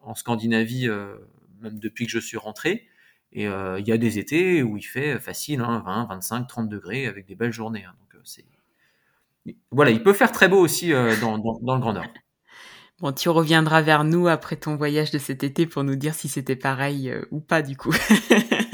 en 0.00 0.14
Scandinavie, 0.14 0.88
euh, 0.88 1.16
même 1.60 1.78
depuis 1.80 2.06
que 2.06 2.12
je 2.12 2.20
suis 2.20 2.36
rentré. 2.36 2.86
Et 3.32 3.44
il 3.44 3.86
y 3.86 3.92
a 3.92 3.96
des 3.96 4.18
étés 4.18 4.62
où 4.62 4.76
il 4.76 4.82
fait 4.82 5.20
facile, 5.20 5.60
hein, 5.60 5.82
20, 5.86 6.06
25, 6.06 6.48
30 6.48 6.68
degrés 6.68 7.06
avec 7.06 7.26
des 7.26 7.36
belles 7.36 7.52
journées. 7.52 7.84
Hein. 7.84 7.94
Donc 8.00 8.20
c'est 8.24 8.44
voilà, 9.70 9.90
il 9.90 10.02
peut 10.02 10.12
faire 10.12 10.32
très 10.32 10.48
beau 10.48 10.58
aussi 10.58 10.90
dans, 10.90 11.38
dans, 11.38 11.58
dans, 11.60 11.74
le 11.74 11.80
Grand 11.80 11.92
Nord. 11.92 12.04
Bon, 13.00 13.12
tu 13.12 13.30
reviendras 13.30 13.80
vers 13.80 14.04
nous 14.04 14.28
après 14.28 14.56
ton 14.56 14.76
voyage 14.76 15.10
de 15.10 15.16
cet 15.16 15.42
été 15.42 15.64
pour 15.64 15.84
nous 15.84 15.96
dire 15.96 16.12
si 16.12 16.28
c'était 16.28 16.54
pareil 16.54 17.10
ou 17.30 17.40
pas 17.40 17.62
du 17.62 17.74
coup. 17.74 17.94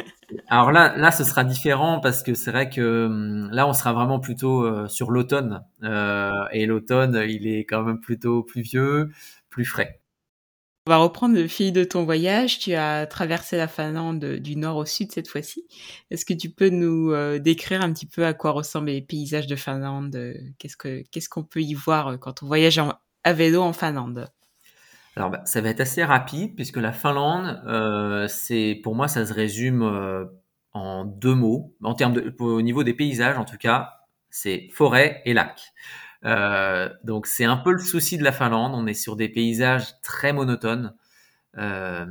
Alors 0.48 0.70
là, 0.70 0.96
là, 0.96 1.10
ce 1.10 1.24
sera 1.24 1.44
différent 1.44 2.00
parce 2.00 2.22
que 2.22 2.34
c'est 2.34 2.52
vrai 2.52 2.70
que 2.70 3.06
hum, 3.06 3.50
là, 3.50 3.66
on 3.66 3.72
sera 3.72 3.92
vraiment 3.92 4.20
plutôt 4.20 4.64
euh, 4.64 4.86
sur 4.88 5.10
l'automne. 5.10 5.64
Euh, 5.82 6.30
et 6.52 6.66
l'automne, 6.66 7.20
il 7.28 7.46
est 7.48 7.64
quand 7.64 7.82
même 7.82 8.00
plutôt 8.00 8.42
pluvieux, 8.42 9.10
plus 9.50 9.64
frais. 9.64 10.00
On 10.88 10.92
va 10.92 10.98
reprendre 10.98 11.34
le 11.34 11.48
fil 11.48 11.72
de 11.72 11.82
ton 11.82 12.04
voyage. 12.04 12.60
Tu 12.60 12.74
as 12.74 13.08
traversé 13.08 13.56
la 13.56 13.66
Finlande 13.66 14.24
du 14.24 14.54
nord 14.54 14.76
au 14.76 14.84
sud 14.84 15.10
cette 15.10 15.26
fois-ci. 15.26 15.66
Est-ce 16.12 16.24
que 16.24 16.32
tu 16.32 16.48
peux 16.48 16.68
nous 16.68 17.10
euh, 17.10 17.40
décrire 17.40 17.82
un 17.82 17.92
petit 17.92 18.06
peu 18.06 18.24
à 18.24 18.34
quoi 18.34 18.52
ressemblent 18.52 18.86
les 18.86 19.02
paysages 19.02 19.48
de 19.48 19.56
Finlande 19.56 20.16
Qu'est-ce 20.60 20.76
que 20.76 21.02
qu'est-ce 21.10 21.28
qu'on 21.28 21.42
peut 21.42 21.60
y 21.60 21.74
voir 21.74 22.20
quand 22.20 22.44
on 22.44 22.46
voyage 22.46 22.80
à 23.24 23.32
vélo 23.32 23.62
en 23.62 23.72
Finlande? 23.72 24.28
Alors, 25.16 25.30
bah, 25.30 25.42
ça 25.44 25.60
va 25.60 25.70
être 25.70 25.80
assez 25.80 26.04
rapide 26.04 26.54
puisque 26.54 26.76
la 26.76 26.92
Finlande, 26.92 27.60
euh, 27.66 28.28
c'est 28.28 28.78
pour 28.84 28.94
moi, 28.94 29.08
ça 29.08 29.26
se 29.26 29.32
résume 29.32 29.82
euh, 29.82 30.24
en 30.72 31.04
deux 31.04 31.34
mots. 31.34 31.74
En 31.82 31.94
termes 31.94 32.14
au 32.38 32.62
niveau 32.62 32.84
des 32.84 32.94
paysages, 32.94 33.38
en 33.38 33.44
tout 33.44 33.58
cas, 33.58 33.94
c'est 34.30 34.68
forêt 34.72 35.20
et 35.24 35.34
lac. 35.34 35.72
Euh, 36.26 36.88
donc, 37.04 37.26
c'est 37.26 37.44
un 37.44 37.56
peu 37.56 37.72
le 37.72 37.78
souci 37.78 38.18
de 38.18 38.24
la 38.24 38.32
Finlande. 38.32 38.72
On 38.74 38.86
est 38.86 38.94
sur 38.94 39.16
des 39.16 39.28
paysages 39.28 40.00
très 40.02 40.32
monotones. 40.32 40.94
Euh, 41.58 42.06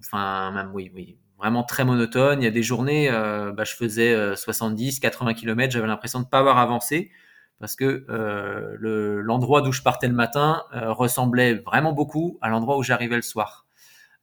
enfin, 0.00 0.50
même 0.52 0.70
oui, 0.74 0.90
oui, 0.94 1.18
vraiment 1.38 1.62
très 1.62 1.84
monotones. 1.84 2.40
Il 2.40 2.44
y 2.44 2.48
a 2.48 2.50
des 2.50 2.62
journées, 2.62 3.10
euh, 3.10 3.52
bah, 3.52 3.64
je 3.64 3.74
faisais 3.74 4.36
70, 4.36 5.00
80 5.00 5.34
km, 5.34 5.72
j'avais 5.72 5.86
l'impression 5.86 6.20
de 6.20 6.26
pas 6.26 6.38
avoir 6.40 6.58
avancé 6.58 7.10
parce 7.58 7.76
que 7.76 8.06
euh, 8.08 8.76
l'endroit 9.22 9.60
d'où 9.60 9.72
je 9.72 9.82
partais 9.82 10.08
le 10.08 10.14
matin 10.14 10.62
ressemblait 10.72 11.54
vraiment 11.54 11.92
beaucoup 11.92 12.38
à 12.40 12.48
l'endroit 12.48 12.78
où 12.78 12.82
j'arrivais 12.82 13.16
le 13.16 13.22
soir. 13.22 13.66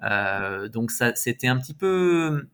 Donc 0.02 0.91
ça, 0.91 1.16
c'était 1.16 1.48
un 1.48 1.58
petit 1.58 1.74
peu, 1.76 2.48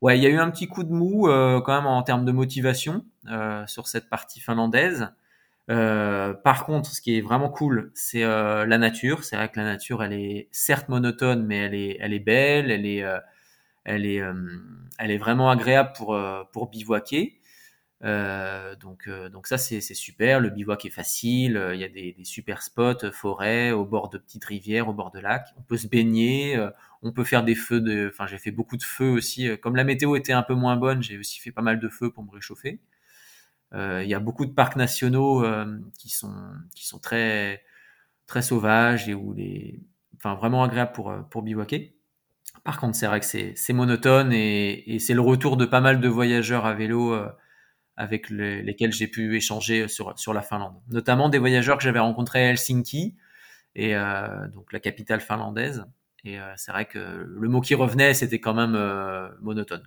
ouais, 0.00 0.18
il 0.18 0.22
y 0.22 0.26
a 0.26 0.30
eu 0.30 0.38
un 0.38 0.50
petit 0.50 0.68
coup 0.68 0.84
de 0.84 0.92
mou 0.92 1.24
quand 1.26 1.74
même 1.74 1.86
en 1.86 2.02
termes 2.02 2.24
de 2.24 2.32
motivation 2.32 3.04
sur 3.66 3.88
cette 3.88 4.08
partie 4.08 4.40
finlandaise. 4.40 5.10
Par 5.68 6.64
contre, 6.64 6.90
ce 6.90 7.00
qui 7.00 7.16
est 7.16 7.20
vraiment 7.20 7.48
cool, 7.48 7.90
c'est 7.94 8.22
la 8.22 8.78
nature. 8.78 9.24
C'est 9.24 9.36
vrai 9.36 9.48
que 9.50 9.58
la 9.58 9.64
nature, 9.66 10.02
elle 10.02 10.12
est 10.12 10.48
certes 10.50 10.88
monotone, 10.88 11.44
mais 11.46 11.58
elle 11.58 11.74
est, 11.74 11.96
elle 12.00 12.12
est 12.12 12.18
belle, 12.20 12.70
elle 12.70 12.86
est, 12.86 13.04
elle 13.84 14.06
est, 14.06 14.22
elle 14.98 15.10
est 15.10 15.18
vraiment 15.18 15.50
agréable 15.50 15.92
pour 15.96 16.18
pour 16.52 16.70
bivouaquer. 16.70 17.40
Euh, 18.02 18.74
donc, 18.76 19.08
euh, 19.08 19.28
donc 19.28 19.46
ça 19.46 19.58
c'est 19.58 19.80
super. 19.80 20.40
Le 20.40 20.50
bivouac 20.50 20.84
est 20.86 20.90
facile. 20.90 21.56
Euh, 21.56 21.74
il 21.74 21.80
y 21.80 21.84
a 21.84 21.88
des, 21.88 22.12
des 22.12 22.24
super 22.24 22.62
spots, 22.62 23.10
forêts, 23.12 23.72
au 23.72 23.84
bord 23.84 24.08
de 24.08 24.18
petites 24.18 24.44
rivières, 24.44 24.88
au 24.88 24.94
bord 24.94 25.10
de 25.10 25.20
lacs. 25.20 25.48
On 25.58 25.62
peut 25.62 25.76
se 25.76 25.86
baigner. 25.86 26.58
on 27.02 27.12
peut 27.12 27.24
faire 27.24 27.44
des 27.44 27.54
feux. 27.54 27.80
De, 27.80 28.08
enfin, 28.12 28.26
j'ai 28.26 28.38
fait 28.38 28.50
beaucoup 28.50 28.76
de 28.76 28.82
feux 28.82 29.10
aussi. 29.10 29.48
Comme 29.60 29.76
la 29.76 29.84
météo 29.84 30.16
était 30.16 30.32
un 30.32 30.42
peu 30.42 30.54
moins 30.54 30.76
bonne, 30.76 31.02
j'ai 31.02 31.18
aussi 31.18 31.40
fait 31.40 31.52
pas 31.52 31.62
mal 31.62 31.80
de 31.80 31.88
feux 31.88 32.10
pour 32.10 32.24
me 32.24 32.30
réchauffer. 32.30 32.80
Il 33.74 34.08
y 34.08 34.14
a 34.14 34.20
beaucoup 34.20 34.46
de 34.46 34.52
parcs 34.52 34.76
nationaux 34.76 35.44
qui 35.98 36.10
sont 36.10 36.34
qui 36.74 36.86
sont 36.86 36.98
très 36.98 37.62
très 38.26 38.42
sauvages 38.42 39.08
et 39.08 39.14
où 39.14 39.32
les, 39.34 39.80
enfin 40.16 40.34
vraiment 40.34 40.64
agréables 40.64 40.92
pour 40.92 41.14
pour 41.30 41.42
bivouaquer. 41.42 41.96
Par 42.64 42.80
contre, 42.80 42.96
c'est 42.96 43.06
vrai 43.06 43.20
que 43.20 43.26
c'est 43.26 43.72
monotone 43.72 44.32
et, 44.32 44.94
et 44.94 44.98
c'est 44.98 45.14
le 45.14 45.20
retour 45.22 45.56
de 45.56 45.66
pas 45.66 45.80
mal 45.80 46.00
de 46.00 46.08
voyageurs 46.08 46.66
à 46.66 46.74
vélo 46.74 47.14
avec 47.96 48.30
lesquels 48.30 48.92
j'ai 48.92 49.08
pu 49.08 49.36
échanger 49.36 49.86
sur, 49.88 50.18
sur 50.18 50.32
la 50.32 50.40
Finlande. 50.42 50.80
Notamment 50.88 51.28
des 51.28 51.38
voyageurs 51.38 51.76
que 51.76 51.84
j'avais 51.84 51.98
rencontrés 51.98 52.46
à 52.46 52.50
Helsinki, 52.50 53.16
et 53.74 53.96
euh, 53.96 54.48
donc 54.48 54.72
la 54.72 54.80
capitale 54.80 55.20
finlandaise. 55.20 55.84
Et 56.24 56.40
euh, 56.40 56.52
c'est 56.56 56.72
vrai 56.72 56.86
que 56.86 56.98
le 56.98 57.48
mot 57.48 57.60
qui 57.60 57.74
revenait, 57.74 58.14
c'était 58.14 58.40
quand 58.40 58.54
même 58.54 58.74
euh, 58.74 59.28
monotone. 59.42 59.86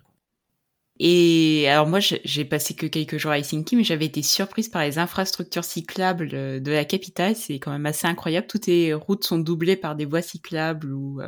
Et 1.00 1.68
alors 1.68 1.86
moi, 1.86 1.98
j'ai 2.00 2.44
passé 2.44 2.74
que 2.74 2.86
quelques 2.86 3.18
jours 3.18 3.32
à 3.32 3.38
Helsinki, 3.38 3.76
mais 3.76 3.84
j'avais 3.84 4.06
été 4.06 4.22
surprise 4.22 4.68
par 4.68 4.82
les 4.82 4.98
infrastructures 4.98 5.64
cyclables 5.64 6.28
de 6.30 6.70
la 6.70 6.84
capitale. 6.84 7.34
C'est 7.34 7.58
quand 7.58 7.72
même 7.72 7.86
assez 7.86 8.06
incroyable. 8.06 8.46
Toutes 8.46 8.66
les 8.66 8.94
routes 8.94 9.24
sont 9.24 9.38
doublées 9.38 9.76
par 9.76 9.96
des 9.96 10.04
voies 10.04 10.22
cyclables 10.22 10.92
ou 10.92 11.20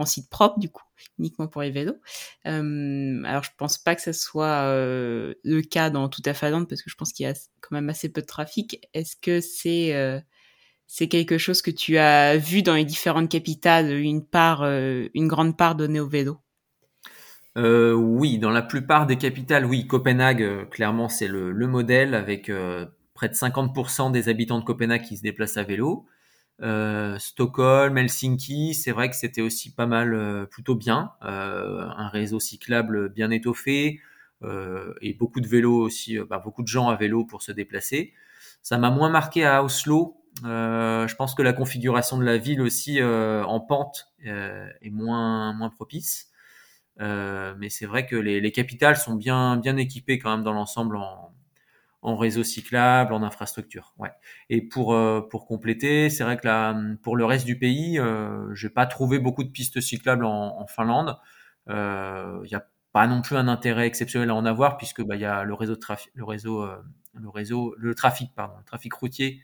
en 0.00 0.06
site 0.06 0.30
propre 0.30 0.58
du 0.58 0.70
coup, 0.70 0.82
uniquement 1.18 1.46
pour 1.46 1.62
les 1.62 1.70
vélos. 1.70 1.96
Euh, 2.46 3.22
alors 3.24 3.44
je 3.44 3.50
pense 3.56 3.78
pas 3.78 3.94
que 3.94 4.02
ça 4.02 4.12
soit 4.12 4.64
euh, 4.64 5.34
le 5.44 5.60
cas 5.60 5.90
dans 5.90 6.08
toute 6.08 6.26
la 6.26 6.34
Finlande 6.34 6.68
parce 6.68 6.82
que 6.82 6.90
je 6.90 6.96
pense 6.96 7.12
qu'il 7.12 7.24
y 7.26 7.28
a 7.28 7.34
quand 7.60 7.74
même 7.74 7.90
assez 7.90 8.10
peu 8.10 8.22
de 8.22 8.26
trafic. 8.26 8.88
Est-ce 8.94 9.16
que 9.16 9.40
c'est 9.40 9.94
euh, 9.94 10.20
c'est 10.86 11.08
quelque 11.08 11.38
chose 11.38 11.62
que 11.62 11.70
tu 11.70 11.98
as 11.98 12.36
vu 12.36 12.62
dans 12.62 12.74
les 12.74 12.84
différentes 12.84 13.30
capitales, 13.30 13.92
une 13.92 14.26
part, 14.26 14.64
une 14.64 15.28
grande 15.28 15.56
part 15.56 15.76
donnée 15.76 16.00
au 16.00 16.08
vélo 16.08 16.40
Oui, 17.62 18.38
dans 18.38 18.50
la 18.50 18.62
plupart 18.62 19.06
des 19.06 19.16
capitales, 19.16 19.66
oui. 19.66 19.86
Copenhague, 19.86 20.68
clairement, 20.70 21.08
c'est 21.08 21.28
le, 21.28 21.50
le, 21.52 21.66
modèle 21.66 22.14
avec 22.14 22.50
près 23.14 23.28
de 23.28 23.34
50% 23.34 24.12
des 24.12 24.28
habitants 24.28 24.58
de 24.58 24.64
Copenhague 24.64 25.02
qui 25.02 25.16
se 25.16 25.22
déplacent 25.22 25.56
à 25.56 25.62
vélo. 25.62 26.06
Euh, 26.62 27.18
Stockholm, 27.18 27.96
Helsinki, 27.96 28.74
c'est 28.74 28.92
vrai 28.92 29.08
que 29.08 29.16
c'était 29.16 29.40
aussi 29.40 29.72
pas 29.74 29.86
mal, 29.86 30.14
euh, 30.14 30.44
plutôt 30.44 30.74
bien, 30.74 31.12
euh, 31.24 31.86
un 31.96 32.08
réseau 32.08 32.38
cyclable 32.38 33.08
bien 33.08 33.30
étoffé 33.30 34.00
et 35.02 35.12
beaucoup 35.12 35.42
de 35.42 35.46
vélos 35.46 35.82
aussi, 35.82 36.16
bah, 36.18 36.40
beaucoup 36.42 36.62
de 36.62 36.66
gens 36.66 36.88
à 36.88 36.96
vélo 36.96 37.26
pour 37.26 37.42
se 37.42 37.52
déplacer. 37.52 38.14
Ça 38.62 38.78
m'a 38.78 38.90
moins 38.90 39.10
marqué 39.10 39.44
à 39.44 39.62
Oslo. 39.62 40.16
je 40.42 41.14
pense 41.14 41.34
que 41.34 41.42
la 41.42 41.52
configuration 41.52 42.16
de 42.16 42.24
la 42.24 42.38
ville 42.38 42.62
aussi 42.62 43.02
en 43.02 43.60
pente 43.60 44.10
est 44.24 44.90
moins 44.90 45.52
moins 45.52 45.68
propice. 45.68 46.29
Mais 47.00 47.68
c'est 47.70 47.86
vrai 47.86 48.06
que 48.06 48.16
les, 48.16 48.40
les, 48.40 48.52
capitales 48.52 48.96
sont 48.96 49.14
bien 49.14 49.56
bien 49.56 49.76
équipées 49.76 50.18
quand 50.18 50.30
même 50.30 50.44
dans 50.44 50.52
l'ensemble 50.52 50.96
en, 50.96 51.34
en 52.02 52.16
réseau 52.16 52.42
cyclable, 52.44 53.12
en 53.12 53.22
infrastructure. 53.22 53.94
Ouais. 53.98 54.10
Et 54.48 54.62
pour 54.62 54.94
euh, 54.94 55.20
pour 55.20 55.46
compléter, 55.46 56.10
c'est 56.10 56.24
vrai 56.24 56.36
que 56.36 56.46
là, 56.46 56.78
pour 57.02 57.16
le 57.16 57.24
reste 57.24 57.46
du 57.46 57.58
pays, 57.58 57.98
euh, 57.98 58.54
j'ai 58.54 58.70
pas 58.70 58.86
trouvé 58.86 59.18
beaucoup 59.18 59.44
de 59.44 59.50
pistes 59.50 59.80
cyclables 59.80 60.24
en, 60.24 60.60
en 60.60 60.66
Finlande. 60.66 61.18
Il 61.68 61.72
euh, 61.74 62.40
y 62.46 62.54
a 62.54 62.66
pas 62.92 63.06
non 63.06 63.22
plus 63.22 63.36
un 63.36 63.48
intérêt 63.48 63.86
exceptionnel 63.86 64.30
à 64.30 64.34
en 64.34 64.44
avoir 64.46 64.76
puisque 64.76 65.02
bah 65.02 65.16
y 65.16 65.24
a 65.24 65.44
le 65.44 65.54
réseau 65.54 65.76
trafic, 65.76 66.10
le 66.14 66.24
réseau, 66.24 66.62
euh, 66.62 66.76
le 67.14 67.28
réseau, 67.28 67.74
le 67.78 67.94
trafic 67.94 68.34
pardon, 68.34 68.54
le 68.58 68.64
trafic 68.64 68.92
routier 68.94 69.42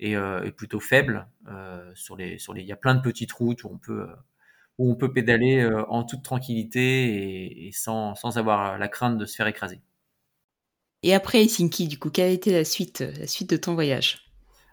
est, 0.00 0.12
est 0.12 0.52
plutôt 0.52 0.80
faible 0.80 1.28
sur 1.94 2.16
les 2.16 2.38
sur 2.38 2.54
les. 2.54 2.62
Il 2.62 2.66
y 2.66 2.72
a 2.72 2.76
plein 2.76 2.94
de 2.94 3.00
petites 3.00 3.32
routes 3.32 3.64
où 3.64 3.68
on 3.72 3.78
peut 3.78 4.08
où 4.78 4.90
on 4.90 4.94
peut 4.96 5.12
pédaler 5.12 5.64
en 5.88 6.04
toute 6.04 6.22
tranquillité 6.22 7.04
et, 7.06 7.68
et 7.68 7.72
sans 7.72 8.14
sans 8.14 8.38
avoir 8.38 8.78
la 8.78 8.88
crainte 8.88 9.18
de 9.18 9.26
se 9.26 9.36
faire 9.36 9.46
écraser. 9.46 9.80
Et 11.02 11.14
après 11.14 11.42
Helsinki, 11.42 11.88
du 11.88 11.98
coup, 11.98 12.10
quelle 12.10 12.28
a 12.28 12.32
été 12.32 12.52
la 12.52 12.64
suite, 12.64 13.00
la 13.18 13.26
suite 13.26 13.50
de 13.50 13.56
ton 13.56 13.74
voyage? 13.74 14.22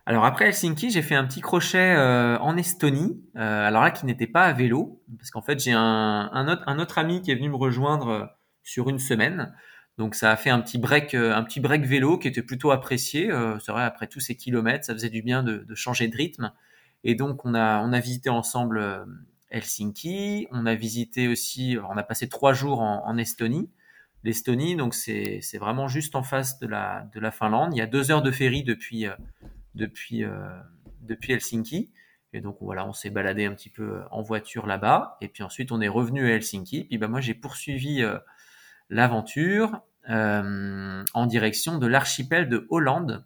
Alors 0.05 0.25
après 0.25 0.45
Helsinki, 0.45 0.91
j'ai 0.91 1.01
fait 1.01 1.15
un 1.15 1.25
petit 1.25 1.41
crochet 1.41 1.95
euh, 1.95 2.37
en 2.39 2.55
Estonie. 2.57 3.21
Euh, 3.35 3.67
alors 3.67 3.83
là, 3.83 3.91
qui 3.91 4.05
n'était 4.05 4.27
pas 4.27 4.43
à 4.43 4.53
vélo, 4.53 5.03
parce 5.17 5.31
qu'en 5.31 5.41
fait, 5.41 5.59
j'ai 5.59 5.71
un, 5.71 6.29
un, 6.31 6.47
autre, 6.47 6.63
un 6.67 6.79
autre 6.79 6.97
ami 6.97 7.21
qui 7.21 7.31
est 7.31 7.35
venu 7.35 7.49
me 7.49 7.55
rejoindre 7.55 8.07
euh, 8.09 8.25
sur 8.63 8.89
une 8.89 8.99
semaine. 8.99 9.53
Donc 9.97 10.15
ça 10.15 10.31
a 10.31 10.35
fait 10.35 10.49
un 10.49 10.61
petit 10.61 10.77
break, 10.77 11.13
un 11.13 11.43
petit 11.43 11.59
break 11.59 11.83
vélo 11.83 12.17
qui 12.17 12.27
était 12.27 12.41
plutôt 12.41 12.71
apprécié. 12.71 13.29
c'est 13.59 13.71
vrai, 13.71 13.83
après 13.83 14.07
tous 14.07 14.21
ces 14.21 14.35
kilomètres, 14.37 14.85
ça 14.85 14.93
faisait 14.93 15.09
du 15.09 15.21
bien 15.21 15.43
de, 15.43 15.57
de, 15.57 15.75
changer 15.75 16.07
de 16.07 16.15
rythme. 16.15 16.53
Et 17.03 17.15
donc 17.15 17.43
on 17.43 17.53
a, 17.53 17.81
on 17.81 17.91
a 17.91 17.99
visité 17.99 18.29
ensemble 18.29 19.05
Helsinki. 19.51 20.47
On 20.51 20.65
a 20.65 20.75
visité 20.75 21.27
aussi, 21.27 21.77
on 21.89 21.97
a 21.97 22.03
passé 22.03 22.29
trois 22.29 22.53
jours 22.53 22.81
en, 22.81 23.17
Estonie 23.17 23.69
l'Estonie. 24.23 24.75
Donc 24.75 24.93
c'est 24.93 25.57
vraiment 25.59 25.87
juste 25.87 26.15
en 26.15 26.23
face 26.23 26.59
de 26.59 26.67
la, 26.67 27.07
de 27.13 27.19
la 27.19 27.31
Finlande. 27.31 27.73
Il 27.73 27.77
y 27.77 27.81
a 27.81 27.87
deux 27.87 28.11
heures 28.11 28.21
de 28.21 28.31
ferry 28.31 28.63
depuis, 28.63 29.07
euh, 29.07 29.13
depuis, 29.75 30.23
euh, 30.23 30.49
depuis 31.01 31.33
Helsinki. 31.33 31.91
Et 32.33 32.41
donc 32.41 32.57
voilà, 32.61 32.85
on 32.85 32.93
s'est 32.93 33.09
baladé 33.09 33.45
un 33.45 33.53
petit 33.53 33.69
peu 33.69 34.01
en 34.11 34.21
voiture 34.21 34.67
là-bas. 34.67 35.17
Et 35.21 35.27
puis 35.27 35.43
ensuite, 35.43 35.71
on 35.71 35.81
est 35.81 35.87
revenu 35.87 36.29
à 36.29 36.35
Helsinki. 36.35 36.85
Puis 36.85 36.97
bah, 36.97 37.07
moi, 37.07 37.21
j'ai 37.21 37.33
poursuivi 37.33 38.03
euh, 38.03 38.17
l'aventure 38.89 39.81
en 40.07 41.27
direction 41.27 41.77
de 41.77 41.85
l'archipel 41.85 42.49
de 42.49 42.65
Hollande. 42.71 43.25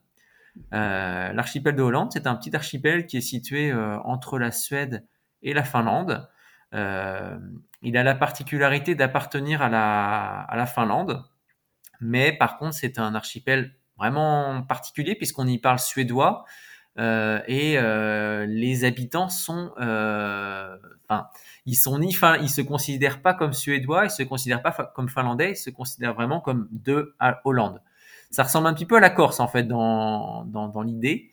l'archipel 0.72 1.78
de 1.78 1.82
Hollande, 1.82 2.12
c'est 2.12 2.28
un 2.28 2.36
petit 2.36 2.54
archipel 2.54 3.06
qui 3.06 3.16
est 3.16 3.22
situé 3.22 3.72
entre 3.74 4.38
la 4.38 4.52
Suède 4.52 5.06
et 5.44 5.54
la 5.54 5.64
Finlande. 5.64 6.28
Euh, 6.74 7.38
il 7.82 7.98
a 7.98 8.04
la 8.04 8.16
particularité 8.16 8.96
d'appartenir 8.96 9.62
à 9.62 9.70
la, 9.70 10.66
Finlande, 10.66 11.24
mais 12.00 12.32
par 12.32 12.58
contre 12.58 12.74
c'est 12.74 12.98
un 12.98 13.14
archipel 13.14 13.76
vraiment 13.98 14.64
particulier 14.64 15.16
puisqu'on 15.16 15.46
y 15.48 15.60
parle 15.60 15.80
suédois 15.80 16.46
euh, 16.98 17.42
et 17.48 17.78
euh, 17.78 18.46
les 18.48 18.86
habitants 18.86 19.30
sont, 19.30 19.72
enfin, 19.76 21.28
ils 21.66 21.76
sont 21.76 22.00
ni 22.00 22.14
fin, 22.14 22.38
ils 22.38 22.50
se 22.50 22.62
considèrent 22.62 23.22
pas 23.22 23.34
comme 23.34 23.54
suédois, 23.54 24.06
ils 24.06 24.12
se 24.12 24.24
considèrent 24.24 24.64
pas 24.64 24.92
comme 24.96 25.10
finlandais, 25.10 25.52
ils 25.52 25.58
se 25.58 25.70
considèrent 25.70 26.16
vraiment 26.16 26.40
comme 26.40 26.68
de 26.72 27.16
Hollande. 27.44 27.82
Ça 28.32 28.44
ressemble 28.44 28.68
un 28.68 28.74
petit 28.74 28.88
peu 28.88 28.96
à 28.96 29.00
la 29.00 29.12
Corse 29.12 29.40
en 29.40 29.48
fait 29.48 29.64
dans, 29.64 30.46
dans 30.46 30.82
l'idée. 30.82 31.32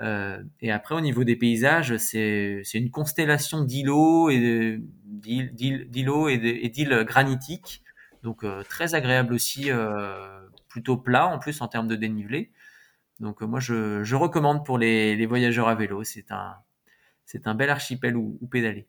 Euh, 0.00 0.42
et 0.60 0.72
après, 0.72 0.94
au 0.94 1.00
niveau 1.00 1.24
des 1.24 1.36
paysages, 1.36 1.96
c'est 1.96 2.62
une 2.74 2.90
constellation 2.90 3.62
d'îlots 3.62 4.30
et 4.30 4.80
d'îles 5.06 7.04
granitiques, 7.04 7.82
donc 8.22 8.44
euh, 8.44 8.62
très 8.64 8.94
agréable 8.94 9.34
aussi, 9.34 9.70
euh, 9.70 10.46
plutôt 10.68 10.96
plat 10.96 11.26
en 11.26 11.38
plus 11.38 11.60
en 11.60 11.68
termes 11.68 11.88
de 11.88 11.96
dénivelé. 11.96 12.50
Donc 13.20 13.42
moi, 13.42 13.60
je, 13.60 14.02
je, 14.02 14.16
recommande 14.16 14.64
pour 14.64 14.78
les, 14.78 15.16
les 15.16 15.26
voyageurs 15.26 15.68
à 15.68 15.74
vélo. 15.74 16.02
C'est 16.04 16.32
un 16.32 16.56
c'est 17.26 17.46
un 17.46 17.54
bel 17.54 17.70
archipel 17.70 18.16
où, 18.16 18.38
où 18.40 18.46
pédaler. 18.46 18.86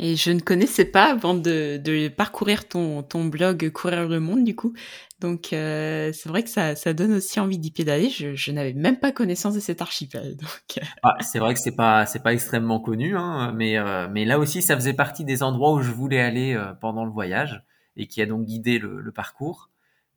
Et 0.00 0.14
je 0.14 0.30
ne 0.30 0.38
connaissais 0.38 0.84
pas 0.84 1.10
avant 1.10 1.34
de, 1.34 1.76
de 1.76 2.06
parcourir 2.06 2.68
ton, 2.68 3.02
ton 3.02 3.24
blog 3.24 3.70
Courir 3.70 4.08
le 4.08 4.20
monde 4.20 4.44
du 4.44 4.54
coup. 4.54 4.72
Donc 5.20 5.52
euh, 5.52 6.12
c'est 6.12 6.28
vrai 6.28 6.44
que 6.44 6.48
ça, 6.48 6.76
ça 6.76 6.92
donne 6.92 7.14
aussi 7.14 7.40
envie 7.40 7.58
d'y 7.58 7.72
pédaler. 7.72 8.08
Je, 8.08 8.36
je 8.36 8.52
n'avais 8.52 8.74
même 8.74 9.00
pas 9.00 9.10
connaissance 9.10 9.54
de 9.54 9.60
cet 9.60 9.82
archipel. 9.82 10.36
Donc... 10.40 10.78
Euh. 10.78 10.86
Ah, 11.02 11.16
c'est 11.20 11.40
vrai 11.40 11.52
que 11.54 11.60
c'est 11.60 11.74
pas 11.74 12.06
c'est 12.06 12.22
pas 12.22 12.32
extrêmement 12.32 12.78
connu, 12.78 13.16
hein, 13.16 13.52
mais 13.56 13.76
euh, 13.76 14.06
mais 14.08 14.24
là 14.24 14.38
aussi 14.38 14.62
ça 14.62 14.76
faisait 14.76 14.94
partie 14.94 15.24
des 15.24 15.42
endroits 15.42 15.72
où 15.72 15.82
je 15.82 15.90
voulais 15.90 16.20
aller 16.20 16.54
euh, 16.54 16.72
pendant 16.74 17.04
le 17.04 17.10
voyage 17.10 17.64
et 17.96 18.06
qui 18.06 18.22
a 18.22 18.26
donc 18.26 18.44
guidé 18.46 18.78
le, 18.78 19.00
le 19.00 19.12
parcours. 19.12 19.70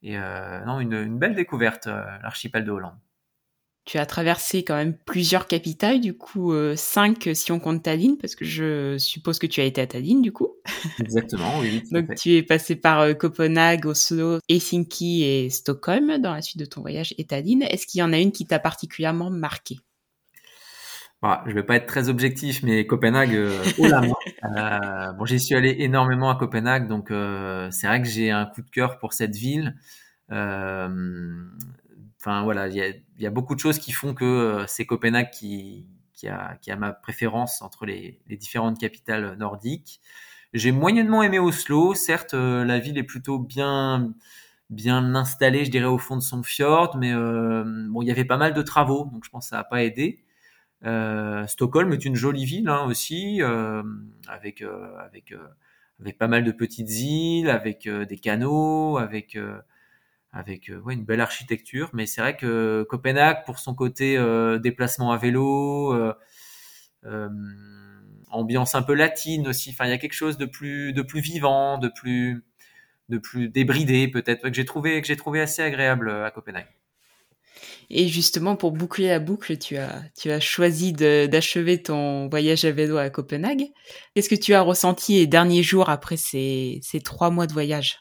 Et 0.03 0.17
euh, 0.17 0.63
non 0.65 0.79
une, 0.79 0.93
une 0.93 1.17
belle 1.17 1.33
découverte 1.35 1.87
l'archipel 1.87 2.65
de 2.65 2.71
Hollande. 2.71 2.97
Tu 3.85 3.97
as 3.97 4.05
traversé 4.05 4.63
quand 4.63 4.75
même 4.75 4.95
plusieurs 5.05 5.47
capitales, 5.47 5.99
du 5.99 6.15
coup 6.15 6.53
euh, 6.53 6.75
cinq 6.75 7.29
si 7.33 7.51
on 7.51 7.59
compte 7.59 7.83
Tallinn, 7.83 8.17
parce 8.17 8.35
que 8.35 8.45
je 8.45 8.97
suppose 8.97 9.39
que 9.39 9.47
tu 9.47 9.59
as 9.61 9.65
été 9.65 9.81
à 9.81 9.87
Tallinn 9.87 10.21
du 10.21 10.31
coup. 10.31 10.49
Exactement, 10.99 11.59
oui. 11.59 11.83
Donc 11.91 12.13
tu 12.15 12.35
es 12.35 12.43
passé 12.43 12.75
par 12.75 13.01
euh, 13.01 13.13
Copenhague, 13.13 13.85
Oslo, 13.85 14.39
Helsinki 14.49 15.23
et 15.23 15.49
Stockholm 15.49 16.17
dans 16.19 16.33
la 16.33 16.41
suite 16.41 16.59
de 16.59 16.65
ton 16.65 16.81
voyage 16.81 17.13
et 17.17 17.25
Tallinn. 17.25 17.63
Est-ce 17.63 17.87
qu'il 17.87 17.99
y 17.99 18.03
en 18.03 18.13
a 18.13 18.19
une 18.19 18.31
qui 18.31 18.45
t'a 18.45 18.59
particulièrement 18.59 19.29
marqué? 19.29 19.79
Voilà, 21.21 21.43
je 21.45 21.53
vais 21.53 21.63
pas 21.63 21.75
être 21.75 21.85
très 21.85 22.09
objectif, 22.09 22.63
mais 22.63 22.87
Copenhague, 22.87 23.35
euh, 23.35 23.63
oh 23.77 23.85
là 23.85 24.01
euh, 24.43 25.13
bon, 25.13 25.25
j'y 25.25 25.39
suis 25.39 25.53
allé 25.53 25.75
énormément 25.79 26.31
à 26.31 26.35
Copenhague, 26.35 26.87
donc 26.87 27.11
euh, 27.11 27.69
c'est 27.69 27.85
vrai 27.85 28.01
que 28.01 28.07
j'ai 28.07 28.31
un 28.31 28.47
coup 28.47 28.63
de 28.63 28.69
cœur 28.69 28.97
pour 28.97 29.13
cette 29.13 29.35
ville. 29.35 29.75
Euh, 30.31 30.89
enfin 32.21 32.43
voilà, 32.43 32.67
il 32.67 33.03
y 33.19 33.25
a, 33.25 33.29
beaucoup 33.31 33.55
de 33.55 33.59
choses 33.59 33.79
qui 33.79 33.91
font 33.91 34.13
que 34.13 34.23
euh, 34.23 34.67
c'est 34.67 34.85
Copenhague 34.85 35.31
qui, 35.31 35.85
a, 36.27 36.75
ma 36.77 36.93
préférence 36.93 37.61
entre 37.61 37.85
les, 37.85 38.21
différentes 38.29 38.79
capitales 38.79 39.35
nordiques. 39.37 40.01
J'ai 40.53 40.71
moyennement 40.71 41.23
aimé 41.23 41.39
Oslo. 41.39 41.93
Certes, 41.95 42.33
la 42.33 42.79
ville 42.79 42.97
est 42.97 43.03
plutôt 43.03 43.39
bien 43.39 44.13
installée, 44.69 45.65
je 45.65 45.71
dirais, 45.71 45.85
au 45.85 45.97
fond 45.97 46.15
de 46.15 46.21
son 46.21 46.43
fjord, 46.43 46.97
mais 46.97 47.13
bon, 47.13 48.01
il 48.01 48.07
y 48.07 48.11
avait 48.11 48.25
pas 48.25 48.37
mal 48.37 48.53
de 48.53 48.61
travaux, 48.61 49.09
donc 49.11 49.25
je 49.25 49.29
pense 49.29 49.45
que 49.45 49.49
ça 49.49 49.57
n'a 49.57 49.63
pas 49.63 49.83
aidé. 49.83 50.23
Euh, 50.83 51.45
Stockholm 51.45 51.93
est 51.93 52.05
une 52.05 52.15
jolie 52.15 52.45
ville 52.45 52.67
hein, 52.67 52.85
aussi, 52.87 53.41
euh, 53.41 53.83
euh, 53.83 54.97
avec 54.97 55.33
pas 56.17 56.27
mal 56.27 56.43
de 56.43 56.51
petites 56.51 56.89
îles, 56.89 57.49
avec 57.49 57.87
des 57.87 58.17
canaux, 58.17 58.97
avec 58.97 59.37
avec 60.33 60.71
ouais, 60.83 60.93
une 60.93 61.03
belle 61.03 61.21
architecture. 61.21 61.89
Mais 61.93 62.05
c'est 62.05 62.21
vrai 62.21 62.37
que 62.37 62.85
Copenhague, 62.89 63.45
pour 63.45 63.59
son 63.59 63.75
côté 63.75 64.17
déplacement 64.61 65.11
à 65.11 65.17
vélo, 65.17 65.95
ambiance 68.29 68.75
un 68.75 68.81
peu 68.81 68.93
latine 68.93 69.47
aussi. 69.47 69.71
Enfin, 69.71 69.85
il 69.85 69.89
y 69.89 69.93
a 69.93 69.97
quelque 69.97 70.13
chose 70.13 70.37
de 70.37 70.45
plus 70.45 70.93
de 70.93 71.01
plus 71.01 71.21
vivant, 71.21 71.77
de 71.77 71.89
plus 71.89 72.43
de 73.09 73.17
plus 73.17 73.49
débridé 73.49 74.07
peut-être 74.07 74.49
que 74.49 74.53
j'ai 74.53 74.65
trouvé 74.65 75.01
que 75.01 75.07
j'ai 75.07 75.17
trouvé 75.17 75.41
assez 75.41 75.61
agréable 75.61 76.09
à 76.09 76.31
Copenhague. 76.31 76.67
Et 77.89 78.07
justement, 78.07 78.55
pour 78.55 78.71
boucler 78.71 79.07
la 79.07 79.19
boucle, 79.19 79.57
tu 79.57 79.75
as, 79.75 80.01
tu 80.17 80.31
as 80.31 80.39
choisi 80.39 80.93
d'achever 80.93 81.83
ton 81.83 82.29
voyage 82.29 82.63
à 82.63 82.71
vélo 82.71 82.97
à 82.97 83.09
Copenhague. 83.09 83.65
Qu'est-ce 84.15 84.29
que 84.29 84.35
tu 84.35 84.53
as 84.53 84.61
ressenti 84.61 85.15
les 85.15 85.27
derniers 85.27 85.61
jours 85.61 85.89
après 85.89 86.15
ces, 86.15 86.79
ces 86.81 87.01
trois 87.01 87.29
mois 87.29 87.47
de 87.47 87.53
voyage? 87.53 87.99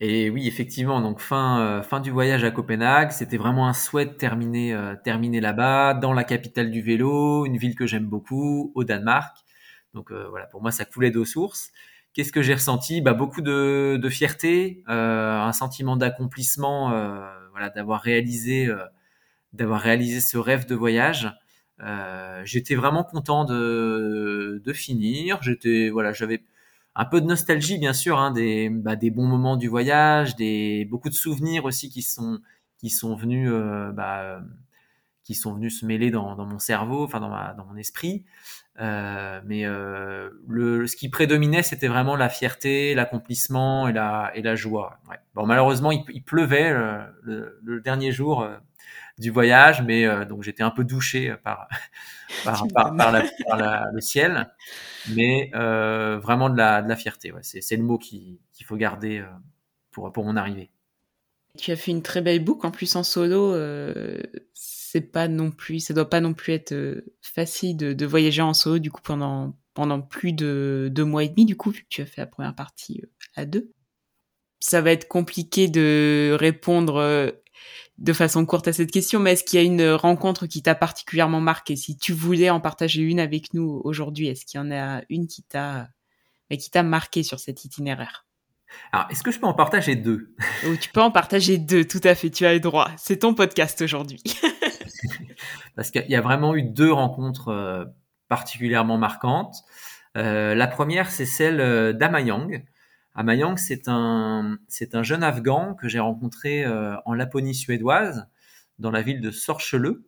Et 0.00 0.30
oui, 0.30 0.46
effectivement, 0.46 1.00
donc 1.00 1.20
fin, 1.20 1.60
euh, 1.60 1.82
fin 1.82 2.00
du 2.00 2.10
voyage 2.10 2.44
à 2.44 2.50
Copenhague, 2.50 3.10
c'était 3.12 3.36
vraiment 3.38 3.68
un 3.68 3.72
souhait 3.72 4.06
de 4.06 4.12
terminer, 4.12 4.74
euh, 4.74 4.94
terminer 5.02 5.40
là-bas, 5.40 5.94
dans 5.94 6.12
la 6.12 6.24
capitale 6.24 6.70
du 6.70 6.82
vélo, 6.82 7.46
une 7.46 7.56
ville 7.56 7.74
que 7.74 7.86
j'aime 7.86 8.06
beaucoup, 8.06 8.72
au 8.74 8.84
Danemark. 8.84 9.36
Donc 9.94 10.10
euh, 10.12 10.28
voilà, 10.28 10.46
pour 10.46 10.62
moi, 10.62 10.70
ça 10.70 10.84
coulait 10.84 11.10
d'eau 11.10 11.24
source. 11.24 11.72
Qu'est-ce 12.12 12.32
que 12.32 12.42
j'ai 12.42 12.54
ressenti? 12.54 13.00
Bah, 13.00 13.14
Beaucoup 13.14 13.42
de, 13.42 13.98
de 14.02 14.08
fierté, 14.08 14.82
un 14.86 15.52
sentiment 15.52 15.96
d'accomplissement 15.96 16.90
voilà, 17.56 17.70
d'avoir 17.70 18.02
réalisé, 18.02 18.66
euh, 18.66 18.76
d'avoir 19.54 19.80
réalisé 19.80 20.20
ce 20.20 20.36
rêve 20.36 20.66
de 20.66 20.74
voyage. 20.74 21.32
Euh, 21.80 22.42
j'étais 22.44 22.74
vraiment 22.74 23.02
content 23.02 23.46
de, 23.46 24.60
de 24.62 24.72
finir. 24.74 25.42
J'étais, 25.42 25.88
voilà, 25.88 26.12
j'avais 26.12 26.42
un 26.96 27.04
peu 27.04 27.20
de 27.20 27.26
nostalgie 27.26 27.78
bien 27.78 27.92
sûr, 27.92 28.18
hein, 28.18 28.32
des, 28.32 28.68
bah, 28.70 28.96
des 28.96 29.10
bons 29.10 29.26
moments 29.26 29.56
du 29.56 29.68
voyage, 29.68 30.34
des 30.36 30.84
beaucoup 30.86 31.10
de 31.10 31.14
souvenirs 31.14 31.64
aussi 31.64 31.90
qui 31.90 32.02
sont 32.02 32.40
qui 32.78 32.90
sont 32.90 33.14
venus, 33.16 33.48
euh, 33.52 33.92
bah, 33.92 34.40
qui 35.24 35.34
sont 35.34 35.54
venus 35.54 35.80
se 35.80 35.86
mêler 35.86 36.10
dans, 36.10 36.36
dans 36.36 36.46
mon 36.46 36.58
cerveau, 36.58 37.04
enfin 37.04 37.20
dans, 37.20 37.28
ma, 37.28 37.52
dans 37.54 37.64
mon 37.64 37.76
esprit. 37.76 38.24
Euh, 38.80 39.40
mais 39.44 39.64
euh, 39.64 40.30
le, 40.48 40.86
ce 40.86 40.96
qui 40.96 41.08
prédominait, 41.08 41.62
c'était 41.62 41.88
vraiment 41.88 42.14
la 42.14 42.28
fierté, 42.28 42.94
l'accomplissement 42.94 43.88
et 43.88 43.92
la, 43.92 44.30
et 44.34 44.42
la 44.42 44.54
joie. 44.54 44.98
Ouais. 45.08 45.16
Bon, 45.34 45.46
malheureusement, 45.46 45.90
il, 45.90 46.22
pleuvait 46.22 46.70
euh, 46.70 46.98
le, 47.22 47.58
le, 47.64 47.80
dernier 47.80 48.12
jour 48.12 48.42
euh, 48.42 48.56
du 49.18 49.30
voyage, 49.30 49.82
mais 49.82 50.06
euh, 50.06 50.24
donc 50.24 50.42
j'étais 50.42 50.62
un 50.62 50.70
peu 50.70 50.84
douché 50.84 51.34
par 51.42 51.68
par, 52.44 52.66
par, 52.68 52.96
par, 52.96 53.12
la, 53.12 53.24
par 53.46 53.56
la, 53.56 53.86
le 53.92 54.00
ciel, 54.00 54.52
mais 55.14 55.50
vraiment 55.52 56.50
de 56.50 56.56
la, 56.56 56.82
de 56.82 56.88
la 56.88 56.96
fierté. 56.96 57.32
Ouais. 57.32 57.42
C'est 57.42 57.76
le 57.76 57.82
mot 57.82 57.98
qu'il 57.98 58.38
faut 58.64 58.76
garder 58.76 59.24
pour, 59.90 60.12
pour 60.12 60.24
mon 60.24 60.36
arrivée. 60.36 60.70
Tu 61.56 61.72
as 61.72 61.76
fait 61.76 61.90
une 61.90 62.02
très 62.02 62.20
belle 62.20 62.44
boucle 62.44 62.66
en 62.66 62.70
plus 62.70 62.96
en 62.96 63.02
solo. 63.02 63.54
Euh, 63.54 64.20
c'est 64.54 65.00
pas 65.00 65.28
non 65.28 65.50
plus, 65.50 65.80
ça 65.80 65.94
doit 65.94 66.08
pas 66.08 66.20
non 66.20 66.34
plus 66.34 66.52
être 66.52 66.72
euh, 66.72 67.14
facile 67.22 67.76
de, 67.76 67.92
de, 67.92 68.06
voyager 68.06 68.42
en 68.42 68.54
solo 68.54 68.78
du 68.78 68.90
coup 68.90 69.02
pendant 69.02 69.54
pendant 69.74 70.00
plus 70.00 70.32
de 70.32 70.88
deux 70.90 71.04
mois 71.04 71.24
et 71.24 71.28
demi 71.28 71.44
du 71.44 71.56
coup 71.56 71.70
vu 71.70 71.82
que 71.82 71.88
tu 71.88 72.02
as 72.02 72.06
fait 72.06 72.20
la 72.20 72.26
première 72.26 72.54
partie 72.54 73.00
euh, 73.02 73.08
à 73.34 73.44
deux. 73.46 73.72
Ça 74.60 74.80
va 74.80 74.92
être 74.92 75.08
compliqué 75.08 75.68
de 75.68 76.34
répondre 76.38 76.96
euh, 76.96 77.30
de 77.98 78.12
façon 78.12 78.44
courte 78.44 78.68
à 78.68 78.72
cette 78.72 78.90
question, 78.90 79.20
mais 79.20 79.32
est-ce 79.32 79.44
qu'il 79.44 79.58
y 79.58 79.62
a 79.62 79.64
une 79.64 79.90
rencontre 79.90 80.46
qui 80.46 80.62
t'a 80.62 80.74
particulièrement 80.74 81.40
marqué 81.40 81.76
Si 81.76 81.96
tu 81.96 82.12
voulais 82.12 82.50
en 82.50 82.60
partager 82.60 83.02
une 83.02 83.20
avec 83.20 83.54
nous 83.54 83.80
aujourd'hui, 83.84 84.28
est-ce 84.28 84.44
qu'il 84.44 84.58
y 84.58 84.62
en 84.62 84.70
a 84.70 85.02
une 85.08 85.26
qui 85.26 85.42
t'a 85.42 85.88
qui 86.50 86.70
t'a 86.70 86.82
marqué 86.82 87.22
sur 87.22 87.40
cet 87.40 87.64
itinéraire? 87.64 88.26
Alors, 88.92 89.06
est-ce 89.10 89.22
que 89.22 89.30
je 89.30 89.40
peux 89.40 89.46
en 89.46 89.54
partager 89.54 89.96
deux? 89.96 90.34
Oh, 90.66 90.76
Tu 90.80 90.90
peux 90.90 91.00
en 91.00 91.10
partager 91.10 91.58
deux, 91.58 91.84
tout 91.84 92.00
à 92.04 92.14
fait, 92.14 92.30
tu 92.30 92.46
as 92.46 92.52
le 92.52 92.60
droit. 92.60 92.90
C'est 92.96 93.18
ton 93.18 93.34
podcast 93.34 93.80
aujourd'hui. 93.82 94.22
Parce 95.76 95.90
qu'il 95.90 96.06
y 96.08 96.16
a 96.16 96.20
vraiment 96.20 96.54
eu 96.54 96.62
deux 96.62 96.92
rencontres 96.92 97.48
euh, 97.48 97.84
particulièrement 98.28 98.98
marquantes. 98.98 99.56
Euh, 100.16 100.54
la 100.54 100.66
première, 100.66 101.10
c'est 101.10 101.26
celle 101.26 101.60
euh, 101.60 101.92
d'Amayang. 103.16 103.52
Amayang, 103.52 103.56
c'est 103.56 103.88
un, 103.88 104.58
c'est 104.68 104.94
un 104.94 105.02
jeune 105.02 105.22
Afghan 105.22 105.74
que 105.74 105.88
j'ai 105.88 105.98
rencontré 105.98 106.64
euh, 106.64 106.96
en 107.04 107.14
Laponie 107.14 107.54
suédoise, 107.54 108.28
dans 108.78 108.90
la 108.90 109.02
ville 109.02 109.20
de 109.20 109.30
Sorcheleux. 109.30 110.06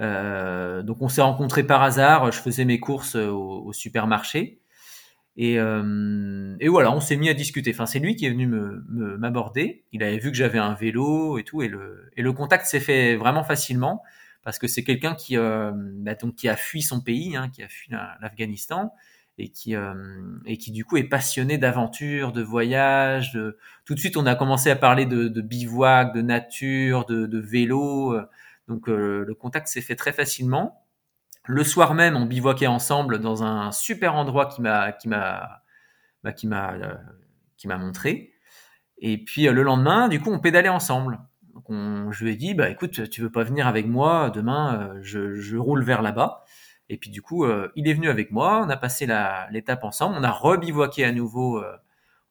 Euh, 0.00 0.82
donc 0.82 1.02
on 1.02 1.08
s'est 1.08 1.22
rencontrés 1.22 1.62
par 1.62 1.82
hasard, 1.82 2.32
je 2.32 2.40
faisais 2.40 2.64
mes 2.64 2.80
courses 2.80 3.14
au, 3.14 3.64
au 3.64 3.72
supermarché. 3.72 4.60
Et, 5.36 5.58
euh, 5.58 6.56
et, 6.60 6.68
voilà, 6.68 6.92
on 6.92 7.00
s'est 7.00 7.16
mis 7.16 7.28
à 7.28 7.34
discuter. 7.34 7.72
Enfin, 7.72 7.86
c'est 7.86 7.98
lui 7.98 8.14
qui 8.14 8.24
est 8.26 8.30
venu 8.30 8.46
me 8.46 9.16
m'aborder. 9.16 9.84
Il 9.92 10.02
avait 10.04 10.18
vu 10.18 10.30
que 10.30 10.36
j'avais 10.36 10.60
un 10.60 10.74
vélo 10.74 11.38
et 11.38 11.44
tout, 11.44 11.62
et 11.62 11.68
le, 11.68 12.10
et 12.16 12.22
le 12.22 12.32
contact 12.32 12.66
s'est 12.66 12.80
fait 12.80 13.16
vraiment 13.16 13.42
facilement 13.42 14.02
parce 14.44 14.58
que 14.58 14.68
c'est 14.68 14.84
quelqu'un 14.84 15.14
qui, 15.14 15.36
euh, 15.36 15.72
bah, 15.74 16.14
donc, 16.14 16.36
qui 16.36 16.48
a 16.48 16.56
fui 16.56 16.82
son 16.82 17.00
pays, 17.00 17.34
hein, 17.34 17.48
qui 17.48 17.62
a 17.62 17.68
fui 17.68 17.90
l'Afghanistan 18.20 18.92
et 19.38 19.48
qui 19.48 19.74
euh, 19.74 19.94
et 20.46 20.58
qui 20.58 20.70
du 20.70 20.84
coup 20.84 20.96
est 20.96 21.04
passionné 21.04 21.58
d'aventure, 21.58 22.32
de 22.32 22.42
voyage. 22.42 23.32
De... 23.32 23.58
Tout 23.84 23.94
de 23.94 23.98
suite, 23.98 24.16
on 24.16 24.26
a 24.26 24.34
commencé 24.34 24.70
à 24.70 24.76
parler 24.76 25.06
de, 25.06 25.28
de 25.28 25.40
bivouac, 25.40 26.14
de 26.14 26.22
nature, 26.22 27.04
de, 27.06 27.26
de 27.26 27.38
vélo. 27.38 28.16
Donc 28.68 28.88
euh, 28.88 29.24
le 29.26 29.34
contact 29.34 29.68
s'est 29.68 29.80
fait 29.80 29.96
très 29.96 30.12
facilement. 30.12 30.84
Le 31.46 31.62
soir 31.62 31.94
même, 31.94 32.16
on 32.16 32.24
bivouaquait 32.24 32.66
ensemble 32.66 33.18
dans 33.18 33.42
un 33.42 33.70
super 33.70 34.14
endroit 34.14 34.46
qui 34.46 34.62
m'a 34.62 34.92
qui 34.92 35.08
m'a 35.08 35.62
bah, 36.22 36.32
qui 36.32 36.46
m'a 36.46 36.72
euh, 36.72 36.94
qui 37.56 37.68
m'a 37.68 37.76
montré. 37.76 38.32
Et 38.98 39.22
puis 39.22 39.46
euh, 39.46 39.52
le 39.52 39.62
lendemain, 39.62 40.08
du 40.08 40.20
coup, 40.20 40.32
on 40.32 40.38
pédalait 40.38 40.70
ensemble. 40.70 41.20
Donc 41.52 41.68
on, 41.68 42.10
je 42.10 42.24
lui 42.24 42.32
ai 42.32 42.36
dit, 42.36 42.54
bah 42.54 42.70
écoute, 42.70 43.10
tu 43.10 43.20
veux 43.20 43.30
pas 43.30 43.44
venir 43.44 43.66
avec 43.66 43.86
moi? 43.86 44.30
Demain 44.30 44.80
euh, 44.80 44.98
je, 45.02 45.34
je, 45.34 45.56
roule 45.56 45.84
vers 45.84 46.02
là-bas. 46.02 46.43
Et 46.88 46.98
puis 46.98 47.10
du 47.10 47.22
coup, 47.22 47.44
euh, 47.44 47.72
il 47.76 47.88
est 47.88 47.94
venu 47.94 48.08
avec 48.08 48.30
moi. 48.30 48.62
On 48.64 48.68
a 48.68 48.76
passé 48.76 49.06
l'étape 49.50 49.84
ensemble. 49.84 50.16
On 50.18 50.22
a 50.22 50.30
rebivouaqué 50.30 51.04
à 51.04 51.12
nouveau 51.12 51.58
euh, 51.58 51.76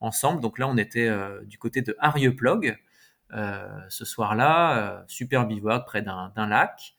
ensemble. 0.00 0.40
Donc 0.40 0.58
là, 0.58 0.68
on 0.68 0.76
était 0.76 1.10
du 1.44 1.58
côté 1.58 1.82
de 1.82 1.96
Arieplog 1.98 2.78
ce 3.88 4.04
soir-là, 4.04 5.04
super 5.08 5.46
bivouac 5.46 5.84
près 5.86 6.02
d'un 6.02 6.46
lac. 6.48 6.94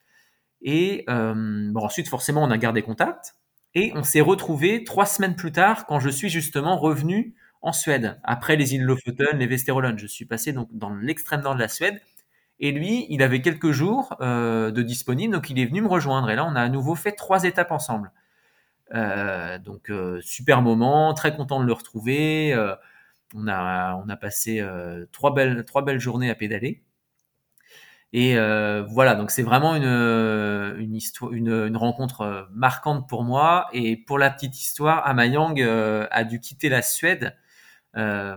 Et 0.62 1.04
euh, 1.08 1.70
bon, 1.72 1.84
ensuite, 1.84 2.08
forcément, 2.08 2.42
on 2.42 2.50
a 2.50 2.58
gardé 2.58 2.82
contact. 2.82 3.34
Et 3.74 3.92
on 3.94 4.02
s'est 4.02 4.20
retrouvé 4.20 4.84
trois 4.84 5.06
semaines 5.06 5.36
plus 5.36 5.52
tard, 5.52 5.86
quand 5.86 6.00
je 6.00 6.08
suis 6.08 6.28
justement 6.28 6.78
revenu 6.78 7.34
en 7.62 7.72
Suède, 7.72 8.18
après 8.22 8.56
les 8.56 8.74
îles 8.74 8.82
Lofoten, 8.82 9.38
les 9.38 9.46
Westerolön. 9.46 9.98
Je 9.98 10.06
suis 10.06 10.24
passé 10.24 10.52
donc 10.52 10.68
dans 10.72 10.94
l'extrême 10.94 11.42
nord 11.42 11.54
de 11.54 11.60
la 11.60 11.68
Suède. 11.68 12.00
Et 12.58 12.72
lui, 12.72 13.06
il 13.10 13.22
avait 13.22 13.42
quelques 13.42 13.72
jours 13.72 14.16
euh, 14.20 14.70
de 14.70 14.82
disponible, 14.82 15.34
donc 15.34 15.50
il 15.50 15.58
est 15.58 15.66
venu 15.66 15.82
me 15.82 15.88
rejoindre. 15.88 16.30
Et 16.30 16.36
là, 16.36 16.46
on 16.46 16.56
a 16.56 16.62
à 16.62 16.68
nouveau 16.68 16.94
fait 16.94 17.12
trois 17.12 17.44
étapes 17.44 17.70
ensemble. 17.70 18.12
Euh, 18.94 19.58
donc 19.58 19.90
euh, 19.90 20.20
super 20.22 20.62
moment, 20.62 21.12
très 21.14 21.34
content 21.34 21.60
de 21.60 21.66
le 21.66 21.72
retrouver. 21.72 22.52
Euh, 22.54 22.74
on 23.34 23.48
a 23.48 23.96
on 24.04 24.08
a 24.08 24.16
passé 24.16 24.60
euh, 24.60 25.06
trois 25.12 25.34
belles 25.34 25.64
trois 25.64 25.84
belles 25.84 26.00
journées 26.00 26.30
à 26.30 26.34
pédaler. 26.34 26.82
Et 28.12 28.38
euh, 28.38 28.84
voilà, 28.88 29.14
donc 29.14 29.30
c'est 29.30 29.42
vraiment 29.42 29.74
une, 29.74 29.84
une, 29.84 30.94
histoire, 30.94 31.32
une, 31.32 31.50
une, 31.50 31.76
rencontre 31.76 32.48
marquante 32.52 33.08
pour 33.08 33.24
moi. 33.24 33.66
Et 33.72 33.96
pour 33.96 34.18
la 34.18 34.30
petite 34.30 34.58
histoire, 34.58 35.06
Amayang 35.06 35.60
a 35.60 36.24
dû 36.24 36.40
quitter 36.40 36.68
la 36.68 36.82
Suède, 36.82 37.36
euh, 37.96 38.36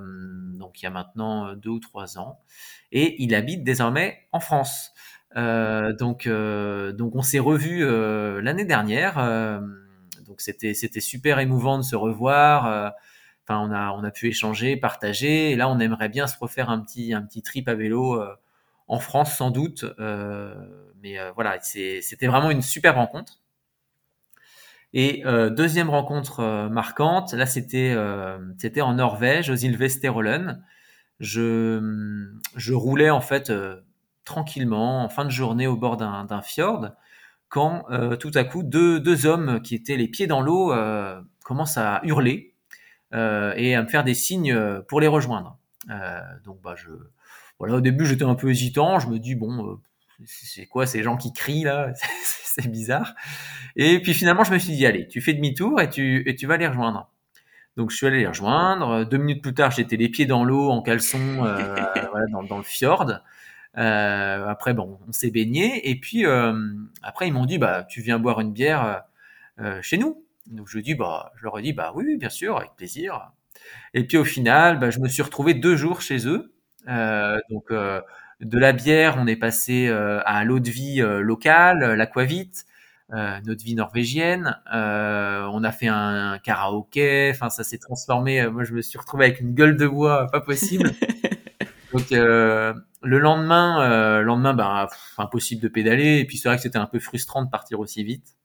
donc 0.57 0.81
il 0.81 0.85
y 0.85 0.87
a 0.87 0.91
maintenant 0.91 1.53
deux 1.55 1.69
ou 1.69 1.79
trois 1.79 2.17
ans, 2.17 2.39
et 2.91 3.21
il 3.23 3.35
habite 3.35 3.63
désormais 3.63 4.27
en 4.31 4.39
France. 4.39 4.91
donc, 5.35 6.27
donc 6.27 7.15
on 7.15 7.21
s'est 7.21 7.39
revu 7.39 7.85
l'année 8.41 8.65
dernière. 8.65 9.15
donc 10.25 10.41
c'était 10.41 10.73
c'était 10.73 11.01
super 11.01 11.39
émouvant 11.39 11.77
de 11.77 11.83
se 11.83 11.95
revoir. 11.95 12.93
Enfin, 13.45 13.59
on 13.59 13.71
a 13.71 13.91
on 13.91 14.03
a 14.03 14.11
pu 14.11 14.27
échanger, 14.27 14.77
partager. 14.77 15.51
Et 15.51 15.55
là, 15.55 15.69
on 15.69 15.79
aimerait 15.79 16.09
bien 16.09 16.27
se 16.27 16.37
refaire 16.37 16.69
un 16.69 16.79
petit 16.81 17.13
un 17.13 17.21
petit 17.21 17.41
trip 17.41 17.67
à 17.67 17.75
vélo 17.75 18.21
en 18.87 18.99
France 18.99 19.35
sans 19.35 19.51
doute. 19.51 19.85
mais 21.01 21.17
voilà, 21.35 21.59
c'était 21.61 22.27
vraiment 22.27 22.51
une 22.51 22.61
super 22.61 22.95
rencontre. 22.95 23.38
Et 24.93 25.23
euh, 25.25 25.49
deuxième 25.49 25.89
rencontre 25.89 26.39
euh, 26.39 26.69
marquante, 26.69 27.33
là 27.33 27.45
c'était 27.45 27.93
euh, 27.95 28.39
c'était 28.57 28.81
en 28.81 28.93
Norvège, 28.95 29.49
aux 29.49 29.55
îles 29.55 29.77
Vesterålen. 29.77 30.63
Je 31.19 32.33
je 32.55 32.73
roulais 32.73 33.09
en 33.09 33.21
fait 33.21 33.51
tranquillement 34.25 35.03
en 35.03 35.09
fin 35.09 35.25
de 35.25 35.29
journée 35.29 35.67
au 35.67 35.75
bord 35.75 35.97
d'un 35.97 36.41
fjord 36.41 36.91
quand 37.49 37.83
tout 38.19 38.31
à 38.35 38.45
coup 38.45 38.63
deux 38.63 39.01
deux 39.01 39.25
hommes 39.25 39.61
qui 39.61 39.75
étaient 39.75 39.97
les 39.97 40.07
pieds 40.07 40.27
dans 40.27 40.39
l'eau 40.39 40.73
commencent 41.43 41.77
à 41.77 41.99
hurler 42.03 42.55
et 43.11 43.75
à 43.75 43.83
me 43.83 43.87
faire 43.89 44.05
des 44.05 44.13
signes 44.13 44.81
pour 44.87 45.01
les 45.01 45.07
rejoindre. 45.07 45.57
donc 46.45 46.61
bah 46.61 46.75
je 46.77 46.91
voilà 47.59 47.75
au 47.75 47.81
début 47.81 48.05
j'étais 48.05 48.23
un 48.23 48.35
peu 48.35 48.49
hésitant, 48.49 48.99
je 48.99 49.09
me 49.09 49.19
dis 49.19 49.35
bon 49.35 49.77
c'est 50.25 50.65
quoi 50.65 50.85
ces 50.85 51.03
gens 51.03 51.17
qui 51.17 51.33
crient 51.33 51.63
là? 51.63 51.93
C'est 52.23 52.67
bizarre. 52.67 53.15
Et 53.75 54.01
puis 54.01 54.13
finalement, 54.13 54.43
je 54.43 54.51
me 54.51 54.57
suis 54.57 54.73
dit, 54.73 54.85
allez, 54.85 55.07
tu 55.07 55.21
fais 55.21 55.33
demi-tour 55.33 55.79
et 55.79 55.89
tu, 55.89 56.27
et 56.27 56.35
tu 56.35 56.47
vas 56.47 56.57
les 56.57 56.67
rejoindre. 56.67 57.09
Donc 57.77 57.91
je 57.91 57.95
suis 57.95 58.07
allé 58.07 58.19
les 58.19 58.27
rejoindre. 58.27 59.05
Deux 59.05 59.17
minutes 59.17 59.41
plus 59.41 59.53
tard, 59.53 59.71
j'étais 59.71 59.95
les 59.95 60.09
pieds 60.09 60.25
dans 60.25 60.43
l'eau, 60.43 60.69
en 60.69 60.81
caleçon, 60.81 61.45
euh, 61.45 61.75
voilà, 62.11 62.25
dans, 62.31 62.43
dans, 62.43 62.57
le 62.57 62.63
fjord. 62.63 63.09
Euh, 63.77 64.47
après, 64.47 64.73
bon, 64.73 64.99
on 65.07 65.11
s'est 65.13 65.31
baigné. 65.31 65.89
Et 65.89 65.99
puis 65.99 66.25
euh, 66.25 66.53
après, 67.03 67.27
ils 67.27 67.33
m'ont 67.33 67.45
dit, 67.45 67.57
bah, 67.57 67.85
tu 67.87 68.01
viens 68.01 68.19
boire 68.19 68.41
une 68.41 68.51
bière 68.51 69.03
chez 69.81 69.97
nous. 69.97 70.25
Donc 70.47 70.67
je 70.67 70.79
dis, 70.79 70.95
bah, 70.95 71.31
je 71.37 71.43
leur 71.43 71.59
ai 71.59 71.61
dit, 71.61 71.73
bah 71.73 71.91
oui, 71.95 72.17
bien 72.17 72.29
sûr, 72.29 72.57
avec 72.57 72.71
plaisir. 72.75 73.31
Et 73.93 74.05
puis 74.05 74.17
au 74.17 74.25
final, 74.25 74.79
bah, 74.79 74.89
je 74.89 74.99
me 74.99 75.07
suis 75.07 75.21
retrouvé 75.21 75.53
deux 75.53 75.75
jours 75.75 76.01
chez 76.01 76.27
eux. 76.27 76.51
donc 77.49 77.71
de 78.41 78.57
la 78.57 78.71
bière, 78.71 79.17
on 79.19 79.27
est 79.27 79.35
passé 79.35 79.87
euh, 79.87 80.21
à 80.25 80.43
l'eau 80.45 80.59
de 80.59 80.69
vie 80.69 81.01
euh, 81.01 81.19
locale, 81.19 81.83
euh, 81.83 81.95
l'aquavit, 81.95 82.51
notre 83.11 83.63
vie 83.63 83.73
norvégienne. 83.73 84.59
on 84.71 85.63
a 85.63 85.71
fait 85.71 85.87
un, 85.87 86.37
karaoké. 86.43 87.31
Enfin, 87.33 87.49
ça 87.49 87.63
s'est 87.63 87.79
transformé. 87.79 88.47
moi, 88.49 88.63
je 88.63 88.73
me 88.73 88.81
suis 88.83 88.99
retrouvé 88.99 89.25
avec 89.25 89.41
une 89.41 89.55
gueule 89.55 89.77
de 89.77 89.87
bois 89.87 90.27
pas 90.31 90.41
possible. 90.41 90.91
Donc 91.91 92.11
le 92.11 92.75
lendemain, 93.01 94.21
lendemain, 94.21 94.53
bah, 94.53 94.89
impossible 95.17 95.59
de 95.59 95.67
pédaler. 95.69 96.19
Et 96.19 96.25
puis 96.25 96.37
c'est 96.37 96.49
vrai 96.49 96.57
que 96.57 96.61
c'était 96.61 96.77
un 96.77 96.85
peu 96.85 96.99
frustrant 96.99 97.43
de 97.43 97.49
partir 97.49 97.79
aussi 97.79 98.03
vite. 98.03 98.35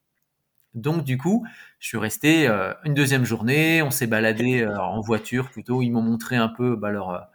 Donc 0.72 1.04
du 1.04 1.18
coup, 1.18 1.46
je 1.78 1.88
suis 1.88 1.98
resté 1.98 2.48
une 2.84 2.94
deuxième 2.94 3.26
journée. 3.26 3.82
On 3.82 3.90
s'est 3.90 4.06
baladé 4.06 4.66
en 4.66 5.02
voiture 5.02 5.50
plutôt. 5.50 5.82
Ils 5.82 5.90
m'ont 5.90 6.00
montré 6.00 6.36
un 6.36 6.48
peu 6.48 6.74
bah, 6.74 6.90
leur 6.90 7.28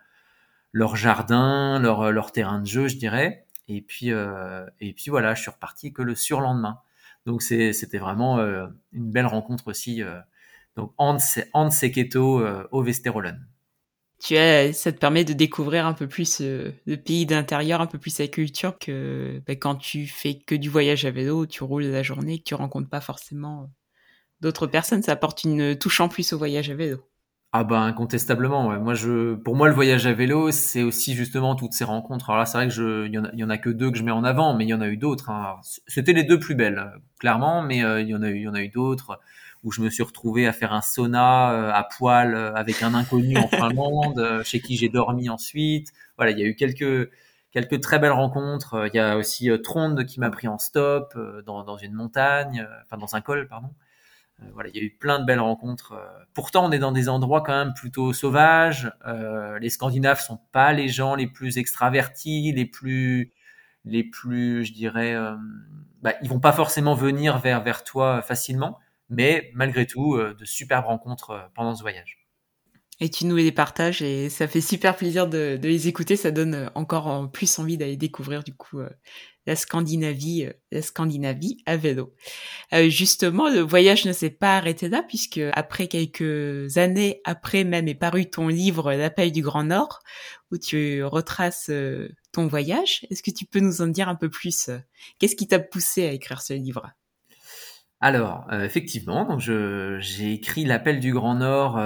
leur 0.71 0.95
jardin, 0.95 1.79
leur, 1.79 2.11
leur 2.11 2.31
terrain 2.31 2.59
de 2.59 2.67
jeu, 2.67 2.87
je 2.87 2.97
dirais. 2.97 3.45
Et 3.67 3.81
puis, 3.81 4.11
euh, 4.11 4.65
et 4.79 4.93
puis 4.93 5.09
voilà, 5.09 5.35
je 5.35 5.41
suis 5.41 5.51
reparti 5.51 5.93
que 5.93 6.01
le 6.01 6.15
surlendemain. 6.15 6.79
Donc 7.25 7.41
c'était 7.41 7.97
vraiment 7.97 8.39
euh, 8.39 8.67
une 8.91 9.11
belle 9.11 9.27
rencontre 9.27 9.67
aussi. 9.67 10.01
Euh, 10.01 10.19
donc 10.75 10.93
Hans, 10.97 11.17
Hans 11.53 11.71
Seketo 11.71 12.39
euh, 12.39 12.67
au 12.71 12.81
Vesterolen. 12.81 13.45
Tu 14.19 14.35
as, 14.35 14.73
ça 14.73 14.91
te 14.91 14.97
permet 14.97 15.23
de 15.23 15.33
découvrir 15.33 15.85
un 15.85 15.93
peu 15.93 16.07
plus 16.07 16.41
le 16.41 16.95
pays 16.97 17.25
d'intérieur, 17.25 17.79
un 17.79 17.87
peu 17.87 17.97
plus 17.97 18.09
sa 18.09 18.27
culture 18.27 18.77
que 18.77 19.41
ben, 19.45 19.57
quand 19.57 19.75
tu 19.75 20.07
fais 20.07 20.39
que 20.39 20.55
du 20.55 20.69
voyage 20.69 21.05
à 21.05 21.11
vélo, 21.11 21.45
tu 21.45 21.63
roules 21.63 21.85
la 21.85 22.03
journée, 22.03 22.39
que 22.39 22.43
tu 22.43 22.53
rencontres 22.53 22.89
pas 22.89 22.99
forcément 22.99 23.69
d'autres 24.41 24.67
personnes. 24.67 25.03
Ça 25.03 25.13
apporte 25.13 25.45
une 25.45 25.77
touche 25.77 26.01
en 26.01 26.09
plus 26.09 26.33
au 26.33 26.37
voyage 26.37 26.69
à 26.69 26.75
vélo. 26.75 26.97
Ah 27.51 27.63
bah 27.63 27.79
incontestablement. 27.79 28.67
Ouais. 28.67 28.77
Moi 28.77 28.93
je, 28.93 29.33
pour 29.33 29.55
moi 29.55 29.67
le 29.67 29.73
voyage 29.73 30.05
à 30.05 30.13
vélo, 30.13 30.51
c'est 30.51 30.83
aussi 30.83 31.15
justement 31.15 31.55
toutes 31.55 31.73
ces 31.73 31.83
rencontres. 31.83 32.29
Alors 32.29 32.39
là, 32.39 32.45
c'est 32.45 32.57
vrai 32.59 32.67
que 32.67 32.73
je, 32.73 33.07
il 33.07 33.13
y 33.13 33.17
en 33.17 33.25
a, 33.25 33.29
y 33.33 33.43
en 33.43 33.49
a 33.49 33.57
que 33.57 33.71
deux 33.71 33.89
que 33.89 33.97
je 33.97 34.03
mets 34.03 34.11
en 34.11 34.23
avant, 34.23 34.53
mais 34.53 34.65
il 34.65 34.69
y 34.69 34.73
en 34.75 34.81
a 34.81 34.87
eu 34.87 34.97
d'autres. 34.97 35.31
Hein. 35.31 35.59
C'était 35.87 36.13
les 36.13 36.23
deux 36.23 36.39
plus 36.39 36.53
belles, 36.53 36.91
clairement, 37.19 37.63
mais 37.63 37.83
euh, 37.83 38.01
il 38.01 38.07
y 38.07 38.15
en 38.15 38.21
a 38.21 38.29
eu, 38.29 38.35
il 38.35 38.41
y 38.43 38.47
en 38.47 38.53
a 38.53 38.61
eu 38.61 38.69
d'autres 38.69 39.19
où 39.63 39.71
je 39.71 39.81
me 39.81 39.89
suis 39.89 40.03
retrouvé 40.03 40.47
à 40.47 40.53
faire 40.53 40.73
un 40.73 40.81
sauna 40.81 41.51
euh, 41.51 41.71
à 41.73 41.83
poil 41.83 42.35
euh, 42.35 42.53
avec 42.53 42.83
un 42.83 42.93
inconnu 42.93 43.35
en 43.37 43.47
Finlande, 43.47 44.43
chez 44.45 44.59
qui 44.59 44.77
j'ai 44.77 44.89
dormi 44.89 45.27
ensuite. 45.29 45.91
Voilà, 46.17 46.31
il 46.31 46.39
y 46.39 46.43
a 46.43 46.45
eu 46.45 46.55
quelques 46.55 47.09
quelques 47.51 47.81
très 47.81 47.97
belles 47.97 48.11
rencontres. 48.11 48.87
Il 48.93 48.95
y 48.95 48.99
a 48.99 49.17
aussi 49.17 49.49
Trond 49.63 49.95
qui 50.07 50.19
m'a 50.19 50.29
pris 50.29 50.47
en 50.47 50.59
stop 50.59 51.17
dans, 51.47 51.63
dans 51.63 51.77
une 51.77 51.93
montagne, 51.93 52.67
enfin 52.83 52.97
dans 52.97 53.15
un 53.15 53.21
col, 53.21 53.47
pardon. 53.47 53.69
Euh, 54.41 54.45
voilà, 54.53 54.69
il 54.69 54.75
y 54.75 54.79
a 54.79 54.83
eu 54.83 54.91
plein 54.91 55.19
de 55.19 55.25
belles 55.25 55.39
rencontres. 55.39 55.93
Euh. 55.93 56.23
Pourtant, 56.33 56.65
on 56.65 56.71
est 56.71 56.79
dans 56.79 56.91
des 56.91 57.09
endroits 57.09 57.41
quand 57.41 57.57
même 57.57 57.73
plutôt 57.73 58.13
sauvages. 58.13 58.91
Euh, 59.05 59.59
les 59.59 59.69
Scandinaves 59.69 60.21
sont 60.21 60.39
pas 60.51 60.73
les 60.73 60.87
gens 60.87 61.15
les 61.15 61.27
plus 61.27 61.57
extravertis, 61.57 62.51
les 62.53 62.65
plus, 62.65 63.33
les 63.85 64.03
plus, 64.03 64.65
je 64.65 64.73
dirais, 64.73 65.15
bah, 66.01 66.13
ils 66.21 66.29
vont 66.29 66.39
pas 66.39 66.53
forcément 66.53 66.95
venir 66.95 67.39
vers 67.39 67.61
vers 67.63 67.83
toi 67.83 68.21
facilement, 68.21 68.79
mais 69.09 69.51
malgré 69.53 69.85
tout, 69.85 70.17
de 70.17 70.45
superbes 70.45 70.85
rencontres 70.85 71.49
pendant 71.55 71.75
ce 71.75 71.81
voyage. 71.81 72.18
Et 72.99 73.09
tu 73.09 73.25
nous 73.25 73.37
les 73.37 73.51
partages 73.51 74.01
et 74.01 74.29
ça 74.29 74.47
fait 74.47 74.61
super 74.61 74.95
plaisir 74.95 75.27
de, 75.27 75.57
de 75.61 75.67
les 75.67 75.87
écouter. 75.87 76.15
Ça 76.17 76.31
donne 76.31 76.69
encore 76.75 77.31
plus 77.31 77.57
envie 77.57 77.77
d'aller 77.77 77.95
découvrir 77.95 78.43
du 78.43 78.53
coup 78.53 78.81
la 79.49 79.55
Scandinavie, 79.55 80.45
euh, 80.45 80.53
la 80.71 80.81
Scandinavie 80.81 81.57
à 81.65 81.75
vélo. 81.75 82.13
Euh, 82.71 82.87
justement, 82.89 83.49
le 83.49 83.61
voyage 83.61 84.05
ne 84.05 84.13
s'est 84.13 84.29
pas 84.29 84.55
arrêté 84.55 84.89
là 84.89 85.03
puisque 85.05 85.41
après 85.53 85.87
quelques 85.87 86.77
années 86.77 87.19
après 87.25 87.63
même 87.63 87.87
est 87.87 87.95
paru 87.95 88.29
ton 88.29 88.47
livre 88.47 88.93
L'appel 88.93 89.31
du 89.31 89.41
Grand 89.41 89.63
Nord 89.63 90.01
où 90.51 90.57
tu 90.57 91.03
retraces 91.03 91.69
euh, 91.71 92.09
ton 92.31 92.45
voyage. 92.45 93.07
Est-ce 93.09 93.23
que 93.23 93.31
tu 93.31 93.45
peux 93.45 93.59
nous 93.59 93.81
en 93.81 93.87
dire 93.87 94.07
un 94.07 94.15
peu 94.15 94.29
plus 94.29 94.69
Qu'est-ce 95.17 95.35
qui 95.35 95.47
t'a 95.47 95.59
poussé 95.59 96.07
à 96.07 96.11
écrire 96.11 96.41
ce 96.43 96.53
livre? 96.53 96.91
Alors, 98.01 98.47
effectivement, 98.53 99.25
donc 99.25 99.41
j'ai 99.41 100.31
écrit 100.31 100.63
L'appel 100.63 101.01
du 101.01 101.11
Grand 101.11 101.35
Nord. 101.35 101.77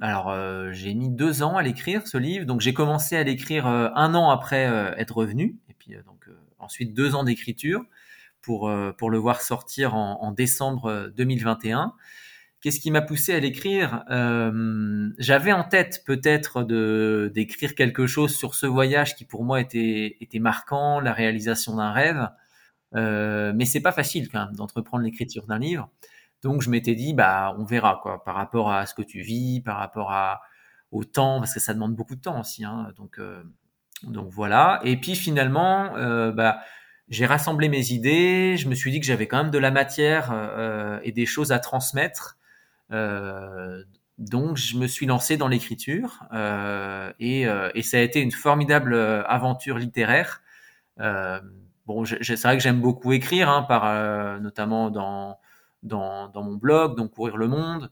Alors, 0.00 0.34
j'ai 0.72 0.94
mis 0.94 1.10
deux 1.10 1.42
ans 1.42 1.56
à 1.56 1.62
l'écrire 1.62 2.06
ce 2.06 2.16
livre. 2.18 2.46
Donc, 2.46 2.60
j'ai 2.60 2.74
commencé 2.74 3.16
à 3.16 3.22
l'écrire 3.22 3.66
un 3.66 4.14
an 4.14 4.30
après 4.30 4.64
être 4.96 5.16
revenu. 5.16 5.58
Et 5.68 5.74
puis, 5.74 5.94
donc 6.06 6.28
ensuite 6.62 6.94
deux 6.94 7.14
ans 7.14 7.24
d'écriture 7.24 7.82
pour, 8.40 8.68
euh, 8.68 8.92
pour 8.92 9.10
le 9.10 9.18
voir 9.18 9.40
sortir 9.42 9.94
en, 9.94 10.32
décembre 10.32 11.12
2021. 11.16 11.80
Euh, 11.80 11.86
Qu'est-ce 12.60 12.78
qui 12.78 12.92
m'a 12.92 13.02
poussé 13.02 13.34
à 13.34 13.40
l'écrire? 13.40 14.04
Euh, 14.10 15.10
J'avais 15.18 15.50
en 15.52 15.64
tête 15.64 16.04
peut-être 16.06 16.62
d'écrire 17.28 17.74
quelque 17.74 18.06
chose 18.06 18.36
sur 18.36 18.54
ce 18.54 18.66
voyage 18.66 19.16
qui 19.16 19.24
pour 19.24 19.42
moi 19.42 19.60
était 19.60 20.16
était 20.20 20.38
marquant, 20.38 21.00
la 21.00 21.12
réalisation 21.12 21.74
d'un 21.74 21.90
rêve. 21.90 22.28
Euh, 22.94 23.52
mais 23.56 23.64
c'est 23.64 23.80
pas 23.80 23.90
facile 23.90 24.28
quand 24.28 24.46
même 24.46 24.54
d'entreprendre 24.54 25.02
l'écriture 25.02 25.46
d'un 25.48 25.58
livre. 25.58 25.90
Donc 26.42 26.62
je 26.62 26.70
m'étais 26.70 26.94
dit 26.94 27.14
bah 27.14 27.54
on 27.58 27.64
verra 27.64 28.00
quoi 28.02 28.24
par 28.24 28.34
rapport 28.34 28.72
à 28.72 28.86
ce 28.86 28.94
que 28.94 29.02
tu 29.02 29.20
vis, 29.20 29.60
par 29.60 29.78
rapport 29.78 30.12
à 30.12 30.42
au 30.90 31.04
temps 31.04 31.38
parce 31.38 31.54
que 31.54 31.60
ça 31.60 31.74
demande 31.74 31.94
beaucoup 31.94 32.16
de 32.16 32.20
temps 32.20 32.40
aussi. 32.40 32.64
Hein, 32.64 32.92
donc 32.96 33.18
donc 34.04 34.28
voilà. 34.30 34.80
Et 34.84 34.96
puis 34.96 35.14
finalement, 35.14 35.96
euh, 35.96 36.32
bah, 36.32 36.60
j'ai 37.08 37.26
rassemblé 37.26 37.68
mes 37.68 37.92
idées. 37.92 38.56
Je 38.56 38.68
me 38.68 38.74
suis 38.74 38.90
dit 38.90 39.00
que 39.00 39.06
j'avais 39.06 39.26
quand 39.26 39.38
même 39.38 39.50
de 39.50 39.58
la 39.58 39.70
matière 39.70 40.30
euh, 40.32 40.98
et 41.02 41.12
des 41.12 41.26
choses 41.26 41.52
à 41.52 41.58
transmettre. 41.58 42.38
Euh, 42.90 43.82
donc 44.18 44.56
je 44.56 44.76
me 44.76 44.86
suis 44.86 45.06
lancé 45.06 45.36
dans 45.36 45.48
l'écriture 45.48 46.24
et, 47.18 47.46
ça 47.82 47.96
a 47.96 48.00
été 48.00 48.20
une 48.20 48.30
formidable 48.30 48.94
aventure 49.26 49.78
littéraire. 49.78 50.42
bon, 50.98 52.04
c'est 52.04 52.42
vrai 52.42 52.56
que 52.56 52.62
j'aime 52.62 52.80
beaucoup 52.80 53.12
écrire, 53.12 53.48
hein, 53.48 54.38
notamment 54.40 54.90
dans, 54.90 55.38
dans, 55.82 56.28
dans 56.28 56.42
mon 56.42 56.56
blog, 56.56 56.96
donc 56.96 57.12
courir 57.12 57.36
le 57.36 57.48
monde. 57.48 57.90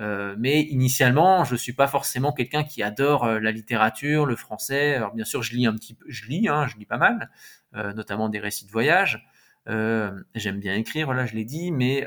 Euh, 0.00 0.34
mais 0.38 0.62
initialement, 0.62 1.44
je 1.44 1.54
suis 1.54 1.74
pas 1.74 1.86
forcément 1.86 2.32
quelqu'un 2.32 2.64
qui 2.64 2.82
adore 2.82 3.24
euh, 3.24 3.40
la 3.40 3.52
littérature, 3.52 4.24
le 4.24 4.36
français. 4.36 4.94
Alors 4.94 5.12
bien 5.12 5.24
sûr, 5.24 5.42
je 5.42 5.54
lis 5.54 5.66
un 5.66 5.74
petit 5.74 5.94
peu, 5.94 6.04
je 6.08 6.26
lis, 6.26 6.48
hein, 6.48 6.66
je 6.66 6.76
lis 6.76 6.86
pas 6.86 6.96
mal, 6.96 7.30
euh, 7.74 7.92
notamment 7.92 8.28
des 8.28 8.38
récits 8.38 8.66
de 8.66 8.72
voyage. 8.72 9.26
J'aime 9.66 10.58
bien 10.58 10.74
écrire, 10.74 11.06
voilà, 11.06 11.26
je 11.26 11.34
l'ai 11.34 11.44
dit, 11.44 11.70
mais 11.70 12.04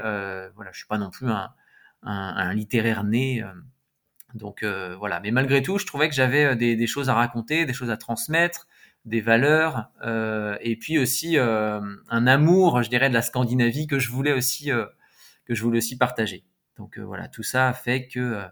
voilà, 0.56 0.72
je 0.72 0.78
suis 0.78 0.88
pas 0.88 0.98
non 0.98 1.10
plus 1.10 1.28
un, 2.04 2.54
littéraire 2.54 3.04
né. 3.04 3.46
donc 4.34 4.66
voilà, 4.66 5.22
mais 5.22 5.32
malgré 5.32 5.62
tout, 5.62 5.78
je 5.78 5.86
trouvais 5.86 6.10
que 6.10 6.16
j'avais 6.16 6.56
des, 6.58 6.88
choses 6.88 7.10
à 7.10 7.14
raconter, 7.14 7.66
des 7.66 7.74
choses 7.74 7.92
à 7.92 7.98
transmettre, 7.98 8.68
des 9.06 9.22
valeurs, 9.22 9.90
et 10.60 10.76
puis 10.76 11.00
aussi 11.00 11.38
un 11.38 12.28
amour, 12.28 12.84
je 12.84 12.90
dirais, 12.90 13.08
de 13.08 13.14
la 13.14 13.22
Scandinavie 13.22 13.88
que 13.88 14.00
je 14.00 14.12
voulais 14.12 14.34
aussi 14.34 14.70
que 15.46 15.56
je 15.56 15.64
voulais 15.64 15.78
aussi 15.78 15.98
partager. 15.98 16.44
Donc 16.78 16.98
euh, 16.98 17.04
voilà, 17.04 17.28
tout 17.28 17.44
ça 17.44 17.70
a 17.70 17.74
fait 17.74 18.08
que 18.08 18.20
euh, 18.20 18.44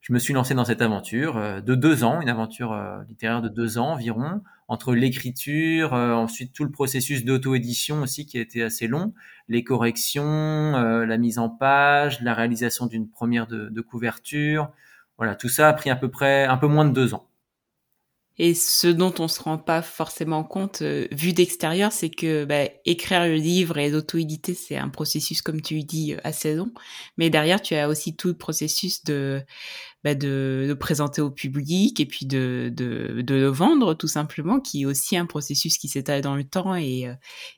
je 0.00 0.12
me 0.12 0.18
suis 0.18 0.32
lancé 0.32 0.54
dans 0.54 0.64
cette 0.64 0.82
aventure 0.82 1.36
euh, 1.36 1.60
de 1.60 1.74
deux 1.74 2.04
ans, 2.04 2.20
une 2.20 2.28
aventure 2.28 2.74
littéraire 3.08 3.42
de 3.42 3.48
deux 3.48 3.78
ans 3.78 3.92
environ, 3.92 4.42
entre 4.68 4.94
l'écriture, 4.94 5.92
ensuite 5.92 6.52
tout 6.52 6.64
le 6.64 6.70
processus 6.70 7.24
d'auto-édition 7.24 8.02
aussi 8.02 8.24
qui 8.24 8.38
a 8.38 8.40
été 8.40 8.62
assez 8.62 8.86
long, 8.86 9.12
les 9.48 9.64
corrections, 9.64 10.22
la 10.22 11.18
mise 11.18 11.40
en 11.40 11.48
page, 11.48 12.20
la 12.20 12.34
réalisation 12.34 12.86
d'une 12.86 13.08
première 13.08 13.48
de, 13.48 13.68
de 13.68 13.80
couverture. 13.80 14.70
Voilà, 15.18 15.34
tout 15.34 15.48
ça 15.48 15.68
a 15.68 15.72
pris 15.72 15.90
à 15.90 15.96
peu 15.96 16.08
près 16.08 16.44
un 16.44 16.56
peu 16.56 16.68
moins 16.68 16.84
de 16.84 16.92
deux 16.92 17.14
ans. 17.14 17.29
Et 18.42 18.54
ce 18.54 18.86
dont 18.86 19.12
on 19.18 19.28
se 19.28 19.38
rend 19.42 19.58
pas 19.58 19.82
forcément 19.82 20.44
compte, 20.44 20.80
euh, 20.80 21.06
vu 21.12 21.34
d'extérieur, 21.34 21.92
c'est 21.92 22.08
que 22.08 22.46
bah, 22.46 22.70
écrire 22.86 23.26
le 23.26 23.34
livre 23.34 23.76
et 23.76 23.90
l'auto-éditer, 23.90 24.54
c'est 24.54 24.78
un 24.78 24.88
processus, 24.88 25.42
comme 25.42 25.60
tu 25.60 25.82
dis, 25.84 26.14
euh, 26.14 26.20
assez 26.24 26.54
long. 26.54 26.72
Mais 27.18 27.28
derrière, 27.28 27.60
tu 27.60 27.74
as 27.74 27.86
aussi 27.86 28.16
tout 28.16 28.28
le 28.28 28.38
processus 28.38 29.04
de, 29.04 29.42
bah, 30.04 30.14
de, 30.14 30.64
de, 30.68 30.72
présenter 30.72 31.20
au 31.20 31.30
public 31.30 32.00
et 32.00 32.06
puis 32.06 32.24
de, 32.24 32.72
de, 32.74 33.20
de, 33.20 33.34
le 33.34 33.48
vendre, 33.48 33.92
tout 33.92 34.08
simplement, 34.08 34.58
qui 34.58 34.82
est 34.82 34.86
aussi 34.86 35.18
un 35.18 35.26
processus 35.26 35.76
qui 35.76 35.88
s'étale 35.88 36.22
dans 36.22 36.34
le 36.34 36.44
temps 36.44 36.74
et, 36.74 37.08
euh, 37.08 37.14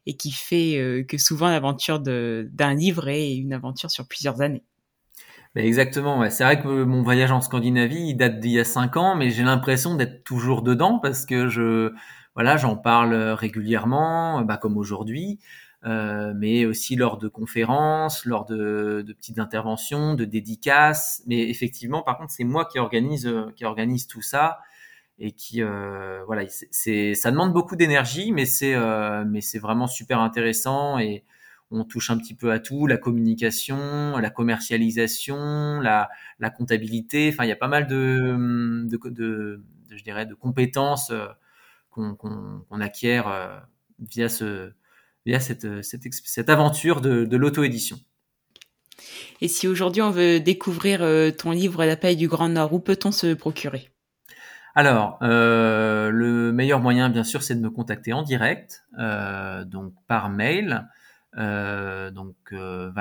et 0.07 0.17
qui 0.17 0.33
fait 0.33 1.07
que 1.09 1.17
souvent 1.17 1.49
l'aventure 1.49 2.01
d'un 2.01 2.75
livre 2.75 3.07
est 3.07 3.37
une 3.37 3.53
aventure 3.53 3.93
sur 3.93 4.09
plusieurs 4.09 4.41
années 4.41 4.65
exactement, 5.57 6.29
c'est 6.31 6.45
vrai 6.45 6.61
que 6.63 6.85
mon 6.85 7.03
voyage 7.03 7.31
en 7.31 7.41
Scandinavie, 7.41 8.09
il 8.09 8.17
date 8.17 8.41
d'il 8.41 8.53
y 8.53 8.61
a 8.61 8.65
cinq 8.65 8.97
ans, 8.97 9.15
mais 9.17 9.31
j'ai 9.31 9.43
l'impression 9.43 9.95
d'être 9.95 10.25
toujours 10.25 10.63
dedans 10.63 10.99
parce 10.99 11.27
que 11.27 11.49
je, 11.49 11.93
voilà, 12.35 12.57
j'en 12.57 12.77
parle 12.77 13.15
régulièrement, 13.15 14.43
bah, 14.43 14.57
comme 14.57 14.77
aujourd'hui, 14.77 15.39
euh, 15.85 16.33
mais 16.37 16.65
aussi 16.65 16.95
lors 16.97 17.19
de 17.19 17.29
conférences, 17.29 18.25
lors 18.25 18.45
de, 18.45 19.03
de, 19.07 19.13
petites 19.13 19.39
interventions, 19.39 20.15
de 20.15 20.25
dédicaces. 20.25 21.23
Mais 21.27 21.51
effectivement, 21.51 22.03
par 22.03 22.19
contre, 22.19 22.33
c'est 22.33 22.45
moi 22.45 22.65
qui 22.65 22.79
organise, 22.79 23.31
qui 23.57 23.65
organise 23.65 24.07
tout 24.07 24.23
ça 24.23 24.61
et 25.19 25.33
qui, 25.33 25.63
euh, 25.63 26.25
voilà, 26.27 26.45
c'est, 26.71 27.15
ça 27.15 27.31
demande 27.31 27.53
beaucoup 27.53 27.77
d'énergie, 27.77 28.33
mais 28.33 28.47
c'est, 28.47 28.75
euh, 28.75 29.25
mais 29.27 29.41
c'est 29.41 29.59
vraiment 29.59 29.87
super 29.87 30.21
intéressant 30.21 30.99
et 30.99 31.25
on 31.73 31.85
touche 31.85 32.11
un 32.11 32.19
petit 32.19 32.35
peu 32.35 32.53
à 32.53 32.59
tout, 32.59 32.87
la 32.87 32.99
communication, 32.99 34.19
la 34.19 34.31
commercialisation, 34.31 35.81
la, 35.81 36.09
comptabilité. 36.57 37.31
Enfin, 37.33 37.45
il 37.45 37.49
y 37.49 37.53
a 37.53 37.57
pas 37.57 37.69
mal 37.69 37.87
de, 37.87 38.87
de, 38.87 39.63
je 39.91 40.03
dirais, 40.03 40.27
de 40.27 40.35
compétences 40.35 41.11
euh, 41.11 41.27
qu'on 41.91 42.81
acquiert 42.81 43.29
euh, 43.29 43.59
via, 44.11 44.29
ce, 44.29 44.73
via 45.25 45.41
cette, 45.41 45.83
cette, 45.83 46.51
aventure 46.51 47.01
de, 47.01 47.37
l'auto-édition. 47.37 47.99
Et 49.41 49.49
si 49.49 49.67
aujourd'hui 49.67 50.03
on 50.03 50.11
veut 50.11 50.41
découvrir 50.41 51.03
euh, 51.03 51.31
ton 51.31 51.51
livre 51.51 51.85
La 51.85 51.97
paille 51.97 52.17
du 52.17 52.29
Grand 52.29 52.51
Nord, 52.51 52.73
où 52.73 52.81
peut-on 52.81 53.13
se 53.13 53.35
procurer? 53.35 53.89
Alors, 54.75 55.19
le 55.21 56.51
meilleur 56.51 56.81
moyen, 56.81 57.11
bien 57.11 57.25
sûr, 57.25 57.43
c'est 57.43 57.55
de 57.55 57.61
me 57.61 57.69
contacter 57.69 58.15
en 58.15 58.23
direct, 58.23 58.87
donc 59.67 59.93
par 60.07 60.31
mail. 60.31 60.89
Euh, 61.39 62.11
donc 62.11 62.37
euh, 62.53 62.93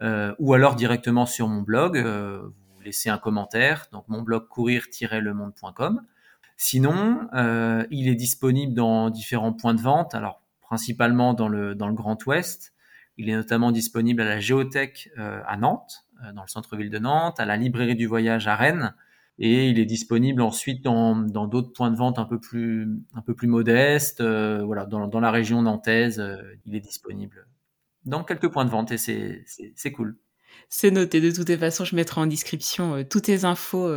euh, 0.00 0.34
ou 0.38 0.52
alors 0.54 0.74
directement 0.74 1.26
sur 1.26 1.48
mon 1.48 1.62
blog, 1.62 1.96
vous 1.96 2.80
laissez 2.84 3.08
un 3.08 3.18
commentaire, 3.18 3.86
donc 3.92 4.08
mon 4.08 4.22
blog 4.22 4.48
courir-lemonde.com. 4.48 6.02
Sinon, 6.56 7.28
il 7.90 8.08
est 8.08 8.14
disponible 8.14 8.74
dans 8.74 9.10
différents 9.10 9.52
points 9.52 9.74
de 9.74 9.80
vente, 9.80 10.14
alors 10.14 10.42
principalement 10.60 11.34
dans 11.34 11.48
le, 11.48 11.74
dans 11.74 11.88
le 11.88 11.94
Grand 11.94 12.24
Ouest. 12.26 12.72
Il 13.16 13.28
est 13.28 13.36
notamment 13.36 13.70
disponible 13.70 14.22
à 14.22 14.24
la 14.24 14.40
Géothèque 14.40 15.10
à 15.16 15.56
Nantes, 15.56 16.06
dans 16.34 16.42
le 16.42 16.48
centre-ville 16.48 16.90
de 16.90 16.98
Nantes, 16.98 17.38
à 17.38 17.44
la 17.44 17.56
Librairie 17.56 17.96
du 17.96 18.06
Voyage 18.06 18.48
à 18.48 18.56
Rennes, 18.56 18.94
et 19.44 19.68
il 19.68 19.80
est 19.80 19.84
disponible 19.86 20.40
ensuite 20.40 20.82
dans 20.82 21.14
d'autres 21.48 21.72
points 21.72 21.90
de 21.90 21.96
vente 21.96 22.20
un 22.20 22.24
peu 22.24 22.38
plus 22.38 22.88
un 23.12 23.22
peu 23.22 23.34
plus 23.34 23.48
modestes 23.48 24.20
euh, 24.20 24.62
voilà 24.64 24.86
dans, 24.86 25.08
dans 25.08 25.20
la 25.20 25.32
région 25.32 25.62
nantaise 25.62 26.20
euh, 26.20 26.36
il 26.64 26.76
est 26.76 26.80
disponible 26.80 27.48
dans 28.04 28.22
quelques 28.22 28.48
points 28.48 28.64
de 28.64 28.70
vente 28.70 28.92
et 28.92 28.98
c'est 28.98 29.92
cool. 29.92 30.16
C'est 30.68 30.90
noté. 30.90 31.20
De 31.20 31.30
toutes 31.30 31.48
les 31.48 31.58
façons 31.58 31.84
je 31.84 31.96
mettrai 31.96 32.20
en 32.20 32.26
description 32.26 32.94
euh, 32.94 33.02
toutes 33.04 33.26
les 33.26 33.44
infos 33.44 33.92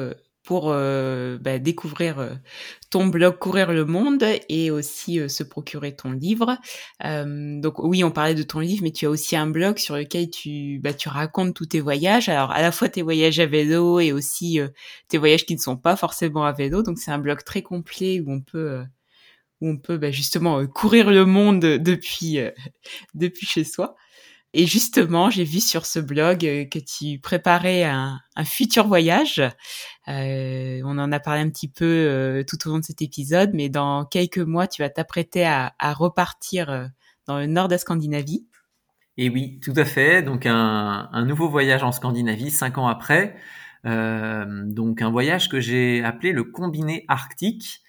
pour 0.46 0.70
euh, 0.70 1.38
bah, 1.40 1.60
découvrir 1.60 2.20
euh, 2.20 2.36
ton 2.92 3.08
blog 3.08 3.38
Courir 3.40 3.74
le 3.74 3.84
Monde 3.84 4.24
et 4.48 4.72
aussi 4.72 5.20
euh, 5.20 5.28
se 5.28 5.44
procurer 5.44 5.96
ton 5.96 6.12
livre. 6.12 6.58
donc 7.04 7.80
oui, 7.80 8.04
on 8.04 8.12
parlait 8.12 8.36
de 8.36 8.44
ton 8.44 8.60
livre, 8.60 8.84
mais 8.84 8.92
tu 8.92 9.08
as 9.08 9.10
aussi 9.10 9.36
un 9.36 9.48
blog 9.48 9.80
sur 9.80 9.96
lequel 9.96 10.30
tu, 10.30 10.80
bah, 10.84 10.92
racontes 11.08 11.56
tous 11.56 11.66
tes 11.66 11.82
voyages. 11.82 12.30
Alors 12.30 12.52
à 12.52 12.62
la 12.62 12.72
fois 12.72 12.88
tes 12.88 13.02
voyages 13.02 13.40
à 13.40 13.46
vélo 13.48 14.00
et 14.00 14.12
aussi 14.12 14.60
tes 15.08 15.18
voyages 15.18 15.46
qui 15.46 15.56
ne 15.56 15.60
sont 15.60 15.78
pas 15.78 15.96
forcément 15.96 16.46
à 16.46 16.52
vélo. 16.52 16.84
Donc 16.84 17.00
c'est 17.00 17.12
un 17.12 17.20
blog 17.20 17.44
très 17.44 17.62
complet 17.62 18.22
où 18.22 18.32
on 18.32 18.42
peut 18.42 18.84
où 19.62 19.70
on 19.70 19.78
peut 19.78 19.98
bah, 19.98 20.12
justement 20.12 20.66
courir 20.68 21.10
le 21.12 21.26
monde 21.26 21.62
depuis 21.62 22.40
depuis 23.16 23.48
chez 23.48 23.64
soi. 23.64 23.96
Et 24.58 24.68
justement, 24.68 25.30
j'ai 25.30 25.44
vu 25.44 25.60
sur 25.60 25.86
ce 25.86 26.00
blog 26.00 26.46
euh, 26.46 26.64
que 26.64 26.80
tu 26.80 27.20
préparais 27.20 27.84
un, 27.84 28.22
futur 28.46 28.88
voyage. 28.88 29.42
Euh, 30.08 30.82
on 30.86 30.98
en 30.98 31.12
a 31.12 31.20
parlé 31.20 31.42
un 31.42 31.50
petit 31.50 31.68
peu 31.68 31.84
euh, 31.84 32.42
tout 32.48 32.66
au 32.66 32.72
long 32.72 32.80
de 32.80 32.86
cet 32.86 33.02
épisode, 33.02 33.52
mais 33.54 33.68
dans 33.68 34.06
quelques 34.06 34.38
mois, 34.38 34.68
tu 34.68 34.82
vas 34.82 34.90
t'apprêter 34.90 35.46
à, 35.46 35.74
repartir 35.94 36.90
dans 37.28 37.38
le 37.38 37.48
nord 37.48 37.68
de 37.68 37.74
la 37.74 37.78
Scandinavie. 37.78 38.48
Et 39.18 39.30
oui, 39.30 39.60
tout 39.62 39.74
à 39.76 39.84
fait. 39.84 40.24
Donc 40.24 40.46
un, 40.46 41.26
nouveau 41.26 41.50
voyage 41.50 41.84
en 41.84 41.92
Scandinavie, 41.92 42.50
cinq 42.50 42.78
ans 42.78 42.88
après. 42.88 43.36
Donc 43.84 45.02
un 45.02 45.12
voyage 45.12 45.50
que 45.50 45.60
j'ai 45.60 46.02
appelé 46.02 46.32
le 46.32 46.46
combiné 46.46 47.04
arctique. 47.10 47.82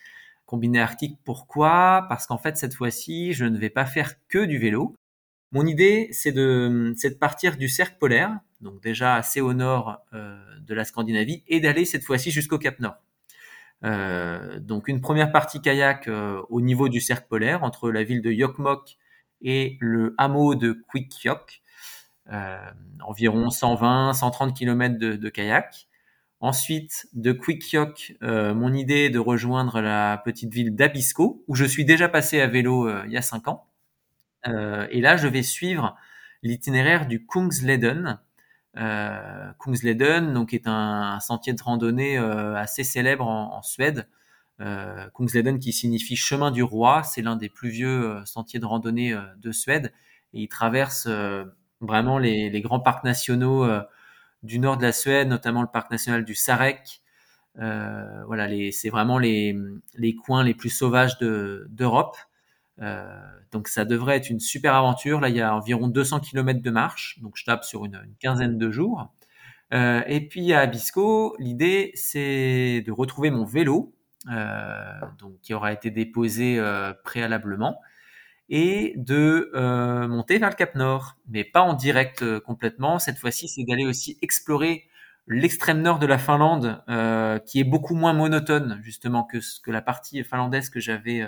Combiné 0.46 0.80
arctique, 0.80 1.16
pourquoi? 1.24 2.06
Parce 2.08 2.26
qu'en 2.26 2.38
fait, 2.38 2.56
cette 2.56 2.74
fois-ci, 2.74 3.34
je 3.34 3.44
ne 3.44 3.56
vais 3.56 3.70
pas 3.70 3.86
faire 3.86 4.14
que 4.28 4.44
du 4.44 4.58
vélo. 4.58 4.96
Mon 5.56 5.64
idée, 5.64 6.10
c'est 6.12 6.32
de, 6.32 6.94
partir 7.18 7.56
du 7.56 7.70
cercle 7.70 7.96
polaire, 7.98 8.38
donc 8.60 8.82
déjà 8.82 9.14
assez 9.14 9.40
au 9.40 9.54
nord 9.54 9.96
euh, 10.12 10.38
de 10.60 10.74
la 10.74 10.84
Scandinavie, 10.84 11.44
et 11.48 11.60
d'aller 11.60 11.86
cette 11.86 12.04
fois-ci 12.04 12.30
jusqu'au 12.30 12.58
Cap 12.58 12.78
Nord. 12.78 12.96
Euh, 13.82 14.60
donc 14.60 14.86
une 14.86 15.00
première 15.00 15.32
partie 15.32 15.62
kayak 15.62 16.08
euh, 16.08 16.42
au 16.50 16.60
niveau 16.60 16.90
du 16.90 17.00
cercle 17.00 17.26
polaire, 17.26 17.64
entre 17.64 17.90
la 17.90 18.04
ville 18.04 18.20
de 18.20 18.30
Jokkmokk 18.32 18.98
et 19.40 19.78
le 19.80 20.14
hameau 20.18 20.56
de 20.56 20.78
Kvikkjokk, 20.90 21.62
environ 23.00 23.48
120-130 23.48 24.52
km 24.52 24.98
de, 24.98 25.28
kayak. 25.30 25.86
Ensuite, 26.40 27.06
de 27.14 27.32
Kvikkjokk, 27.32 28.18
mon 28.20 28.74
idée 28.74 29.06
est 29.06 29.10
de 29.10 29.18
rejoindre 29.18 29.80
la 29.80 30.20
petite 30.22 30.52
ville 30.52 30.76
d'Abisko, 30.76 31.42
où 31.48 31.54
je 31.54 31.64
suis 31.64 31.86
déjà 31.86 32.10
passé 32.10 32.42
à 32.42 32.46
vélo 32.46 32.90
il 33.06 33.10
y 33.10 33.16
a 33.16 33.22
5 33.22 33.48
ans. 33.48 33.66
Euh, 34.46 34.86
et 34.90 35.00
là, 35.00 35.16
je 35.16 35.28
vais 35.28 35.42
suivre 35.42 35.96
l'itinéraire 36.42 37.06
du 37.06 37.26
Kungsleden. 37.26 38.18
Euh, 38.76 39.52
Kungsleden, 39.58 40.32
donc, 40.34 40.54
est 40.54 40.66
un, 40.66 41.18
sentier 41.20 41.52
de 41.52 41.62
randonnée 41.62 42.18
euh, 42.18 42.54
assez 42.56 42.84
célèbre 42.84 43.26
en, 43.26 43.62
Suède. 43.62 44.08
Kungsleden 44.58 45.58
qui 45.58 45.72
signifie 45.72 46.16
chemin 46.16 46.50
du 46.50 46.62
roi, 46.62 47.02
c'est 47.02 47.20
l'un 47.20 47.36
des 47.36 47.50
plus 47.50 47.68
vieux 47.68 48.22
sentiers 48.24 48.58
de 48.58 48.64
randonnée 48.64 49.14
de 49.36 49.52
Suède 49.52 49.92
et 50.32 50.40
il 50.40 50.48
traverse 50.48 51.08
vraiment 51.82 52.18
les, 52.18 52.60
grands 52.62 52.80
parcs 52.80 53.04
nationaux 53.04 53.68
du 54.42 54.58
nord 54.58 54.78
de 54.78 54.82
la 54.82 54.92
Suède, 54.92 55.28
notamment 55.28 55.60
le 55.60 55.68
parc 55.68 55.90
national 55.90 56.24
du 56.24 56.34
Sarek. 56.34 57.02
Voilà, 57.56 58.48
c'est 58.72 58.88
vraiment 58.88 59.18
les, 59.18 59.54
coins 60.24 60.42
les 60.42 60.54
plus 60.54 60.70
sauvages 60.70 61.18
d'Europe. 61.18 62.16
Donc 63.52 63.68
ça 63.68 63.84
devrait 63.84 64.16
être 64.16 64.30
une 64.30 64.40
super 64.40 64.74
aventure. 64.74 65.20
Là, 65.20 65.28
il 65.28 65.36
y 65.36 65.40
a 65.40 65.54
environ 65.54 65.88
200 65.88 66.20
km 66.20 66.60
de 66.60 66.70
marche, 66.70 67.18
donc 67.22 67.36
je 67.36 67.44
tape 67.44 67.64
sur 67.64 67.84
une, 67.84 68.00
quinzaine 68.20 68.58
de 68.58 68.70
jours. 68.70 69.10
Euh, 69.74 70.02
et 70.06 70.20
puis 70.20 70.52
à 70.52 70.60
Abisko, 70.60 71.36
l'idée 71.38 71.90
c'est 71.94 72.82
de 72.86 72.92
retrouver 72.92 73.30
mon 73.30 73.44
vélo, 73.44 73.94
euh, 74.30 75.00
donc 75.18 75.40
qui 75.40 75.54
aura 75.54 75.72
été 75.72 75.90
déposé 75.90 76.58
euh, 76.58 76.92
préalablement, 77.04 77.80
et 78.48 78.94
de 78.96 79.50
euh, 79.54 80.06
monter 80.06 80.38
vers 80.38 80.50
le 80.50 80.54
Cap 80.54 80.76
Nord, 80.76 81.16
mais 81.28 81.42
pas 81.42 81.62
en 81.62 81.74
direct 81.74 82.22
euh, 82.22 82.38
complètement. 82.38 83.00
Cette 83.00 83.18
fois-ci, 83.18 83.48
c'est 83.48 83.64
d'aller 83.64 83.86
aussi 83.86 84.18
explorer 84.22 84.84
l'extrême 85.26 85.82
nord 85.82 85.98
de 85.98 86.06
la 86.06 86.18
Finlande, 86.18 86.84
qui 87.46 87.58
est 87.58 87.64
beaucoup 87.64 87.96
moins 87.96 88.12
monotone 88.12 88.78
justement 88.82 89.24
que 89.24 89.70
la 89.72 89.82
partie 89.82 90.22
finlandaise 90.22 90.70
que 90.70 90.78
j'avais 90.78 91.26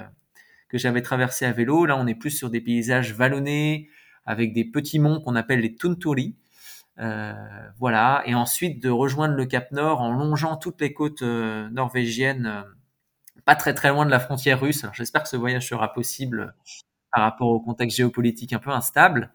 que 0.68 0.78
j'avais 0.78 1.02
traversé 1.02 1.44
à 1.44 1.52
vélo. 1.52 1.86
Là, 1.86 1.96
on 1.96 2.06
est 2.06 2.14
plus 2.14 2.30
sur 2.30 2.50
des 2.50 2.60
paysages 2.60 3.14
vallonnés 3.14 3.88
avec 4.26 4.52
des 4.52 4.64
petits 4.64 4.98
monts 4.98 5.20
qu'on 5.20 5.36
appelle 5.36 5.60
les 5.60 5.74
Tunturi. 5.74 6.36
Euh, 7.00 7.32
voilà, 7.78 8.22
et 8.26 8.34
ensuite 8.34 8.82
de 8.82 8.90
rejoindre 8.90 9.34
le 9.34 9.46
Cap 9.46 9.70
Nord 9.72 10.00
en 10.00 10.12
longeant 10.12 10.56
toutes 10.56 10.80
les 10.80 10.92
côtes 10.92 11.22
euh, 11.22 11.68
norvégiennes, 11.70 12.46
euh, 12.46 12.62
pas 13.44 13.54
très 13.54 13.72
très 13.72 13.90
loin 13.90 14.04
de 14.04 14.10
la 14.10 14.20
frontière 14.20 14.60
russe. 14.60 14.82
Alors 14.82 14.94
j'espère 14.94 15.22
que 15.22 15.28
ce 15.28 15.36
voyage 15.36 15.68
sera 15.68 15.92
possible 15.92 16.54
par 17.12 17.22
rapport 17.22 17.48
au 17.48 17.60
contexte 17.60 17.96
géopolitique 17.96 18.52
un 18.52 18.58
peu 18.58 18.70
instable. 18.70 19.32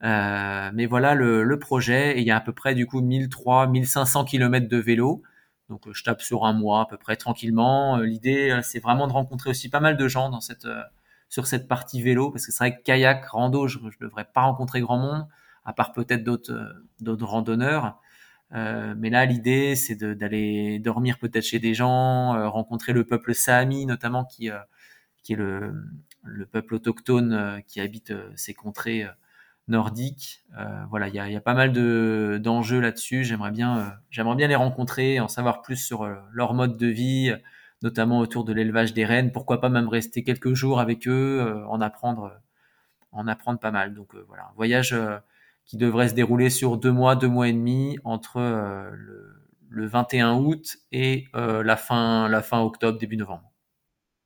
mais 0.00 0.86
voilà 0.86 1.14
le, 1.14 1.58
projet. 1.58 2.18
Et 2.18 2.20
il 2.22 2.26
y 2.26 2.30
a 2.30 2.36
à 2.36 2.40
peu 2.40 2.52
près 2.52 2.74
du 2.74 2.86
coup 2.86 3.00
1300, 3.00 3.68
1500 3.68 4.24
km 4.24 4.68
de 4.68 4.76
vélo. 4.78 5.22
Donc 5.72 5.90
je 5.92 6.04
tape 6.04 6.22
sur 6.22 6.44
un 6.44 6.52
mois 6.52 6.82
à 6.82 6.86
peu 6.86 6.98
près 6.98 7.16
tranquillement. 7.16 7.96
L'idée, 7.98 8.60
c'est 8.62 8.78
vraiment 8.78 9.06
de 9.08 9.12
rencontrer 9.12 9.50
aussi 9.50 9.68
pas 9.70 9.80
mal 9.80 9.96
de 9.96 10.06
gens 10.08 10.28
dans 10.30 10.40
cette 10.40 10.66
sur 11.32 11.46
cette 11.46 11.66
partie 11.66 12.02
vélo, 12.02 12.30
parce 12.30 12.44
que 12.44 12.52
c'est 12.52 12.58
vrai 12.58 12.76
que 12.76 12.82
kayak, 12.82 13.24
rando, 13.24 13.66
je 13.66 13.78
ne 13.78 13.90
devrais 14.02 14.26
pas 14.26 14.42
rencontrer 14.42 14.82
grand 14.82 14.98
monde, 14.98 15.26
à 15.64 15.72
part 15.72 15.94
peut-être 15.94 16.24
d'autres 16.24 16.52
euh, 16.52 17.24
randonneurs. 17.24 17.98
Euh, 18.52 18.94
mais 18.98 19.08
là, 19.08 19.24
l'idée, 19.24 19.74
c'est 19.74 19.96
d'aller 19.96 20.78
dormir 20.78 21.18
peut-être 21.18 21.44
chez 21.44 21.58
des 21.58 21.72
gens, 21.72 22.34
euh, 22.34 22.50
rencontrer 22.50 22.92
le 22.92 23.06
peuple 23.06 23.34
Sami, 23.34 23.86
notamment, 23.86 24.26
qui, 24.26 24.50
euh, 24.50 24.58
est 25.30 25.36
le 25.36 26.46
peuple 26.50 26.74
autochtone 26.74 27.62
qui 27.66 27.80
habite 27.80 28.12
ces 28.36 28.52
contrées 28.52 29.06
nordiques. 29.72 30.44
voilà, 30.88 31.08
il 31.08 31.14
y 31.14 31.36
a, 31.36 31.40
pas 31.40 31.54
mal 31.54 31.72
d'enjeux 32.40 32.80
là-dessus. 32.80 33.24
J'aimerais 33.24 33.50
bien, 33.50 33.94
j'aimerais 34.10 34.36
bien 34.36 34.46
les 34.46 34.54
rencontrer, 34.54 35.18
en 35.18 35.28
savoir 35.28 35.62
plus 35.62 35.76
sur 35.76 36.08
leur 36.32 36.54
mode 36.54 36.76
de 36.76 36.86
vie, 36.86 37.34
notamment 37.82 38.20
autour 38.20 38.44
de 38.44 38.52
l'élevage 38.52 38.94
des 38.94 39.04
rennes. 39.04 39.32
Pourquoi 39.32 39.60
pas 39.60 39.68
même 39.68 39.88
rester 39.88 40.22
quelques 40.22 40.54
jours 40.54 40.80
avec 40.80 41.08
eux, 41.08 41.40
euh, 41.40 41.66
en 41.66 41.80
apprendre, 41.80 42.24
euh, 42.24 42.38
en 43.12 43.26
apprendre 43.26 43.58
pas 43.58 43.70
mal. 43.70 43.94
Donc 43.94 44.14
euh, 44.14 44.24
voilà, 44.28 44.44
un 44.44 44.54
voyage 44.56 44.96
qui 45.64 45.76
devrait 45.76 46.08
se 46.08 46.14
dérouler 46.14 46.50
sur 46.50 46.76
deux 46.76 46.92
mois, 46.92 47.16
deux 47.16 47.28
mois 47.28 47.48
et 47.48 47.52
demi 47.52 47.98
entre 48.04 48.40
le, 48.40 49.36
le, 49.68 49.86
21 49.86 50.34
août 50.34 50.78
et 50.90 51.26
la 51.34 51.76
fin 51.76 52.60
octobre, 52.60 52.98
début 52.98 53.16
novembre. 53.16 53.51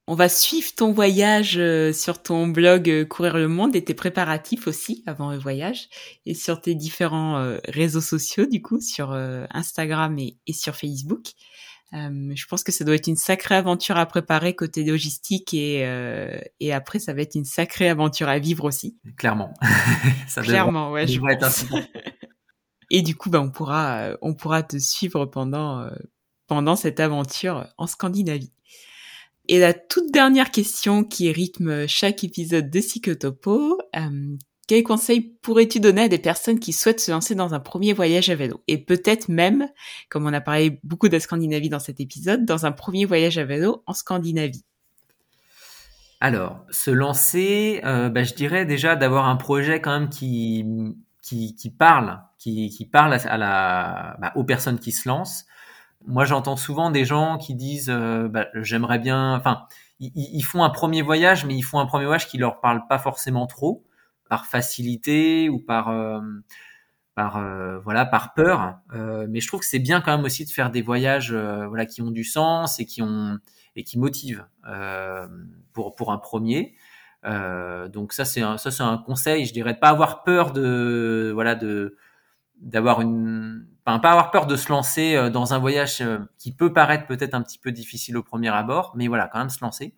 On 0.06 0.14
va 0.14 0.28
suivre 0.28 0.68
ton 0.76 0.92
voyage 0.92 1.60
sur 1.92 2.22
ton 2.22 2.46
blog 2.46 3.06
Courir 3.08 3.36
le 3.36 3.48
Monde 3.48 3.74
et 3.74 3.82
tes 3.82 3.94
préparatifs 3.94 4.68
aussi 4.68 5.02
avant 5.06 5.32
le 5.32 5.38
voyage 5.38 5.88
et 6.26 6.34
sur 6.34 6.60
tes 6.60 6.76
différents 6.76 7.58
réseaux 7.66 8.00
sociaux 8.00 8.46
du 8.46 8.62
coup 8.62 8.80
sur 8.80 9.10
Instagram 9.50 10.16
et, 10.20 10.36
et 10.46 10.52
sur 10.52 10.76
Facebook. 10.76 11.32
Euh, 11.92 12.32
je 12.34 12.46
pense 12.46 12.64
que 12.64 12.72
ça 12.72 12.84
doit 12.84 12.96
être 12.96 13.06
une 13.06 13.16
sacrée 13.16 13.54
aventure 13.54 13.96
à 13.96 14.06
préparer 14.06 14.54
côté 14.54 14.84
logistique 14.84 15.54
et, 15.54 15.86
euh, 15.86 16.36
et 16.58 16.72
après 16.72 16.98
ça 16.98 17.14
va 17.14 17.22
être 17.22 17.36
une 17.36 17.44
sacrée 17.44 17.88
aventure 17.88 18.28
à 18.28 18.38
vivre 18.38 18.64
aussi. 18.64 18.98
Clairement. 19.16 19.54
ça 20.28 20.42
Clairement, 20.42 20.90
ouais, 20.90 21.06
je 21.06 21.20
pense. 21.20 21.64
et 22.90 23.02
du 23.02 23.14
coup, 23.14 23.30
bah, 23.30 23.40
on 23.40 23.50
pourra, 23.50 24.10
on 24.20 24.34
pourra 24.34 24.62
te 24.64 24.78
suivre 24.78 25.26
pendant, 25.26 25.80
euh, 25.80 25.90
pendant 26.48 26.74
cette 26.74 26.98
aventure 26.98 27.68
en 27.78 27.86
Scandinavie. 27.86 28.52
Et 29.48 29.58
la 29.58 29.74
toute 29.74 30.10
dernière 30.10 30.50
question 30.50 31.04
qui 31.04 31.30
rythme 31.30 31.86
chaque 31.86 32.24
épisode 32.24 32.68
de 32.68 32.80
Psychotopo, 32.80 33.78
euh, 33.94 34.36
quels 34.66 34.82
conseils 34.82 35.20
pourrais-tu 35.20 35.78
donner 35.78 36.02
à 36.02 36.08
des 36.08 36.18
personnes 36.18 36.58
qui 36.58 36.72
souhaitent 36.72 37.00
se 37.00 37.12
lancer 37.12 37.36
dans 37.36 37.54
un 37.54 37.60
premier 37.60 37.92
voyage 37.92 38.28
à 38.28 38.34
vélo? 38.34 38.64
Et 38.66 38.78
peut-être 38.78 39.28
même, 39.28 39.68
comme 40.08 40.26
on 40.26 40.32
a 40.32 40.40
parlé 40.40 40.80
beaucoup 40.82 41.08
de 41.08 41.18
Scandinavie 41.20 41.68
dans 41.68 41.78
cet 41.78 42.00
épisode, 42.00 42.44
dans 42.44 42.66
un 42.66 42.72
premier 42.72 43.04
voyage 43.04 43.38
à 43.38 43.44
vélo 43.44 43.84
en 43.86 43.92
Scandinavie 43.92 44.64
Alors, 46.20 46.64
se 46.70 46.90
lancer, 46.90 47.80
euh, 47.84 48.08
bah, 48.08 48.24
je 48.24 48.34
dirais 48.34 48.66
déjà 48.66 48.96
d'avoir 48.96 49.28
un 49.28 49.36
projet 49.36 49.80
quand 49.80 49.96
même 50.00 50.08
qui, 50.08 50.64
qui, 51.22 51.70
parle, 51.70 52.20
qui 52.38 52.88
parle 52.90 53.14
à 53.14 53.38
la, 53.38 54.16
bah, 54.20 54.32
aux 54.34 54.44
personnes 54.44 54.80
qui 54.80 54.90
se 54.90 55.08
lancent. 55.08 55.46
Moi, 56.06 56.24
j'entends 56.24 56.56
souvent 56.56 56.90
des 56.90 57.04
gens 57.04 57.38
qui 57.38 57.54
disent 57.54 57.90
euh, 57.90 58.28
bah, 58.28 58.46
j'aimerais 58.54 58.98
bien, 58.98 59.34
enfin, 59.34 59.66
ils, 60.00 60.42
font 60.42 60.62
un 60.62 60.70
premier 60.70 61.02
voyage, 61.02 61.44
mais 61.44 61.54
ils 61.54 61.62
font 61.62 61.78
un 61.78 61.86
premier 61.86 62.04
voyage 62.04 62.28
qui 62.28 62.38
leur 62.38 62.60
parle 62.60 62.86
pas 62.88 62.98
forcément 62.98 63.46
trop 63.46 63.84
par 64.28 64.46
facilité 64.46 65.48
ou 65.48 65.58
par 65.58 65.88
euh, 65.88 66.20
par 67.14 67.38
euh, 67.38 67.78
voilà 67.78 68.04
par 68.04 68.34
peur. 68.34 68.78
Euh, 68.94 69.26
mais 69.28 69.40
je 69.40 69.48
trouve 69.48 69.60
que 69.60 69.66
c'est 69.66 69.78
bien 69.78 70.00
quand 70.00 70.14
même 70.14 70.24
aussi 70.24 70.44
de 70.44 70.50
faire 70.50 70.70
des 70.70 70.82
voyages 70.82 71.32
voilà 71.32 71.86
qui 71.86 72.02
ont 72.02 72.10
du 72.10 72.24
sens 72.24 72.80
et 72.80 72.86
qui 72.86 73.02
ont 73.02 73.38
et 73.74 73.84
qui 73.84 73.98
motivent 73.98 74.46
pour 75.72 75.94
pour 75.94 76.12
un 76.12 76.18
premier. 76.18 76.74
Donc 77.24 78.12
ça 78.12 78.24
c'est 78.24 78.42
ça 78.58 78.70
c'est 78.70 78.82
un 78.82 78.98
conseil. 78.98 79.46
Je 79.46 79.52
dirais 79.52 79.74
de 79.74 79.78
pas 79.78 79.90
avoir 79.90 80.24
peur 80.24 80.52
de 80.52 81.30
voilà 81.34 81.54
de 81.54 81.96
d'avoir 82.60 83.00
une 83.00 83.66
pas 84.00 84.10
avoir 84.10 84.30
peur 84.30 84.46
de 84.46 84.56
se 84.56 84.68
lancer 84.68 85.30
dans 85.30 85.54
un 85.54 85.58
voyage 85.58 86.02
qui 86.38 86.52
peut 86.52 86.72
paraître 86.72 87.06
peut-être 87.06 87.34
un 87.34 87.42
petit 87.42 87.58
peu 87.58 87.72
difficile 87.72 88.16
au 88.16 88.22
premier 88.22 88.48
abord 88.48 88.92
mais 88.96 89.06
voilà 89.06 89.28
quand 89.28 89.38
même 89.38 89.50
se 89.50 89.62
lancer 89.62 89.94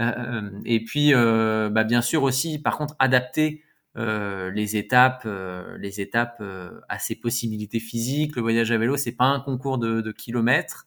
euh, 0.00 0.12
euh, 0.16 0.50
et 0.64 0.84
puis, 0.84 1.14
euh, 1.14 1.68
bah, 1.70 1.84
bien 1.84 2.02
sûr 2.02 2.22
aussi, 2.22 2.58
par 2.58 2.76
contre, 2.78 2.94
adapter 2.98 3.62
les 3.94 4.76
étapes, 4.76 5.28
les 5.78 6.00
étapes 6.00 6.42
à 6.88 6.98
ses 6.98 7.14
possibilités 7.14 7.78
physiques. 7.78 8.36
Le 8.36 8.42
voyage 8.42 8.72
à 8.72 8.78
vélo, 8.78 8.96
c'est 8.96 9.12
pas 9.12 9.26
un 9.26 9.38
concours 9.38 9.76
de, 9.76 10.12
kilomètres. 10.12 10.86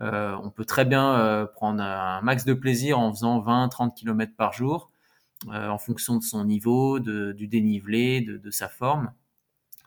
Euh, 0.00 0.36
on 0.40 0.50
peut 0.50 0.64
très 0.64 0.84
bien 0.84 1.18
euh, 1.18 1.46
prendre 1.46 1.82
un 1.82 2.20
max 2.22 2.44
de 2.44 2.54
plaisir 2.54 3.00
en 3.00 3.12
faisant 3.12 3.40
20-30 3.40 3.94
km 3.94 4.34
par 4.36 4.52
jour, 4.52 4.92
euh, 5.48 5.68
en 5.68 5.78
fonction 5.78 6.16
de 6.16 6.22
son 6.22 6.44
niveau, 6.44 7.00
du 7.00 7.48
dénivelé, 7.48 8.20
de, 8.20 8.50
sa 8.52 8.68
forme. 8.68 9.12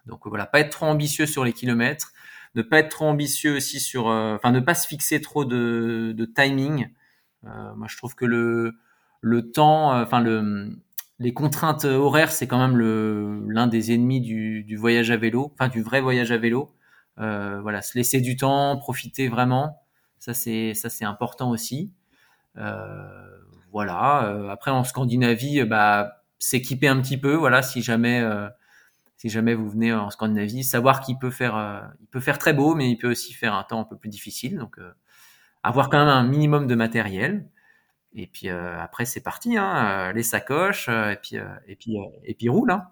Donc 0.08 0.26
voilà, 0.26 0.46
pas 0.46 0.60
être 0.60 0.72
trop 0.72 0.86
ambitieux 0.88 1.26
sur 1.26 1.44
les 1.44 1.54
kilomètres, 1.54 2.14
ne 2.56 2.62
pas 2.62 2.80
être 2.80 2.90
trop 2.90 3.06
ambitieux 3.06 3.56
aussi 3.56 3.80
sur, 3.80 4.08
enfin 4.08 4.52
ne 4.52 4.60
pas 4.60 4.74
se 4.74 4.88
fixer 4.88 5.22
trop 5.22 5.46
de, 5.46 6.14
de 6.16 6.26
timing. 6.26 6.90
Euh, 7.46 7.76
moi, 7.76 7.88
je 7.90 7.98
trouve 7.98 8.16
que 8.16 8.26
le, 8.26 8.76
le 9.22 9.52
temps, 9.52 9.94
euh, 9.94 10.04
enfin 10.04 10.20
le, 10.20 10.70
les 11.20 11.34
contraintes 11.34 11.86
horaires, 11.86 12.32
c'est 12.32 12.48
quand 12.48 12.60
même 12.60 12.78
l'un 13.50 13.68
des 13.68 13.94
ennemis 13.94 14.22
du, 14.22 14.76
voyage 14.78 15.12
à 15.12 15.18
vélo, 15.18 15.52
enfin 15.54 15.68
du 15.68 15.82
vrai 15.82 16.02
voyage 16.02 16.32
à 16.32 16.38
vélo. 16.38 16.72
Euh, 17.20 17.60
voilà, 17.62 17.82
se 17.82 17.98
laisser 17.98 18.22
du 18.22 18.36
temps, 18.36 18.78
profiter 18.78 19.28
vraiment, 19.28 19.82
ça 20.20 20.34
c'est 20.34 20.74
ça 20.76 20.90
c'est 20.90 21.06
important 21.06 21.50
aussi. 21.50 21.92
Euh, 22.58 23.40
voilà. 23.72 24.26
Euh, 24.26 24.50
après 24.50 24.72
en 24.72 24.84
Scandinavie, 24.84 25.64
bah 25.64 26.24
s'équiper 26.40 26.88
un 26.88 27.02
petit 27.02 27.18
peu, 27.18 27.34
voilà, 27.34 27.64
si 27.64 27.82
jamais 27.82 28.22
euh, 28.22 28.48
si 29.18 29.30
jamais 29.30 29.54
vous 29.56 29.70
venez 29.70 29.94
en 29.94 30.10
Scandinavie, 30.10 30.64
savoir 30.64 31.02
qu'il 31.02 31.18
peut 31.18 31.32
faire 31.32 31.92
il 32.00 32.08
peut 32.08 32.20
faire 32.20 32.38
très 32.38 32.54
beau, 32.54 32.76
mais 32.76 32.90
il 32.90 32.98
peut 32.98 33.10
aussi 33.10 33.34
faire 33.34 33.54
un 33.54 33.64
temps 33.64 33.82
un 33.82 33.84
peu 33.84 33.98
plus 33.98 34.10
difficile, 34.10 34.58
donc 34.58 34.80
avoir 35.64 35.90
quand 35.90 36.00
même 36.00 36.08
un 36.08 36.24
minimum 36.24 36.68
de 36.68 36.76
matériel. 36.76 37.48
Et 38.16 38.26
puis 38.26 38.50
euh, 38.50 38.80
après 38.82 39.06
c'est 39.06 39.22
parti, 39.22 39.58
hein, 39.58 40.10
euh, 40.10 40.14
les 40.14 40.24
sacoches, 40.24 40.88
euh, 40.90 41.12
et 41.12 41.18
puis 41.18 41.38
et 41.68 41.76
puis 41.76 41.98
et 42.24 42.34
puis 42.34 42.50
roule. 42.50 42.72
Hein. 42.72 42.88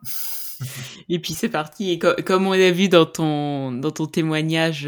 et 1.10 1.20
puis 1.20 1.34
c'est 1.34 1.50
parti. 1.50 1.92
Et 1.92 2.00
comme 2.00 2.46
on 2.46 2.54
l'a 2.54 2.72
vu 2.72 2.90
dans 2.90 3.06
ton 3.06 3.72
dans 3.72 3.92
ton 3.92 4.06
témoignage 4.06 4.88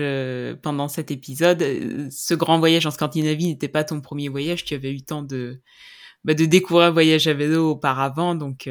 pendant 0.61 0.87
cet 0.89 1.11
épisode, 1.11 1.63
ce 2.11 2.33
grand 2.35 2.59
voyage 2.59 2.85
en 2.85 2.91
Scandinavie 2.91 3.47
n'était 3.47 3.67
pas 3.67 3.83
ton 3.83 3.99
premier 3.99 4.29
voyage. 4.29 4.63
Tu 4.63 4.75
avais 4.75 4.91
eu 4.91 5.01
temps 5.01 5.23
de 5.23 5.61
bah, 6.23 6.33
de 6.33 6.45
découvrir 6.45 6.87
un 6.87 6.91
voyage 6.91 7.27
à 7.27 7.33
vélo 7.33 7.71
auparavant. 7.71 8.35
Donc 8.35 8.69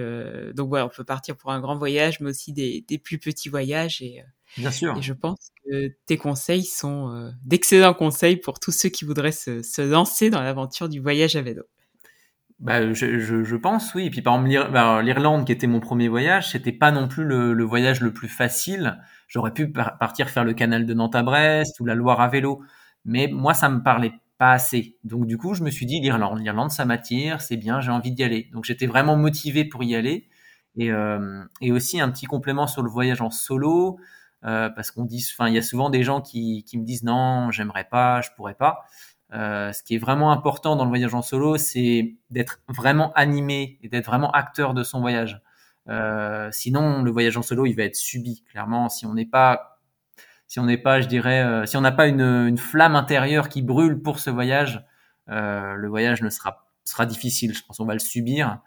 donc 0.55 0.69
voilà, 0.69 0.87
on 0.87 0.91
peut 0.91 1.05
partir 1.05 1.37
pour 1.37 1.53
un 1.53 1.61
grand 1.61 1.77
voyage, 1.77 2.21
mais 2.21 2.31
aussi 2.31 2.53
des, 2.53 2.85
des 2.89 2.99
plus 2.99 3.19
petits 3.19 3.49
voyages. 3.49 4.03
Et 4.03 4.23
Bien 4.57 4.71
sûr. 4.71 4.97
Et 4.97 5.03
je 5.03 5.13
pense 5.13 5.51
que 5.65 5.89
tes 6.07 6.17
conseils 6.17 6.65
sont 6.65 7.11
euh, 7.11 7.31
d'excellents 7.45 7.95
conseils 7.95 8.37
pour 8.37 8.59
tous 8.59 8.73
ceux 8.73 8.89
qui 8.89 9.05
voudraient 9.05 9.33
se, 9.33 9.63
se 9.63 9.83
lancer 9.83 10.31
dans 10.31 10.43
l'aventure 10.43 10.89
du 10.89 11.01
voyage 11.01 11.37
à 11.37 11.43
vélo. 11.43 11.63
Bah, 12.59 12.93
je, 12.95 13.19
je, 13.19 13.45
je, 13.45 13.57
pense, 13.57 13.95
oui. 13.95 14.07
Et 14.07 14.11
puis, 14.11 14.23
par 14.23 14.35
exemple, 14.35 14.73
bah, 14.73 15.03
l'Irlande, 15.03 15.45
qui 15.45 15.53
était 15.53 15.67
mon 15.67 15.81
premier 15.81 16.09
voyage, 16.09 16.53
c'était 16.53 16.73
pas 16.73 16.91
non 16.91 17.07
plus 17.07 17.25
le, 17.25 17.53
le, 17.53 17.65
voyage 17.65 18.01
le 18.01 18.15
plus 18.15 18.29
facile. 18.29 18.99
J'aurais 19.29 19.53
pu 19.53 19.71
partir 19.71 20.31
faire 20.31 20.45
le 20.45 20.55
canal 20.55 20.87
de 20.87 20.95
Nantes 20.95 21.17
à 21.17 21.23
Brest 21.23 21.79
ou 21.81 21.85
la 21.85 21.95
Loire 21.95 22.21
à 22.21 22.29
vélo. 22.29 22.63
Mais 23.05 23.29
moi, 23.31 23.53
ça 23.53 23.69
me 23.69 23.83
parlait 23.83 24.13
pas 24.39 24.53
assez. 24.53 24.99
Donc, 25.05 25.27
du 25.27 25.39
coup, 25.39 25.55
je 25.55 25.63
me 25.63 25.71
suis 25.71 25.87
dit, 25.87 26.01
l'Irlande, 26.01 26.41
l'Irlande, 26.41 26.71
ça 26.71 26.85
m'attire, 26.85 27.41
c'est 27.41 27.57
bien, 27.57 27.81
j'ai 27.81 27.91
envie 27.91 28.13
d'y 28.13 28.23
aller. 28.23 28.49
Donc, 28.53 28.65
j'étais 28.65 28.87
vraiment 28.87 29.17
motivé 29.17 29.65
pour 29.65 29.83
y 29.83 29.95
aller. 29.97 30.29
Et, 30.77 30.91
euh, 30.93 31.45
aussi, 31.71 32.01
un 32.01 32.11
petit 32.11 32.27
complément 32.27 32.67
sur 32.67 32.83
le 32.83 32.91
voyage 32.91 33.23
en 33.23 33.31
solo. 33.31 33.99
Euh, 34.45 34.69
parce 34.71 34.91
qu'on 34.91 35.05
dit, 35.05 35.25
enfin, 35.33 35.49
il 35.49 35.55
y 35.55 35.59
a 35.59 35.63
souvent 35.63 35.91
des 35.91 36.03
gens 36.03 36.21
qui, 36.21 36.65
qui 36.65 36.79
me 36.79 36.85
disent 36.85 37.03
non, 37.03 37.51
j'aimerais 37.51 37.85
pas, 37.85 38.21
je 38.21 38.29
pourrais 38.37 38.55
pas. 38.55 38.85
Euh, 39.33 39.73
ce 39.73 39.83
qui 39.83 39.97
est 39.97 39.99
vraiment 39.99 40.31
important 40.31 40.77
dans 40.77 40.85
le 40.85 40.91
voyage 40.91 41.15
en 41.15 41.23
solo, 41.23 41.57
c'est 41.57 42.17
d'être 42.31 42.61
vraiment 42.69 43.13
animé 43.15 43.79
et 43.83 43.89
d'être 43.89 44.07
vraiment 44.07 44.31
acteur 44.31 44.75
de 44.75 44.83
son 44.85 45.01
voyage. 45.01 45.43
Sinon, 46.53 47.03
le 47.03 47.11
voyage 47.11 47.37
en 47.37 47.43
solo, 47.43 47.67
il 47.67 47.75
va 47.75 47.85
être 47.85 47.97
subi. 47.97 48.43
Clairement, 48.51 48.89
si 48.89 49.07
on 49.07 49.15
n'est 49.15 49.27
pas, 49.27 49.76
si 50.49 50.61
on 50.61 50.65
n'est 50.65 50.79
pas, 50.79 51.01
je 51.01 51.09
dirais, 51.09 51.43
euh, 51.43 51.67
si 51.67 51.77
on 51.77 51.81
n'a 51.81 51.93
pas 51.93 52.07
une, 52.07 52.21
une, 52.21 52.59
flamme 52.59 52.97
intérieure 52.97 53.49
qui 53.49 53.63
brûle 53.63 54.01
pour 54.01 54.21
ce 54.21 54.31
voyage, 54.31 54.85
euh, 55.29 55.75
le 55.75 55.89
voyage 55.89 56.23
ne 56.23 56.31
sera 56.31 56.67
sera 56.85 57.05
difficile. 57.05 57.53
Je 57.55 57.63
pense 57.65 57.79
qu'on 57.79 57.85
va 57.85 57.95
le 57.95 57.99
subir. 57.99 58.61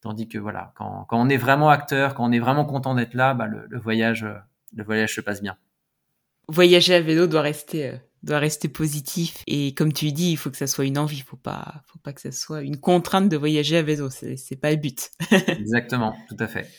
Tandis 0.00 0.28
que 0.28 0.38
voilà, 0.38 0.72
quand, 0.76 1.06
quand 1.08 1.20
on 1.20 1.28
est 1.28 1.36
vraiment 1.36 1.70
acteur, 1.70 2.14
quand 2.14 2.24
on 2.24 2.30
est 2.30 2.38
vraiment 2.38 2.64
content 2.64 2.94
d'être 2.94 3.14
là, 3.14 3.34
bah, 3.34 3.46
le, 3.46 3.66
le 3.68 3.78
voyage 3.80 4.26
le 4.74 4.84
voyage 4.84 5.14
se 5.14 5.20
passe 5.20 5.42
bien. 5.42 5.56
Voyager 6.48 6.94
à 6.94 7.00
vélo 7.00 7.26
doit 7.26 7.40
rester 7.40 7.88
euh, 7.88 7.96
doit 8.22 8.38
rester 8.38 8.68
positif 8.68 9.42
et 9.46 9.74
comme 9.74 9.92
tu 9.92 10.12
dis, 10.12 10.32
il 10.32 10.36
faut 10.36 10.50
que 10.50 10.56
ça 10.56 10.66
soit 10.66 10.84
une 10.84 10.98
envie, 10.98 11.20
faut 11.20 11.36
pas 11.36 11.82
faut 11.86 11.98
pas 11.98 12.12
que 12.12 12.20
ça 12.20 12.32
soit 12.32 12.62
une 12.62 12.78
contrainte 12.78 13.28
de 13.28 13.36
voyager 13.36 13.76
à 13.76 13.82
vélo, 13.82 14.08
c'est 14.10 14.60
pas 14.60 14.70
le 14.70 14.76
but. 14.76 15.10
Exactement, 15.48 16.16
tout 16.28 16.36
à 16.38 16.46
fait. 16.46 16.70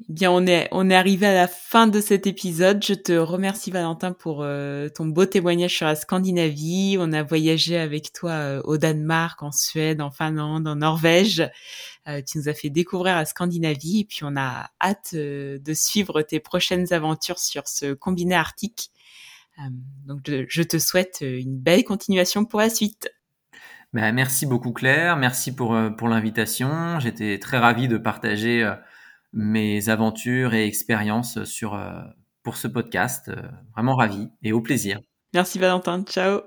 Eh 0.00 0.12
bien, 0.12 0.32
on 0.32 0.44
est, 0.44 0.68
on 0.72 0.90
est 0.90 0.94
arrivé 0.94 1.26
à 1.26 1.34
la 1.34 1.46
fin 1.46 1.86
de 1.86 2.00
cet 2.00 2.26
épisode. 2.26 2.84
Je 2.84 2.94
te 2.94 3.12
remercie 3.12 3.70
Valentin 3.70 4.12
pour 4.12 4.42
euh, 4.42 4.88
ton 4.88 5.06
beau 5.06 5.24
témoignage 5.24 5.76
sur 5.76 5.86
la 5.86 5.94
Scandinavie. 5.94 6.96
On 6.98 7.12
a 7.12 7.22
voyagé 7.22 7.78
avec 7.78 8.12
toi 8.12 8.32
euh, 8.32 8.62
au 8.64 8.76
Danemark, 8.76 9.40
en 9.44 9.52
Suède, 9.52 10.00
en 10.00 10.10
Finlande, 10.10 10.66
en 10.66 10.76
Norvège. 10.76 11.48
Euh, 12.08 12.20
tu 12.26 12.38
nous 12.38 12.48
as 12.48 12.54
fait 12.54 12.70
découvrir 12.70 13.14
la 13.14 13.24
Scandinavie 13.24 14.00
et 14.00 14.04
puis 14.04 14.20
on 14.24 14.36
a 14.36 14.68
hâte 14.82 15.14
de 15.14 15.74
suivre 15.74 16.22
tes 16.22 16.40
prochaines 16.40 16.92
aventures 16.92 17.38
sur 17.38 17.68
ce 17.68 17.92
combiné 17.92 18.34
arctique. 18.34 18.90
donc, 20.06 20.22
je 20.26 20.62
te 20.62 20.78
souhaite 20.80 21.18
une 21.20 21.56
belle 21.56 21.84
continuation 21.84 22.44
pour 22.44 22.58
la 22.58 22.68
suite. 22.68 23.10
Ben, 23.92 24.12
merci 24.12 24.44
beaucoup 24.44 24.72
Claire, 24.72 25.16
merci 25.16 25.54
pour, 25.54 25.78
pour 25.96 26.08
l'invitation. 26.08 26.98
J'étais 26.98 27.38
très 27.38 27.58
ravi 27.58 27.86
de 27.86 27.96
partager 27.96 28.68
mes 29.34 29.88
aventures 29.88 30.54
et 30.54 30.66
expériences 30.66 31.44
sur, 31.44 31.74
euh, 31.74 32.00
pour 32.42 32.56
ce 32.56 32.68
podcast. 32.68 33.28
Euh, 33.28 33.42
vraiment 33.74 33.96
ravi 33.96 34.28
et 34.42 34.52
au 34.52 34.60
plaisir. 34.60 35.00
Merci 35.34 35.58
Valentin. 35.58 36.04
Ciao. 36.04 36.40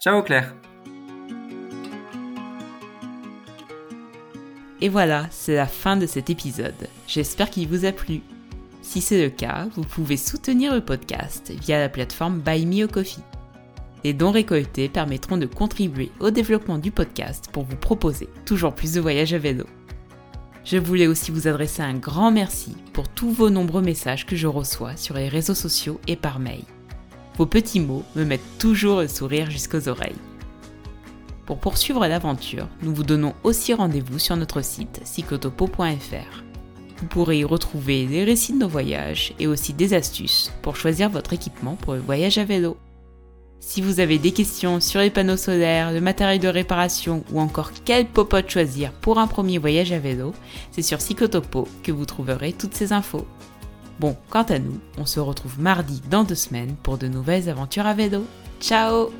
Ciao 0.00 0.22
Claire. 0.22 0.54
Et 4.80 4.88
voilà, 4.88 5.28
c'est 5.30 5.54
la 5.54 5.66
fin 5.66 5.96
de 5.96 6.06
cet 6.06 6.28
épisode. 6.28 6.88
J'espère 7.06 7.50
qu'il 7.50 7.68
vous 7.68 7.84
a 7.84 7.92
plu. 7.92 8.20
Si 8.80 9.00
c'est 9.00 9.22
le 9.22 9.30
cas, 9.30 9.68
vous 9.76 9.84
pouvez 9.84 10.16
soutenir 10.16 10.74
le 10.74 10.80
podcast 10.80 11.52
via 11.60 11.78
la 11.78 11.88
plateforme 11.88 12.40
Buy 12.40 12.66
Me 12.66 12.84
a 12.84 12.88
Coffee. 12.88 13.22
Les 14.02 14.12
dons 14.12 14.32
récoltés 14.32 14.88
permettront 14.88 15.36
de 15.36 15.46
contribuer 15.46 16.10
au 16.18 16.32
développement 16.32 16.78
du 16.78 16.90
podcast 16.90 17.48
pour 17.52 17.62
vous 17.62 17.76
proposer 17.76 18.28
toujours 18.44 18.74
plus 18.74 18.94
de 18.94 19.00
voyages 19.00 19.34
à 19.34 19.38
vélo. 19.38 19.66
Je 20.64 20.78
voulais 20.78 21.08
aussi 21.08 21.32
vous 21.32 21.48
adresser 21.48 21.82
un 21.82 21.94
grand 21.94 22.30
merci 22.30 22.76
pour 22.92 23.08
tous 23.08 23.32
vos 23.32 23.50
nombreux 23.50 23.82
messages 23.82 24.26
que 24.26 24.36
je 24.36 24.46
reçois 24.46 24.96
sur 24.96 25.16
les 25.16 25.28
réseaux 25.28 25.54
sociaux 25.54 26.00
et 26.06 26.14
par 26.14 26.38
mail. 26.38 26.62
Vos 27.36 27.46
petits 27.46 27.80
mots 27.80 28.04
me 28.14 28.24
mettent 28.24 28.58
toujours 28.58 29.00
le 29.00 29.08
sourire 29.08 29.50
jusqu'aux 29.50 29.88
oreilles. 29.88 30.14
Pour 31.46 31.58
poursuivre 31.58 32.06
l'aventure, 32.06 32.68
nous 32.82 32.94
vous 32.94 33.02
donnons 33.02 33.34
aussi 33.42 33.74
rendez-vous 33.74 34.20
sur 34.20 34.36
notre 34.36 34.62
site 34.62 35.00
cyclotopo.fr. 35.02 36.44
Vous 36.98 37.06
pourrez 37.08 37.40
y 37.40 37.44
retrouver 37.44 38.06
des 38.06 38.22
récits 38.22 38.52
de 38.52 38.58
nos 38.58 38.68
voyages 38.68 39.34
et 39.40 39.48
aussi 39.48 39.72
des 39.72 39.92
astuces 39.94 40.52
pour 40.62 40.76
choisir 40.76 41.10
votre 41.10 41.32
équipement 41.32 41.74
pour 41.74 41.94
le 41.94 42.00
voyage 42.00 42.38
à 42.38 42.44
vélo. 42.44 42.76
Si 43.64 43.80
vous 43.80 44.00
avez 44.00 44.18
des 44.18 44.32
questions 44.32 44.80
sur 44.80 45.00
les 45.00 45.08
panneaux 45.08 45.36
solaires, 45.36 45.92
le 45.92 46.00
matériel 46.00 46.40
de 46.40 46.48
réparation 46.48 47.24
ou 47.32 47.40
encore 47.40 47.70
quel 47.84 48.06
popote 48.06 48.50
choisir 48.50 48.92
pour 48.92 49.18
un 49.20 49.28
premier 49.28 49.56
voyage 49.56 49.92
à 49.92 50.00
vélo, 50.00 50.34
c'est 50.72 50.82
sur 50.82 50.98
Psychotopo 50.98 51.68
que 51.84 51.92
vous 51.92 52.04
trouverez 52.04 52.52
toutes 52.52 52.74
ces 52.74 52.92
infos. 52.92 53.24
Bon, 54.00 54.16
quant 54.30 54.42
à 54.42 54.58
nous, 54.58 54.78
on 54.98 55.06
se 55.06 55.20
retrouve 55.20 55.60
mardi 55.60 56.02
dans 56.10 56.24
deux 56.24 56.34
semaines 56.34 56.74
pour 56.82 56.98
de 56.98 57.06
nouvelles 57.06 57.48
aventures 57.48 57.86
à 57.86 57.94
vélo. 57.94 58.26
Ciao 58.60 59.10